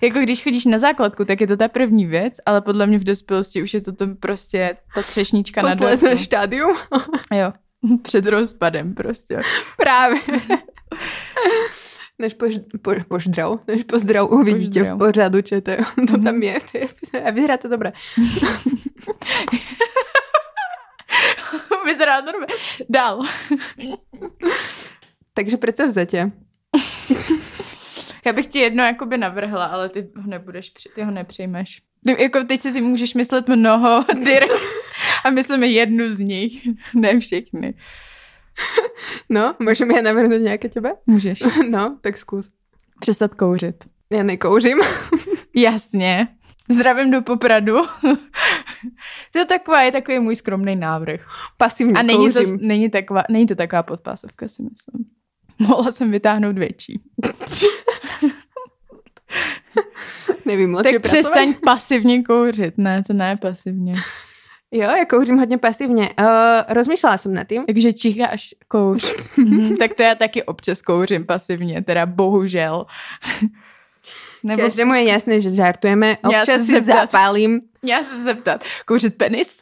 Jako 0.00 0.18
když 0.18 0.42
chodíš 0.44 0.64
na 0.64 0.78
základku, 0.78 1.24
tak 1.24 1.40
je 1.40 1.46
to 1.46 1.56
ta 1.56 1.68
první 1.68 2.06
věc, 2.06 2.34
ale 2.46 2.60
podle 2.60 2.86
mě 2.86 2.98
v 2.98 3.04
dospělosti 3.04 3.62
už 3.62 3.74
je 3.74 3.80
to, 3.80 3.92
to 3.92 4.06
prostě 4.20 4.76
ta 4.94 5.02
třešnička 5.02 5.62
na 5.62 5.70
Posledné 5.70 5.96
dortu. 6.10 6.16
štádium? 6.24 6.76
Jo, 7.34 7.52
před 8.02 8.26
rozpadem 8.26 8.94
prostě. 8.94 9.40
Práve. 9.76 10.14
Než 12.18 12.34
pož, 12.34 12.54
po, 12.82 12.92
poždrav, 13.08 13.60
než 13.68 13.84
pozdrav 13.84 14.30
uvidíte 14.30 14.80
Pozdrav. 14.80 14.96
v 14.96 14.98
pořadu, 14.98 15.42
čo 15.42 15.60
to, 15.60 15.72
to 15.76 15.82
Mhm. 16.16 16.24
tam 16.24 16.42
je. 16.42 16.58
To 16.72 16.78
je 16.78 17.22
a 17.24 17.30
vyzerá 17.30 17.56
to 17.56 17.68
dobré. 17.68 17.92
Vyzerá 21.84 22.22
to 22.22 22.32
dobře. 22.32 22.54
Dál. 22.88 23.20
Takže 25.34 25.56
předsevzetě. 25.56 26.32
Já 28.26 28.32
bych 28.32 28.46
ti 28.46 28.58
jedno 28.58 28.84
jakoby 28.84 29.18
navrhla, 29.18 29.64
ale 29.64 29.88
ty 29.88 30.08
ho 30.16 30.26
nebudeš, 30.26 30.72
ty 30.94 31.02
ho 31.02 31.10
nepřijmeš. 31.10 31.82
Ty, 32.06 32.22
jako 32.22 32.44
teď 32.44 32.60
si 32.60 32.80
můžeš 32.80 33.14
myslet 33.14 33.48
mnoho 33.48 34.04
direkt 34.24 34.52
a 35.24 35.30
myslíme 35.30 35.66
jednu 35.66 36.10
z 36.10 36.18
nich, 36.18 36.68
ne 36.94 37.20
všechny. 37.20 37.74
No, 39.28 39.54
můžeme 39.58 39.94
já 39.94 40.02
navrhnout 40.02 40.40
nějaké 40.42 40.68
tebe? 40.68 40.92
Můžeš. 41.06 41.42
No, 41.70 41.98
tak 42.00 42.18
zkus. 42.18 42.48
Přestat 43.00 43.34
kouřit. 43.34 43.84
Já 44.12 44.22
nekouřím. 44.22 44.78
Jasně. 45.56 46.28
Zdravím 46.68 47.10
do 47.10 47.22
Popradu. 47.22 47.76
to 49.32 49.38
je 49.38 49.44
taková, 49.44 49.82
je 49.82 49.92
takový 49.92 50.18
můj 50.18 50.36
skromný 50.36 50.76
návrh. 50.76 51.20
Pasivně 51.56 51.94
A 51.98 52.02
není 52.02 52.32
to, 52.32 52.40
není, 52.60 52.90
taková, 52.90 53.22
není 53.30 53.46
to 53.46 53.54
taková 53.54 53.82
podpásovka, 53.82 54.48
si 54.48 54.62
myslím. 54.62 55.04
Mohla 55.58 55.92
jsem 55.92 56.10
vytáhnout 56.10 56.58
větší. 56.58 57.02
Nevím, 60.44 60.78
Tak 60.82 61.02
přestaň 61.02 61.54
pasivně 61.64 62.22
kouřit. 62.22 62.74
Ne, 62.78 63.02
to 63.06 63.12
ne 63.12 63.36
pasivně. 63.36 63.94
Jo, 64.74 64.82
já 64.82 65.04
kouřím 65.04 65.38
hodně 65.38 65.58
pasivně. 65.58 66.10
Uh, 66.20 66.26
rozmýšlela 66.68 67.16
jsem 67.18 67.34
nad 67.34 67.44
tím. 67.48 67.66
Takže 67.66 67.92
čicháš 67.92 68.54
kouř. 68.68 69.14
Mhm, 69.36 69.76
tak 69.78 69.94
to 69.94 70.02
já 70.02 70.14
taky 70.14 70.42
občas 70.42 70.82
kouřím 70.82 71.26
pasivně, 71.26 71.82
teda 71.82 72.06
bohužel. 72.06 72.86
Nebo 74.44 74.62
Každému 74.62 74.94
je 74.94 75.04
jasné, 75.04 75.40
že 75.40 75.50
žartujeme. 75.50 76.16
Já 76.32 76.40
Občas 76.40 76.56
se 76.56 76.64
si 76.64 76.82
zeptat. 76.82 77.10
zapálím. 77.10 77.60
já 77.84 78.02
se 78.04 78.22
zeptat, 78.22 78.64
kouřit 78.86 79.16
penis? 79.18 79.60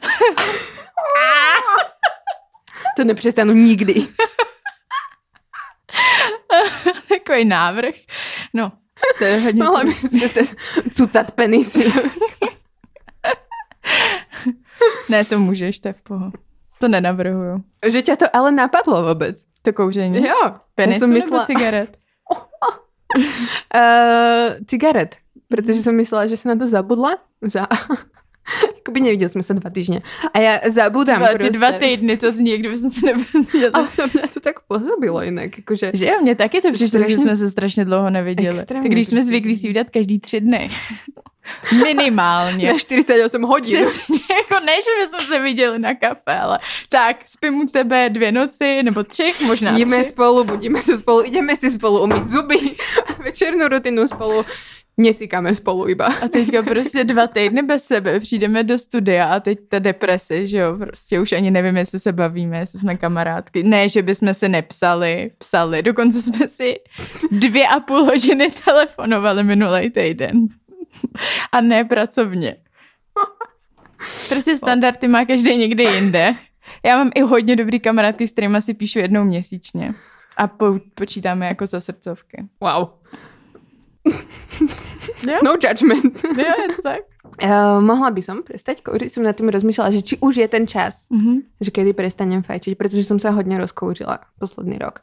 To 2.97 3.03
nepřestanu 3.03 3.53
nikdy. 3.53 4.07
Takový 7.09 7.45
návrh. 7.45 7.95
No, 8.53 8.71
to 9.17 9.23
je 9.23 9.39
hodně... 9.39 9.63
Mohla 9.63 9.83
bych 9.83 9.99
si 9.99 10.09
přestat 10.09 10.47
cucat 10.91 11.31
penisy. 11.31 11.93
Ne, 15.09 15.25
to 15.25 15.39
můžeš, 15.39 15.79
to 15.79 15.87
je 15.87 15.93
v 15.93 16.01
poho. 16.01 16.31
To 16.79 16.87
nenavrhuju. 16.87 17.63
že 17.85 18.01
ťa 18.01 18.15
to 18.15 18.25
ale 18.33 18.51
napadlo 18.51 19.07
vůbec. 19.07 19.45
To 19.61 19.73
kouření. 19.73 20.25
Jo. 20.27 20.55
Penisu 20.75 20.95
já 20.95 20.99
jsem 20.99 21.13
myslela, 21.13 21.43
nebo 21.43 21.45
cigaret? 21.45 21.97
Uh, 23.75 24.53
cigaret. 24.67 25.15
Protože 25.47 25.83
jsem 25.83 25.95
myslela, 25.95 26.27
že 26.27 26.37
se 26.37 26.49
na 26.49 26.55
to 26.55 26.67
zabudla. 26.67 27.17
Za... 27.41 27.67
Jakoby 28.75 29.01
neviděli 29.01 29.29
jsme 29.29 29.43
se 29.43 29.53
dva 29.53 29.69
týdny. 29.69 30.01
A 30.33 30.39
já 30.39 30.59
zabudám 30.67 31.17
Dva, 31.19 31.27
prostě. 31.27 31.49
ty 31.49 31.57
dva 31.57 31.71
týdny 31.71 32.17
to 32.17 32.31
zní, 32.31 32.57
kdyby 32.57 32.77
jsem 32.77 32.89
se 32.91 32.99
nevěděla. 33.05 33.71
Ale 33.73 33.87
na 33.97 34.05
mě 34.13 34.21
to 34.33 34.39
tak 34.39 34.55
působilo 34.67 35.21
jinak. 35.21 35.57
Jakože... 35.57 35.91
Že 35.93 36.05
jo, 36.05 36.13
mě 36.21 36.35
taky 36.35 36.61
to 36.61 36.71
přišlo, 36.71 37.09
že 37.09 37.17
jsme 37.17 37.35
se 37.35 37.49
strašně 37.49 37.85
dlouho 37.85 38.09
neviděli. 38.09 38.59
Extrémně 38.59 38.83
Tak 38.89 38.91
když 38.91 39.07
jsme 39.07 39.23
zvyklí 39.23 39.57
si 39.57 39.67
vydat 39.67 39.87
každý 39.89 40.19
tři 40.19 40.41
dny. 40.41 40.69
Minimálně. 41.83 42.67
Na 42.71 42.77
48 42.77 43.41
hodin. 43.41 43.83
Přesně, 43.83 44.35
jako 44.35 44.65
ne, 44.65 44.71
že 44.75 45.05
bychom 45.05 45.19
se 45.27 45.39
viděli 45.39 45.79
na 45.79 45.93
kafe, 45.95 46.39
ale 46.39 46.59
tak, 46.89 47.17
spím 47.25 47.59
u 47.61 47.65
tebe 47.67 48.09
dvě 48.09 48.31
noci, 48.31 48.83
nebo 48.83 49.03
tři, 49.03 49.33
možná 49.45 49.77
Jíme 49.77 50.01
tři. 50.01 50.09
spolu, 50.09 50.43
budíme 50.43 50.81
se 50.81 50.97
spolu, 50.97 51.25
ideme 51.25 51.55
si 51.55 51.71
spolu 51.71 52.03
umyť 52.03 52.27
zuby, 52.27 52.55
večernou 53.23 53.67
rutinu 53.67 54.07
spolu, 54.07 54.45
necíkáme 54.97 55.55
spolu 55.55 55.89
iba. 55.89 56.05
A 56.05 56.27
teďka 56.27 56.63
prostě 56.63 57.03
dva 57.03 57.27
týdny 57.27 57.61
bez 57.63 57.83
sebe 57.83 58.19
přijdeme 58.19 58.63
do 58.63 58.77
studia 58.77 59.33
a 59.33 59.39
teď 59.39 59.59
ta 59.69 59.79
deprese, 59.79 60.47
že 60.47 60.57
jo, 60.57 60.77
prostě 60.77 61.19
už 61.19 61.31
ani 61.31 61.51
nevím, 61.51 61.77
jestli 61.77 61.99
se 61.99 62.11
bavíme, 62.11 62.59
jestli 62.59 62.79
jsme 62.79 62.97
kamarádky. 62.97 63.63
Ne, 63.63 63.89
že 63.89 64.01
bychom 64.01 64.33
se 64.33 64.49
nepsali, 64.49 65.31
psali. 65.37 65.83
Dokonce 65.83 66.21
jsme 66.21 66.47
si 66.47 66.75
dvě 67.31 67.67
a 67.67 67.79
půl 67.79 68.03
hodiny 68.03 68.51
telefonovali 68.65 69.43
minulý 69.43 69.89
týden. 69.89 70.47
A 71.51 71.61
ne 71.61 71.85
pracovně. 71.85 72.55
Prostě 74.29 74.57
standardy 74.57 75.07
má 75.07 75.25
každý 75.25 75.57
někde 75.57 75.83
jinde. 75.83 76.35
Já 76.85 76.97
mám 76.97 77.11
i 77.15 77.21
hodně 77.21 77.55
dobrý 77.55 77.79
kamarádky, 77.79 78.27
s 78.27 78.31
kterými 78.31 78.61
si 78.61 78.73
píšu 78.73 78.99
jednou 78.99 79.23
měsíčně. 79.23 79.93
A 80.37 80.47
po, 80.47 80.79
počítáme 80.95 81.47
jako 81.47 81.65
za 81.65 81.81
srdcovky. 81.81 82.43
Wow. 82.61 83.00
Jo? 85.21 85.37
No 85.45 85.53
judgment. 85.57 86.17
Jo, 86.23 86.53
je 86.61 86.67
to 86.75 86.81
tak. 86.81 87.01
Uh, 87.43 87.81
mohla 87.91 88.09
by 88.11 88.21
som 88.21 88.41
prestať 88.43 88.81
kouřit, 88.81 89.13
som 89.13 89.23
nad 89.23 89.37
tým 89.37 89.49
rozmýšľala, 89.49 89.93
že 89.93 90.01
či 90.01 90.15
už 90.21 90.41
je 90.41 90.47
ten 90.49 90.65
čas, 90.67 91.05
Mhm. 91.13 91.61
že 91.61 91.69
kedy 91.71 91.93
prestanem 91.93 92.41
fajčiť, 92.41 92.73
pretože 92.77 93.05
som 93.05 93.21
sa 93.21 93.31
hodne 93.31 93.57
rozkouřila 93.61 94.19
posledný 94.41 94.77
rok. 94.81 95.01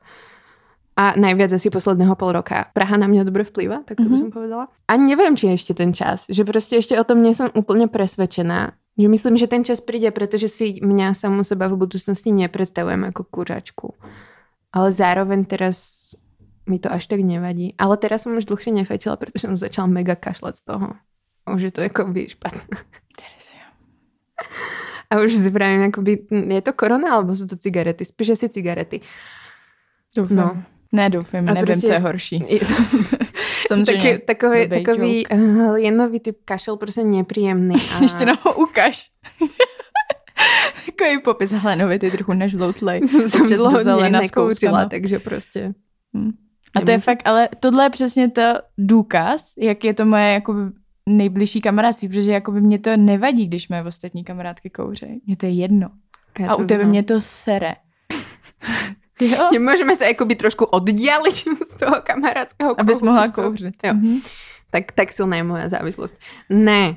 A 0.99 1.15
najviac 1.15 1.55
asi 1.55 1.71
posledného 1.71 2.19
pol 2.19 2.35
roka. 2.35 2.67
Praha 2.75 2.99
na 2.99 3.07
mňa 3.07 3.23
dobre 3.23 3.47
vplýva, 3.47 3.87
tak 3.87 4.03
to 4.03 4.11
by 4.11 4.19
Mhm. 4.19 4.23
som 4.27 4.31
povedala. 4.35 4.65
A 4.91 4.99
neviem, 4.99 5.39
či 5.39 5.47
je 5.47 5.55
ešte 5.55 5.73
ten 5.79 5.95
čas. 5.95 6.27
Že 6.27 6.43
proste 6.45 6.75
ešte 6.83 6.99
o 6.99 7.07
tom 7.07 7.23
nie 7.23 7.31
som 7.39 7.55
úplne 7.55 7.87
presvedčená. 7.87 8.75
Že 8.99 9.07
myslím, 9.07 9.35
že 9.39 9.47
ten 9.47 9.63
čas 9.63 9.79
príde, 9.79 10.11
pretože 10.11 10.51
si 10.51 10.83
mňa 10.83 11.15
samú 11.15 11.47
seba 11.47 11.71
v 11.71 11.79
budúcnosti 11.79 12.35
nepredstavujem 12.35 13.15
ako 13.15 13.23
kuřačku. 13.31 13.95
Ale 14.75 14.91
zároveň 14.91 15.47
teraz 15.47 16.11
mi 16.69 16.79
to 16.79 16.93
až 16.93 17.07
tak 17.09 17.21
nevadí. 17.21 17.75
Ale 17.81 17.97
teraz 17.97 18.23
som 18.23 18.37
už 18.37 18.45
dlhšie 18.45 18.73
nefajčila, 18.73 19.17
pretože 19.17 19.49
som 19.49 19.57
začala 19.57 19.89
mega 19.89 20.15
kašľať 20.15 20.55
z 20.55 20.63
toho. 20.63 20.87
Už 21.49 21.63
je 21.63 21.73
to 21.73 21.81
jako 21.81 22.13
by 22.13 22.29
špatné. 22.29 22.77
A 25.11 25.25
už 25.25 25.33
si 25.33 25.51
vravím, 25.51 25.89
akoby, 25.89 26.29
je 26.31 26.63
to 26.63 26.73
korona, 26.77 27.17
alebo 27.17 27.33
sú 27.33 27.49
to 27.49 27.57
cigarety? 27.57 28.05
Spíš 28.05 28.37
asi 28.37 28.49
cigarety. 28.53 29.01
Doufám. 30.13 30.37
No. 30.37 30.45
No. 30.45 30.63
Ne, 30.93 31.11
doufám, 31.11 31.49
A 31.49 31.53
nevím, 31.53 31.67
prostě- 31.67 31.87
co 31.87 31.93
je 31.93 31.99
horší. 31.99 32.45
Samozřejmě. 33.69 34.03
taky, 34.19 34.19
takový, 34.19 34.69
takový 34.69 35.27
uh, 35.27 35.73
lienový 35.73 36.21
typ 36.21 36.39
kašel, 36.45 36.77
prostě 36.77 37.05
nepříjemný. 37.05 37.75
A... 37.99 38.03
Ještě 38.03 38.27
nám 38.27 38.37
ho 38.43 38.53
ukaž. 38.55 39.11
Takový 40.87 41.23
popis 41.25 41.53
hlenovitý, 41.53 42.11
trochu 42.11 42.33
nežloutlej. 42.33 43.09
jsem 43.09 43.47
dlouho 43.47 44.11
nekouřila, 44.11 44.89
takže 44.89 45.19
prostě. 45.19 45.75
Hm. 46.17 46.33
A 46.75 46.81
to 46.81 46.91
je 46.91 46.99
fakt, 46.99 47.23
ale 47.25 47.49
tohle 47.61 47.85
je 47.85 47.91
přesně 47.91 48.31
to 48.31 48.43
důkaz, 48.79 49.53
jak 49.59 49.85
je 49.85 49.95
to 49.95 50.05
moje 50.05 50.33
jakoby 50.33 50.61
nejbližší 51.09 51.61
kamarádství, 51.61 52.09
protože 52.09 52.33
jakoby 52.33 52.61
mě 52.61 52.79
to 52.79 52.97
nevadí, 52.97 53.47
když 53.47 53.69
moje 53.69 53.83
ostatní 53.83 54.25
kamarádky 54.25 54.71
kouřejí. 54.71 55.21
Mně 55.27 55.37
to 55.37 55.47
je 55.47 55.53
jedno. 55.53 55.89
Já 56.39 56.51
A 56.51 56.57
u 56.57 56.65
tebe 56.65 56.85
mě 56.85 57.03
to 57.03 57.21
sere. 57.21 57.75
jo? 59.21 59.49
Nemůžeme 59.53 59.97
se 59.97 60.05
jakoby 60.07 60.35
trošku 60.35 60.65
oddělit 60.65 61.35
z 61.73 61.79
toho 61.79 61.97
kamarádského 62.03 62.81
Abys 62.81 63.01
mohla 63.01 63.29
kouřit. 63.29 63.75
Jo. 63.85 63.95
Mhm. 63.95 64.19
Tak, 64.71 64.93
tak 64.93 65.13
silná 65.13 65.37
je 65.37 65.43
moja 65.43 65.69
závislost. 65.69 66.15
Ne. 66.51 66.97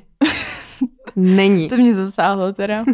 Není. 1.15 1.67
To 1.69 1.77
mě 1.77 1.95
zasáhlo 1.95 2.53
teda. 2.53 2.85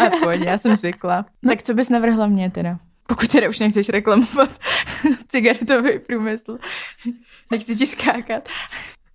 A 0.00 0.10
pojď, 0.22 0.42
já 0.42 0.58
jsem 0.58 0.76
zvykla. 0.76 1.26
No. 1.42 1.50
Tak 1.50 1.62
co 1.62 1.74
bys 1.74 1.88
navrhla 1.88 2.26
mě 2.26 2.50
teda? 2.50 2.78
Pokud 3.08 3.28
teda 3.28 3.48
už 3.48 3.58
nechceš 3.58 3.88
reklamovat 3.88 4.50
cigaretový 5.28 5.98
průmysl. 5.98 6.58
Nechci 7.50 7.76
ti 7.76 7.86
skákat. 7.86 8.48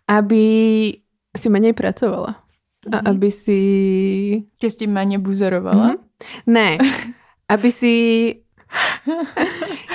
Aby 0.08 0.44
si 1.38 1.48
menej 1.50 1.74
pracovala. 1.74 2.44
A 2.92 2.98
Mhm. 3.02 3.08
aby 3.08 3.32
si... 3.32 3.60
Tě 4.60 4.70
s 4.70 4.76
tím 4.78 4.92
méně 4.94 5.20
buzerovala. 5.20 5.86
Mhm. 5.88 5.98
Ne. 6.48 6.78
Aby 7.50 7.72
si... 7.72 7.94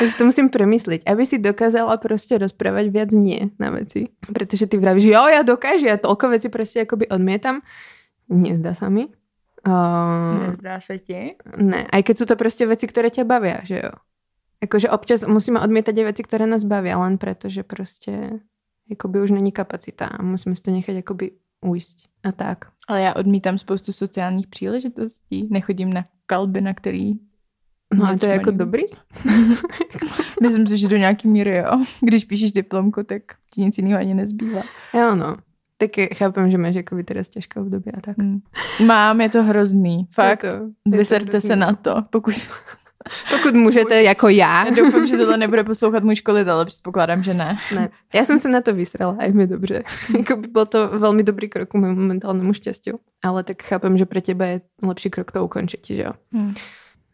Ja 0.00 0.08
si 0.08 0.16
to 0.16 0.24
musím 0.24 0.48
premysliť. 0.48 1.04
Aby 1.04 1.28
si 1.28 1.36
dokázala 1.36 2.00
proste 2.00 2.40
rozprávať 2.40 2.88
viac 2.88 3.10
nie 3.12 3.52
na 3.60 3.68
veci. 3.70 4.08
Pretože 4.24 4.64
ty 4.66 4.80
vravíš, 4.80 5.12
jo, 5.12 5.20
ja 5.28 5.44
dokážem, 5.44 5.92
ja 5.92 6.00
toľko 6.00 6.32
veci 6.32 6.48
proste 6.48 6.88
akoby 6.88 7.12
odmietam. 7.12 7.60
Nezdá 8.32 8.72
sa 8.72 8.88
mi. 8.88 9.12
Uh, 9.66 10.50
Nezdá 10.50 10.80
se 10.80 10.98
ti? 10.98 11.38
ne, 11.56 11.86
aj 11.86 12.02
keď 12.02 12.14
sú 12.18 12.24
to 12.26 12.34
proste 12.34 12.66
veci, 12.66 12.90
ktoré 12.90 13.14
ťa 13.14 13.22
bavia, 13.22 13.62
že 13.62 13.78
jo. 13.78 13.92
Akože 14.62 14.90
občas 14.90 15.26
musíme 15.26 15.58
odmietať 15.58 15.94
aj 15.98 16.06
veci, 16.14 16.22
ktoré 16.22 16.46
nás 16.46 16.62
bavia, 16.62 16.98
len 16.98 17.18
preto, 17.18 17.50
že 17.50 17.66
proste 17.66 18.42
akoby 18.90 19.20
už 19.20 19.30
není 19.30 19.52
kapacita 19.52 20.06
a 20.06 20.22
musíme 20.22 20.54
si 20.54 20.62
to 20.62 20.70
nechať 20.70 21.02
akoby 21.02 21.38
ujsť. 21.62 21.98
A 22.22 22.32
tak. 22.32 22.70
Ale 22.88 23.02
já 23.02 23.14
odmítám 23.14 23.58
spoustu 23.58 23.92
sociálních 23.92 24.46
příležitostí. 24.46 25.48
Nechodím 25.50 25.92
na 25.92 26.04
kalby, 26.26 26.60
na 26.60 26.74
který... 26.74 27.12
No 27.94 28.06
a 28.06 28.16
to 28.16 28.26
je 28.26 28.32
jako 28.32 28.50
mají. 28.50 28.58
dobrý? 28.58 28.82
Myslím 30.42 30.66
si, 30.66 30.78
že 30.78 30.88
do 30.88 30.96
nějaký 30.96 31.28
míry, 31.28 31.56
jo. 31.56 31.84
Když 32.00 32.24
píšeš 32.24 32.52
diplomku, 32.52 33.02
tak 33.02 33.22
ti 33.50 33.60
nic 33.60 33.78
jiného 33.78 34.00
ani 34.00 34.14
nezbývá. 34.14 34.62
Jo, 34.94 35.14
no. 35.14 35.36
Tak 35.82 36.14
chápem, 36.14 36.46
že 36.50 36.58
máš 36.58 36.76
akoby 36.78 37.02
teraz 37.02 37.26
ťažké 37.26 37.58
obdobie 37.58 37.90
a 37.90 38.00
tak. 38.00 38.14
Hm. 38.22 38.38
Mám, 38.86 39.20
je 39.20 39.28
to 39.34 39.42
hrozný. 39.42 40.06
Fakt. 40.14 40.44
Je 40.46 40.50
to, 40.50 40.56
je 40.86 40.92
to 40.92 40.96
Vyserte 40.98 41.30
hrozný. 41.42 41.48
se 41.48 41.56
na 41.56 41.72
to, 41.74 41.94
pokud... 42.10 42.34
Pokud 43.30 43.54
můžete 43.54 44.02
jako 44.02 44.28
já. 44.28 44.64
Já 44.64 44.70
doufám, 44.70 45.06
že 45.06 45.16
tohle 45.16 45.36
nebude 45.36 45.64
poslouchat 45.64 46.04
můj 46.04 46.16
školitel, 46.16 46.54
ale 46.54 46.64
předpokládám, 46.64 47.22
že 47.22 47.34
ne. 47.34 47.58
Ne. 47.74 47.88
Já 48.14 48.24
jsem 48.24 48.38
se 48.38 48.48
na 48.48 48.60
to 48.60 48.74
vysrala, 48.74 49.16
aj 49.18 49.32
mi 49.32 49.46
dobře. 49.46 49.82
jako 50.18 50.36
by 50.36 50.48
byl 50.48 50.66
to 50.66 50.88
velmi 50.88 51.22
dobrý 51.22 51.48
krok 51.48 51.68
k 51.68 51.74
mému 51.74 51.94
momentálnemu 52.00 52.52
šťastiu. 52.54 52.98
Ale 53.24 53.42
tak 53.42 53.62
chápem, 53.62 53.98
že 53.98 54.06
pro 54.06 54.20
teba 54.20 54.44
je 54.44 54.60
lepší 54.82 55.10
krok 55.10 55.32
to 55.32 55.44
ukončit, 55.44 55.86
že 55.86 56.02
jo. 56.02 56.12
Hm. 56.34 56.54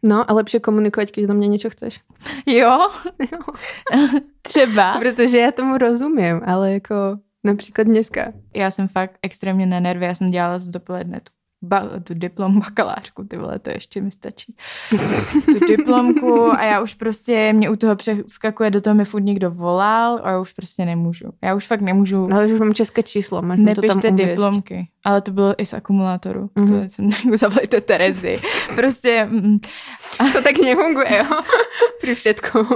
No 0.03 0.31
a 0.31 0.35
lepšie 0.35 0.61
komunikovat, 0.61 1.09
když 1.11 1.27
do 1.27 1.35
mě 1.35 1.49
něco 1.49 1.71
chceš. 1.71 2.01
Jo, 2.47 2.79
Jo. 3.33 3.39
třeba. 4.43 4.99
Protože 4.99 5.39
já 5.39 5.53
tomu 5.53 5.79
rozumím, 5.79 6.41
ale 6.47 6.73
jako 6.73 6.95
například 7.49 7.85
dneska. 7.85 8.33
Já 8.57 8.71
jsem 8.71 8.89
fakt 8.89 9.19
extrémně 9.23 9.67
na 9.67 9.81
nervy, 9.81 10.05
já 10.07 10.15
jsem 10.15 10.31
dělala 10.31 10.59
z 10.59 10.69
dopoledne 10.69 11.21
tu, 11.21 11.33
ba, 11.63 11.83
tu 12.05 12.15
diplom 12.15 12.61
bakalářku, 12.61 13.25
ty 13.25 13.37
vole, 13.37 13.59
to 13.59 13.71
ještě 13.71 14.01
mi 14.01 14.11
stačí. 14.11 14.55
tu 15.45 15.67
diplomku 15.67 16.53
a 16.53 16.63
já 16.65 16.81
už 16.81 16.95
prostě, 16.95 17.53
mě 17.53 17.71
u 17.71 17.77
toho 17.77 17.97
přeskakuje, 17.97 18.71
do 18.71 18.81
toho 18.81 18.95
mi 18.95 19.05
furt 19.05 19.23
někdo 19.23 19.51
volal 19.51 20.21
a 20.23 20.31
já 20.31 20.41
už 20.41 20.53
prostě 20.53 20.85
nemůžu. 20.85 21.27
Já 21.43 21.55
už 21.55 21.67
fakt 21.67 21.81
nemůžu. 21.81 22.27
No, 22.27 22.37
ale 22.37 22.47
už 22.47 22.61
mám 22.61 22.75
české 22.75 23.03
číslo, 23.03 23.43
máš 23.43 23.59
mi 23.59 23.75
to 23.75 23.83
tam 23.83 23.97
Nepište 23.97 24.09
uvěst. 24.13 24.31
diplomky, 24.31 24.89
ale 25.05 25.21
to 25.21 25.31
bylo 25.31 25.55
i 25.59 25.67
z 25.67 25.73
akumulátoru. 25.75 26.51
Mhm. 26.55 26.67
Mm-hmm. 26.69 26.85
To 26.85 26.91
jsem 26.91 27.05
jako 27.25 27.37
zavolejte 27.39 27.81
Terezy. 27.81 28.39
Prostě 28.75 29.29
mm, 29.31 29.59
To 30.33 30.43
tak 30.43 30.55
nefunguje, 30.65 31.19
jo. 31.19 31.41
Pri 32.01 32.15
všetkom. 32.15 32.67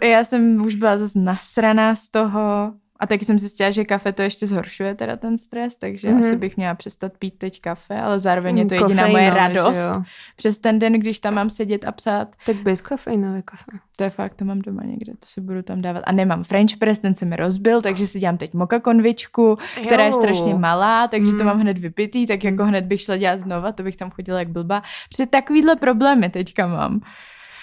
a 0.00 0.04
já 0.04 0.24
jsem 0.24 0.64
už 0.64 0.74
byla 0.74 0.98
zase 0.98 1.18
nasraná 1.18 1.94
z 1.94 2.08
toho 2.08 2.72
a 3.02 3.06
taky 3.06 3.24
jsem 3.24 3.38
zjistila, 3.38 3.70
že 3.70 3.84
kafe 3.84 4.12
to 4.12 4.22
ještě 4.22 4.46
zhoršuje 4.46 4.94
teda 4.94 5.16
ten 5.16 5.38
stres, 5.38 5.76
takže 5.76 6.08
Mhm. 6.08 6.20
mm-hmm. 6.20 6.26
asi 6.26 6.36
bych 6.36 6.56
měla 6.56 6.74
přestat 6.74 7.12
pít 7.18 7.38
teď 7.38 7.60
kafe, 7.60 8.00
ale 8.00 8.20
zároveň 8.20 8.58
je 8.58 8.64
to 8.66 8.74
jediná 8.74 8.88
Kofeínové, 8.88 9.10
moje 9.12 9.24
že 9.30 9.36
radost 9.36 9.90
přes 10.36 10.58
ten 10.58 10.78
den, 10.78 10.92
když 10.92 11.20
tam 11.20 11.34
mám 11.34 11.50
sedět 11.50 11.84
a 11.84 11.92
psát. 11.92 12.28
Tak 12.46 12.56
bez 12.56 12.80
kofeinové 12.80 13.42
kafe. 13.42 13.72
To 13.96 14.04
je 14.04 14.10
fakt, 14.10 14.34
to 14.34 14.44
mám 14.44 14.58
doma 14.58 14.82
někde, 14.84 15.12
to 15.12 15.26
si 15.26 15.40
budu 15.40 15.62
tam 15.62 15.82
dávat. 15.82 16.02
A 16.06 16.12
nemám 16.12 16.44
French 16.44 16.76
press, 16.78 16.98
ten 16.98 17.14
se 17.14 17.24
mi 17.24 17.36
rozbil, 17.36 17.82
takže 17.82 18.06
si 18.06 18.20
dělám 18.20 18.36
teď 18.36 18.54
moka 18.54 18.80
konvičku, 18.80 19.58
která 19.86 20.02
je 20.04 20.10
Jo. 20.10 20.16
strašně 20.16 20.54
malá, 20.54 21.08
takže 21.08 21.30
to 21.32 21.36
Mm. 21.38 21.44
mám 21.44 21.60
hned 21.60 21.78
vypitý, 21.78 22.26
tak 22.26 22.44
jako 22.44 22.64
hned 22.64 22.84
bych 22.84 23.00
šla 23.00 23.16
dělat 23.16 23.40
znova, 23.40 23.72
to 23.72 23.82
bych 23.82 23.96
tam 23.96 24.10
chodila 24.10 24.38
jak 24.38 24.48
blbá. 24.48 24.82
Protože 25.08 25.26
takovýhle 25.26 25.76
problémy 25.76 26.28
teďka 26.30 26.66
mám. 26.66 27.00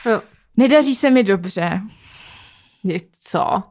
Jo. 0.06 0.22
Nedaří 0.58 0.96
se 0.96 1.10
mi 1.10 1.24
dobře. 1.24 1.82
Je, 2.84 3.00
co? 3.20 3.64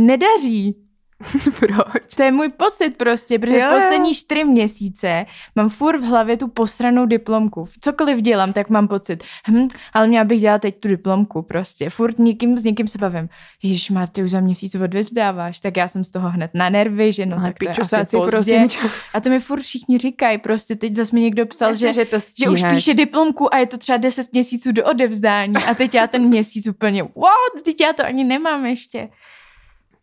Nedaří. 0.00 0.76
Proč? 1.58 2.14
To 2.16 2.22
je 2.22 2.32
můj 2.32 2.48
pocit 2.48 2.96
prostě, 2.96 3.38
protože 3.38 3.58
Jo, 3.58 3.66
jo. 3.70 3.74
poslední 3.74 4.14
čtyři 4.14 4.44
měsíce 4.44 5.26
mám 5.56 5.68
furt 5.68 5.98
v 6.00 6.04
hlavě 6.04 6.36
tu 6.36 6.48
posranou 6.48 7.06
diplomku. 7.06 7.64
Cokoliv 7.80 8.18
dělám, 8.18 8.52
tak 8.52 8.70
mám 8.70 8.88
pocit, 8.88 9.24
hm, 9.48 9.68
ale 9.92 10.06
měla 10.06 10.24
bych 10.24 10.40
dělat 10.40 10.62
teď 10.62 10.80
tu 10.80 10.88
diplomku 10.88 11.42
prostě. 11.42 11.90
Furt 11.90 12.18
někým, 12.18 12.58
s 12.58 12.64
někým 12.64 12.88
se 12.88 12.98
bavím. 12.98 13.28
Ježiš, 13.62 13.90
má, 13.90 14.06
ty 14.06 14.22
už 14.22 14.30
za 14.30 14.40
měsíc 14.40 14.74
odvzdáváš, 14.74 15.60
tak 15.60 15.76
já 15.76 15.88
jsem 15.88 16.04
z 16.04 16.10
toho 16.10 16.28
hned 16.30 16.50
na 16.54 16.68
nervy, 16.68 17.12
že 17.12 17.26
no 17.26 17.36
Ale 17.36 17.46
tak 17.46 17.58
to 17.58 17.64
je 17.68 18.00
asi 18.00 18.16
pozdě. 18.16 18.30
prosím 18.30 18.68
tě. 18.68 18.78
A 19.14 19.20
to 19.20 19.30
mi 19.30 19.40
furt 19.40 19.60
všichni 19.62 19.98
říkají, 19.98 20.38
prostě 20.38 20.76
teď 20.76 20.94
zase 20.94 21.16
mi 21.16 21.20
někdo 21.20 21.46
psal, 21.46 21.74
že, 21.74 21.92
že 21.92 22.04
to 22.04 22.16
že 22.38 22.48
už 22.48 22.62
píše 22.70 22.94
diplomku 22.94 23.54
a 23.54 23.58
je 23.58 23.66
to 23.66 23.78
třeba 23.78 23.96
10 23.98 24.32
měsíců 24.32 24.72
do 24.72 24.84
odevzdání 24.84 25.56
a 25.56 25.74
teď 25.74 25.94
já 25.94 26.06
ten 26.06 26.22
měsíc 26.22 26.66
úplně, 26.66 27.02
what, 27.02 27.62
teď 27.64 27.80
já 27.80 27.92
to 27.92 28.04
ani 28.04 28.24
nemám 28.24 28.66
ještě. 28.66 29.08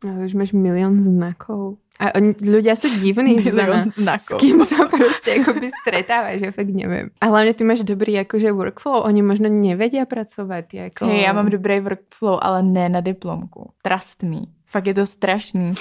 Ale 0.03 0.25
už 0.25 0.33
máš 0.33 0.51
milión 0.55 1.03
znakov. 1.03 1.75
A 1.99 2.15
oni, 2.15 2.31
ľudia 2.39 2.79
sú 2.79 2.87
divní, 2.87 3.43
Zuzana. 3.43 3.83
Milion 3.83 4.15
S 4.15 4.31
kým 4.39 4.63
sa 4.63 4.87
proste 4.87 5.43
akoby 5.43 5.67
stretávaš, 5.83 6.39
ja 6.39 6.51
fakt 6.55 6.71
neviem. 6.71 7.11
A 7.19 7.27
hlavne 7.27 7.51
ty 7.51 7.67
máš 7.67 7.83
dobrý 7.83 8.15
akože 8.23 8.55
workflow, 8.55 9.03
oni 9.03 9.19
možno 9.19 9.51
nevedia 9.51 10.07
pracovať. 10.07 10.65
Jako... 10.73 11.05
Hej, 11.05 11.21
já 11.21 11.33
mám 11.33 11.49
dobrý 11.49 11.79
workflow, 11.79 12.39
ale 12.41 12.63
ne 12.63 12.89
na 12.89 13.01
diplomku. 13.01 13.75
Trust 13.81 14.23
me. 14.23 14.47
Fakt 14.65 14.87
je 14.87 14.93
to 14.93 15.05
strašný. 15.05 15.73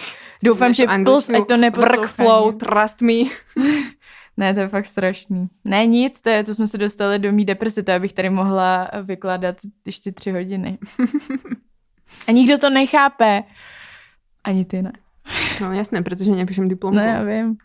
Doufám, 0.43 0.75
že 0.75 0.87
Puls, 1.05 1.31
ať 1.31 1.47
to 1.47 1.57
neposlouchají. 1.57 2.03
Workflow, 2.03 2.53
trust 2.59 3.03
me. 3.03 3.31
Ne, 4.39 4.55
to 4.55 4.61
je 4.61 4.69
fakt 4.69 4.87
strašný. 4.87 5.49
Ne, 5.65 5.87
nic, 5.87 6.21
to 6.21 6.31
je, 6.31 6.45
to 6.45 6.55
jsme 6.55 6.67
se 6.67 6.79
dostali 6.79 7.19
do 7.19 7.33
mý 7.33 7.45
deprese, 7.45 7.83
to 7.83 7.93
abych 7.93 8.13
tady 8.13 8.31
mohla 8.31 8.91
vykládat 9.03 9.57
ještě 9.87 10.13
tři 10.13 10.31
hodiny. 10.31 10.79
A 12.29 12.33
nikdo 12.33 12.59
to 12.59 12.71
nechápe. 12.71 13.43
Ani 14.49 14.65
ty 14.65 14.83
ne. 14.83 14.93
No 15.61 15.73
jasné, 15.77 16.01
pretože 16.03 16.31
nepíšem 16.33 16.69
diplomku. 16.69 16.97
Ne, 16.97 17.07
já 17.07 17.23
vím. 17.23 17.57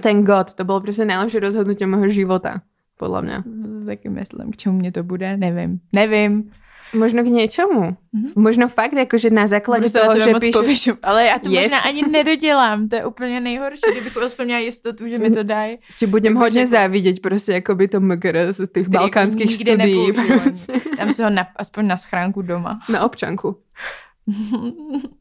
Ten 0.00 0.24
God, 0.24 0.54
to 0.54 0.64
bolo 0.64 0.80
proste 0.84 1.08
najlepšie 1.08 1.40
rozhodnutie 1.40 1.88
môjho 1.88 2.12
života, 2.12 2.60
mňa. 3.00 3.38
si 3.80 3.86
taky 3.88 4.08
myslím. 4.12 4.52
K 4.52 4.56
čemu 4.56 4.74
mě 4.78 4.92
to 4.92 5.02
bude, 5.02 5.36
nevím. 5.36 5.80
Nevím. 5.92 6.50
Možno 6.94 7.22
k 7.22 7.26
něčemu. 7.26 7.96
Mhm. 8.12 8.28
Možno 8.36 8.68
fakt, 8.68 8.92
jakože 8.92 9.30
na 9.30 9.46
základě 9.46 9.86
na 9.94 10.00
toho, 10.00 10.12
tebe 10.12 10.24
že 10.24 10.32
moc 10.32 10.40
píšeš... 10.42 10.52
pověšu, 10.52 10.92
ale 11.02 11.26
já 11.26 11.38
to 11.38 11.48
Yes. 11.50 11.62
možná 11.62 11.78
ani 11.80 12.02
nedodělám. 12.10 12.88
To 12.88 12.96
je 12.96 13.04
úplně 13.06 13.40
nejhorší, 13.40 13.80
kdybych 13.92 14.16
aspoň 14.16 14.44
měla 14.44 14.60
jistotu, 14.60 15.08
že 15.08 15.18
mi 15.18 15.30
to 15.30 15.42
dají. 15.42 15.78
Ti 15.98 16.06
budem 16.06 16.32
Jakože 16.32 16.44
hodně 16.44 16.60
jako- 16.60 16.70
závidět 16.70 17.20
prostě 17.20 17.52
jako 17.52 17.74
by 17.74 17.88
to 17.88 18.00
MGR 18.00 18.52
z 18.52 18.66
těch 18.72 18.88
balkánských 18.88 19.54
studií. 19.54 20.12
Prostě. 20.12 20.72
Dám 20.98 21.12
si 21.12 21.22
ho 21.22 21.30
na, 21.30 21.46
aspoň 21.56 21.86
na 21.86 21.96
schránku 21.96 22.42
doma. 22.42 22.78
Na 22.88 23.04
občanku. 23.04 23.56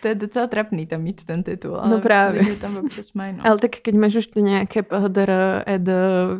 to 0.00 0.08
je 0.08 0.14
docela 0.14 0.46
trapný 0.46 0.86
tam 0.86 1.00
mít 1.02 1.24
ten 1.24 1.42
titul, 1.42 1.76
ale 1.76 1.90
No 1.90 2.00
právě. 2.00 2.56
tam 2.56 2.76
občas 2.76 3.12
mají, 3.12 3.32
no. 3.32 3.46
Ale 3.46 3.58
tak 3.58 3.70
keď 3.70 3.94
máš 3.94 4.14
už 4.16 4.26
tu 4.26 4.40
nejaké 4.40 4.82
PHDR, 4.82 5.62
ED, 5.66 5.88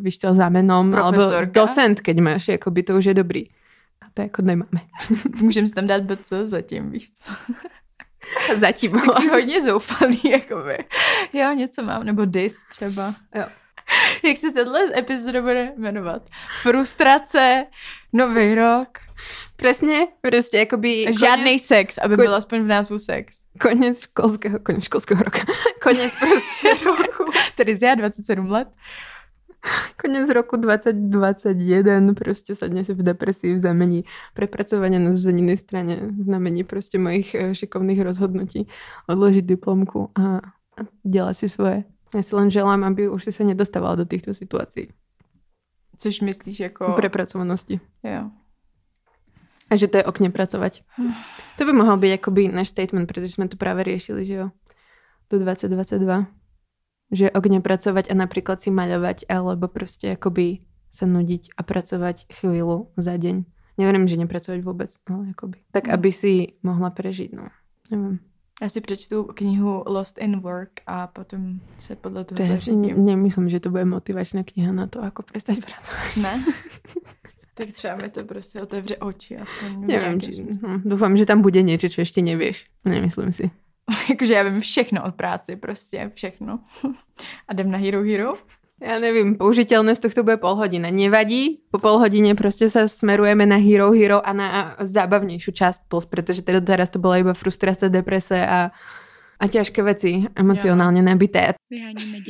víš 0.00 0.18
čo, 0.18 0.34
zámenom, 0.34 0.94
alebo 0.94 1.20
docent, 1.46 2.00
keď 2.00 2.16
máš, 2.20 2.48
jakoby 2.48 2.82
to 2.82 2.96
už 2.96 3.04
je 3.04 3.14
dobrý. 3.14 3.42
A 4.00 4.06
to 4.14 4.22
jako 4.22 4.42
nemáme. 4.42 4.80
Můžeme 5.40 5.68
si 5.68 5.74
tam 5.74 5.86
dát 5.86 6.02
BC 6.02 6.32
zatím, 6.44 6.90
víš 6.90 7.10
co. 7.14 7.32
Zatím. 8.58 8.92
Taky 9.14 9.28
hodně 9.28 9.62
zoufalý, 9.62 10.20
jakoby. 10.30 10.78
Jo, 11.32 11.52
něco 11.52 11.82
mám, 11.82 12.04
nebo 12.04 12.24
dis 12.24 12.56
třeba. 12.70 13.14
Jo. 13.34 13.44
Jak 14.24 14.36
se 14.36 14.50
tenhle 14.50 14.80
epizoda 14.98 15.40
bude 15.42 15.72
jmenovat? 15.76 16.22
Frustrace, 16.62 17.66
nový 18.12 18.54
rok, 18.54 18.88
Presne, 19.56 20.06
prostě 20.20 20.58
jakoby 20.58 21.06
žádný 21.20 21.58
sex, 21.58 21.98
aby 21.98 22.14
kon- 22.14 22.22
byl 22.22 22.34
aspoň 22.34 22.60
v 22.62 22.66
názvu 22.66 22.98
sex. 22.98 23.39
Konec 23.62 24.00
školského, 24.00 24.58
konec 24.58 24.84
školského 24.84 25.22
roka. 25.22 25.38
konec 25.82 26.12
prostě 26.20 26.68
roku. 26.84 27.32
Tedy 27.56 27.76
já 27.82 27.94
27 27.94 28.50
let. 28.50 28.68
Konec 30.02 30.28
roku 30.28 30.56
2021 30.56 32.14
prostě 32.14 32.54
sadne 32.54 32.84
si 32.84 32.94
v 32.94 33.02
depresii 33.02 33.54
v 33.54 33.58
zamení 33.58 34.04
prepracovanie 34.34 34.98
na 34.98 35.12
zúzeninej 35.12 35.56
strane 35.56 36.00
znamení 36.24 36.64
prostě 36.64 36.98
mojich 36.98 37.34
eh, 37.34 37.54
šikovných 37.54 38.00
rozhodnutí 38.00 38.68
odložiť 39.08 39.44
diplomku 39.44 40.10
a, 40.16 40.40
a 40.80 40.80
dělat 41.04 41.34
si 41.34 41.48
svoje. 41.48 41.84
Ja 42.14 42.22
si 42.22 42.34
len 42.34 42.50
želám, 42.50 42.82
aby 42.84 43.06
už 43.06 43.30
si 43.30 43.32
sa 43.32 43.44
nedostávala 43.44 43.94
do 43.94 44.06
týchto 44.08 44.34
situácií. 44.34 44.90
Což 45.98 46.20
myslíš 46.20 46.60
jako... 46.60 46.92
Prepracovanosti. 46.96 47.80
Jo. 48.02 48.30
A 49.70 49.76
že 49.76 49.86
to 49.86 49.98
je 49.98 50.04
okne 50.04 50.28
pracovať. 50.28 50.82
To 51.58 51.68
by 51.68 51.76
mohol 51.76 51.94
byť 51.94 52.12
akoby 52.16 52.48
náš 52.48 52.72
statement, 52.72 53.04
pretože 53.04 53.36
sme 53.36 53.44
to 53.44 53.54
práve 53.54 53.84
riešili, 53.84 54.24
že 54.24 54.34
jo. 54.34 54.46
Do 55.28 55.36
2022. 55.36 56.00
Že 57.10 57.22
je 57.22 57.32
okne 57.32 57.60
pracovať 57.60 58.08
a 58.08 58.14
napríklad 58.16 58.58
si 58.58 58.72
maľovať, 58.72 59.28
alebo 59.28 59.68
proste 59.68 60.08
akoby 60.10 60.64
sa 60.88 61.04
nudiť 61.04 61.52
a 61.52 61.60
pracovať 61.60 62.32
chvíľu 62.32 62.96
za 62.96 63.12
deň. 63.14 63.44
Neviem, 63.76 64.08
že 64.08 64.16
nepracovať 64.16 64.60
vôbec, 64.60 64.88
ale 65.04 65.30
akoby. 65.30 65.60
Tak 65.70 65.86
No. 65.86 65.92
aby 65.94 66.08
si 66.08 66.32
mohla 66.62 66.88
prežiť, 66.88 67.30
no. 67.30 67.52
Neviem. 67.90 68.24
Já 68.62 68.68
si 68.68 68.80
přečtu 68.80 69.24
knihu 69.24 69.84
Lost 69.86 70.18
in 70.18 70.40
Work 70.40 70.80
a 70.86 71.06
potom 71.06 71.60
se 71.80 71.96
podle 71.96 72.24
toho 72.24 72.36
To 72.36 72.44
zařídím. 72.46 73.04
nemyslím, 73.04 73.48
že 73.48 73.60
to 73.60 73.70
bude 73.70 73.84
motivačná 73.84 74.44
kniha 74.44 74.72
na 74.72 74.86
to, 74.86 75.00
ako 75.04 75.22
prestať 75.22 75.60
pracovať. 75.60 76.16
Ne? 76.24 76.34
tak 77.60 77.70
třeba 77.70 77.96
mi 77.96 78.08
to 78.08 78.24
prostě 78.24 78.62
otevře 78.62 78.96
oči 78.96 79.36
aspoň. 79.36 79.86
nějakým 79.86 80.20
či, 80.20 80.46
no, 80.62 80.80
dúfam, 80.84 81.16
že 81.16 81.28
tam 81.28 81.44
bude 81.44 81.60
niečo, 81.60 81.92
čo 81.92 82.00
ešte 82.00 82.24
nevieš. 82.24 82.64
Nemyslím 82.88 83.32
si. 83.36 83.50
Jakože 84.08 84.32
já 84.32 84.42
vím 84.42 84.60
všechno 84.60 85.04
od 85.04 85.14
práci, 85.14 85.56
prostě 85.56 86.10
všechno. 86.14 86.60
a 87.48 87.52
jdem 87.52 87.70
na 87.70 87.78
Hero 87.78 88.02
Hero. 88.02 88.34
Ja 88.80 88.96
nevím, 88.96 89.36
použiteľnosť 89.36 90.08
tohto 90.08 90.24
bude 90.24 90.40
pol 90.40 90.56
hodina. 90.56 90.88
Nevadí, 90.88 91.68
po 91.68 91.76
pol 91.76 92.00
hodine 92.00 92.32
proste 92.32 92.72
sa 92.72 92.88
smerujeme 92.88 93.44
na 93.44 93.60
Hero 93.60 93.92
Hero 93.92 94.24
a 94.24 94.32
na 94.32 94.48
zábavnejšiu 94.80 95.52
časť 95.52 95.80
plus, 95.84 96.08
pretože 96.08 96.40
teda 96.40 96.64
teraz 96.64 96.88
to 96.88 96.96
bola 96.96 97.20
iba 97.20 97.36
frustrácia, 97.36 97.92
deprese 97.92 98.40
a, 98.40 98.72
a 99.36 99.44
ťažké 99.44 99.84
veci, 99.84 100.24
emocionálne 100.32 101.04
nabité. 101.04 101.60
Vyháníme. 101.68 102.24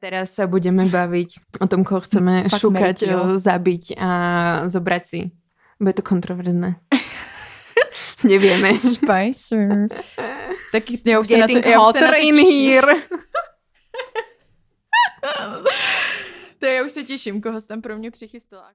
Teraz 0.00 0.32
sa 0.32 0.48
budeme 0.48 0.88
baviť 0.88 1.60
o 1.60 1.68
tom, 1.68 1.84
koho 1.84 2.00
chceme 2.00 2.48
Fakt 2.48 2.64
šukať, 2.64 2.98
o, 3.12 3.36
zabiť 3.36 4.00
a 4.00 4.10
zobrať 4.64 5.02
si. 5.04 5.20
Bude 5.76 5.92
to 5.92 6.02
kontroverzné. 6.02 6.80
Nevieme. 8.24 8.72
Spicer. 8.80 9.92
tak 10.72 10.82
já 11.06 11.20
už 11.20 11.28
se 11.28 11.36
na 11.36 11.46
to, 11.46 11.52
já 11.68 11.80
už 11.80 11.92
se 11.92 12.00
na 12.00 12.08
to 12.08 12.48
here. 12.48 12.94
To 16.58 16.66
já 16.66 16.84
už 16.84 16.92
se 16.92 17.02
těším, 17.02 17.40
koho 17.40 17.60
jsi 17.60 17.66
tam 17.66 17.80
pro 17.80 17.96
mě 17.96 18.10
přichystala. 18.10 18.68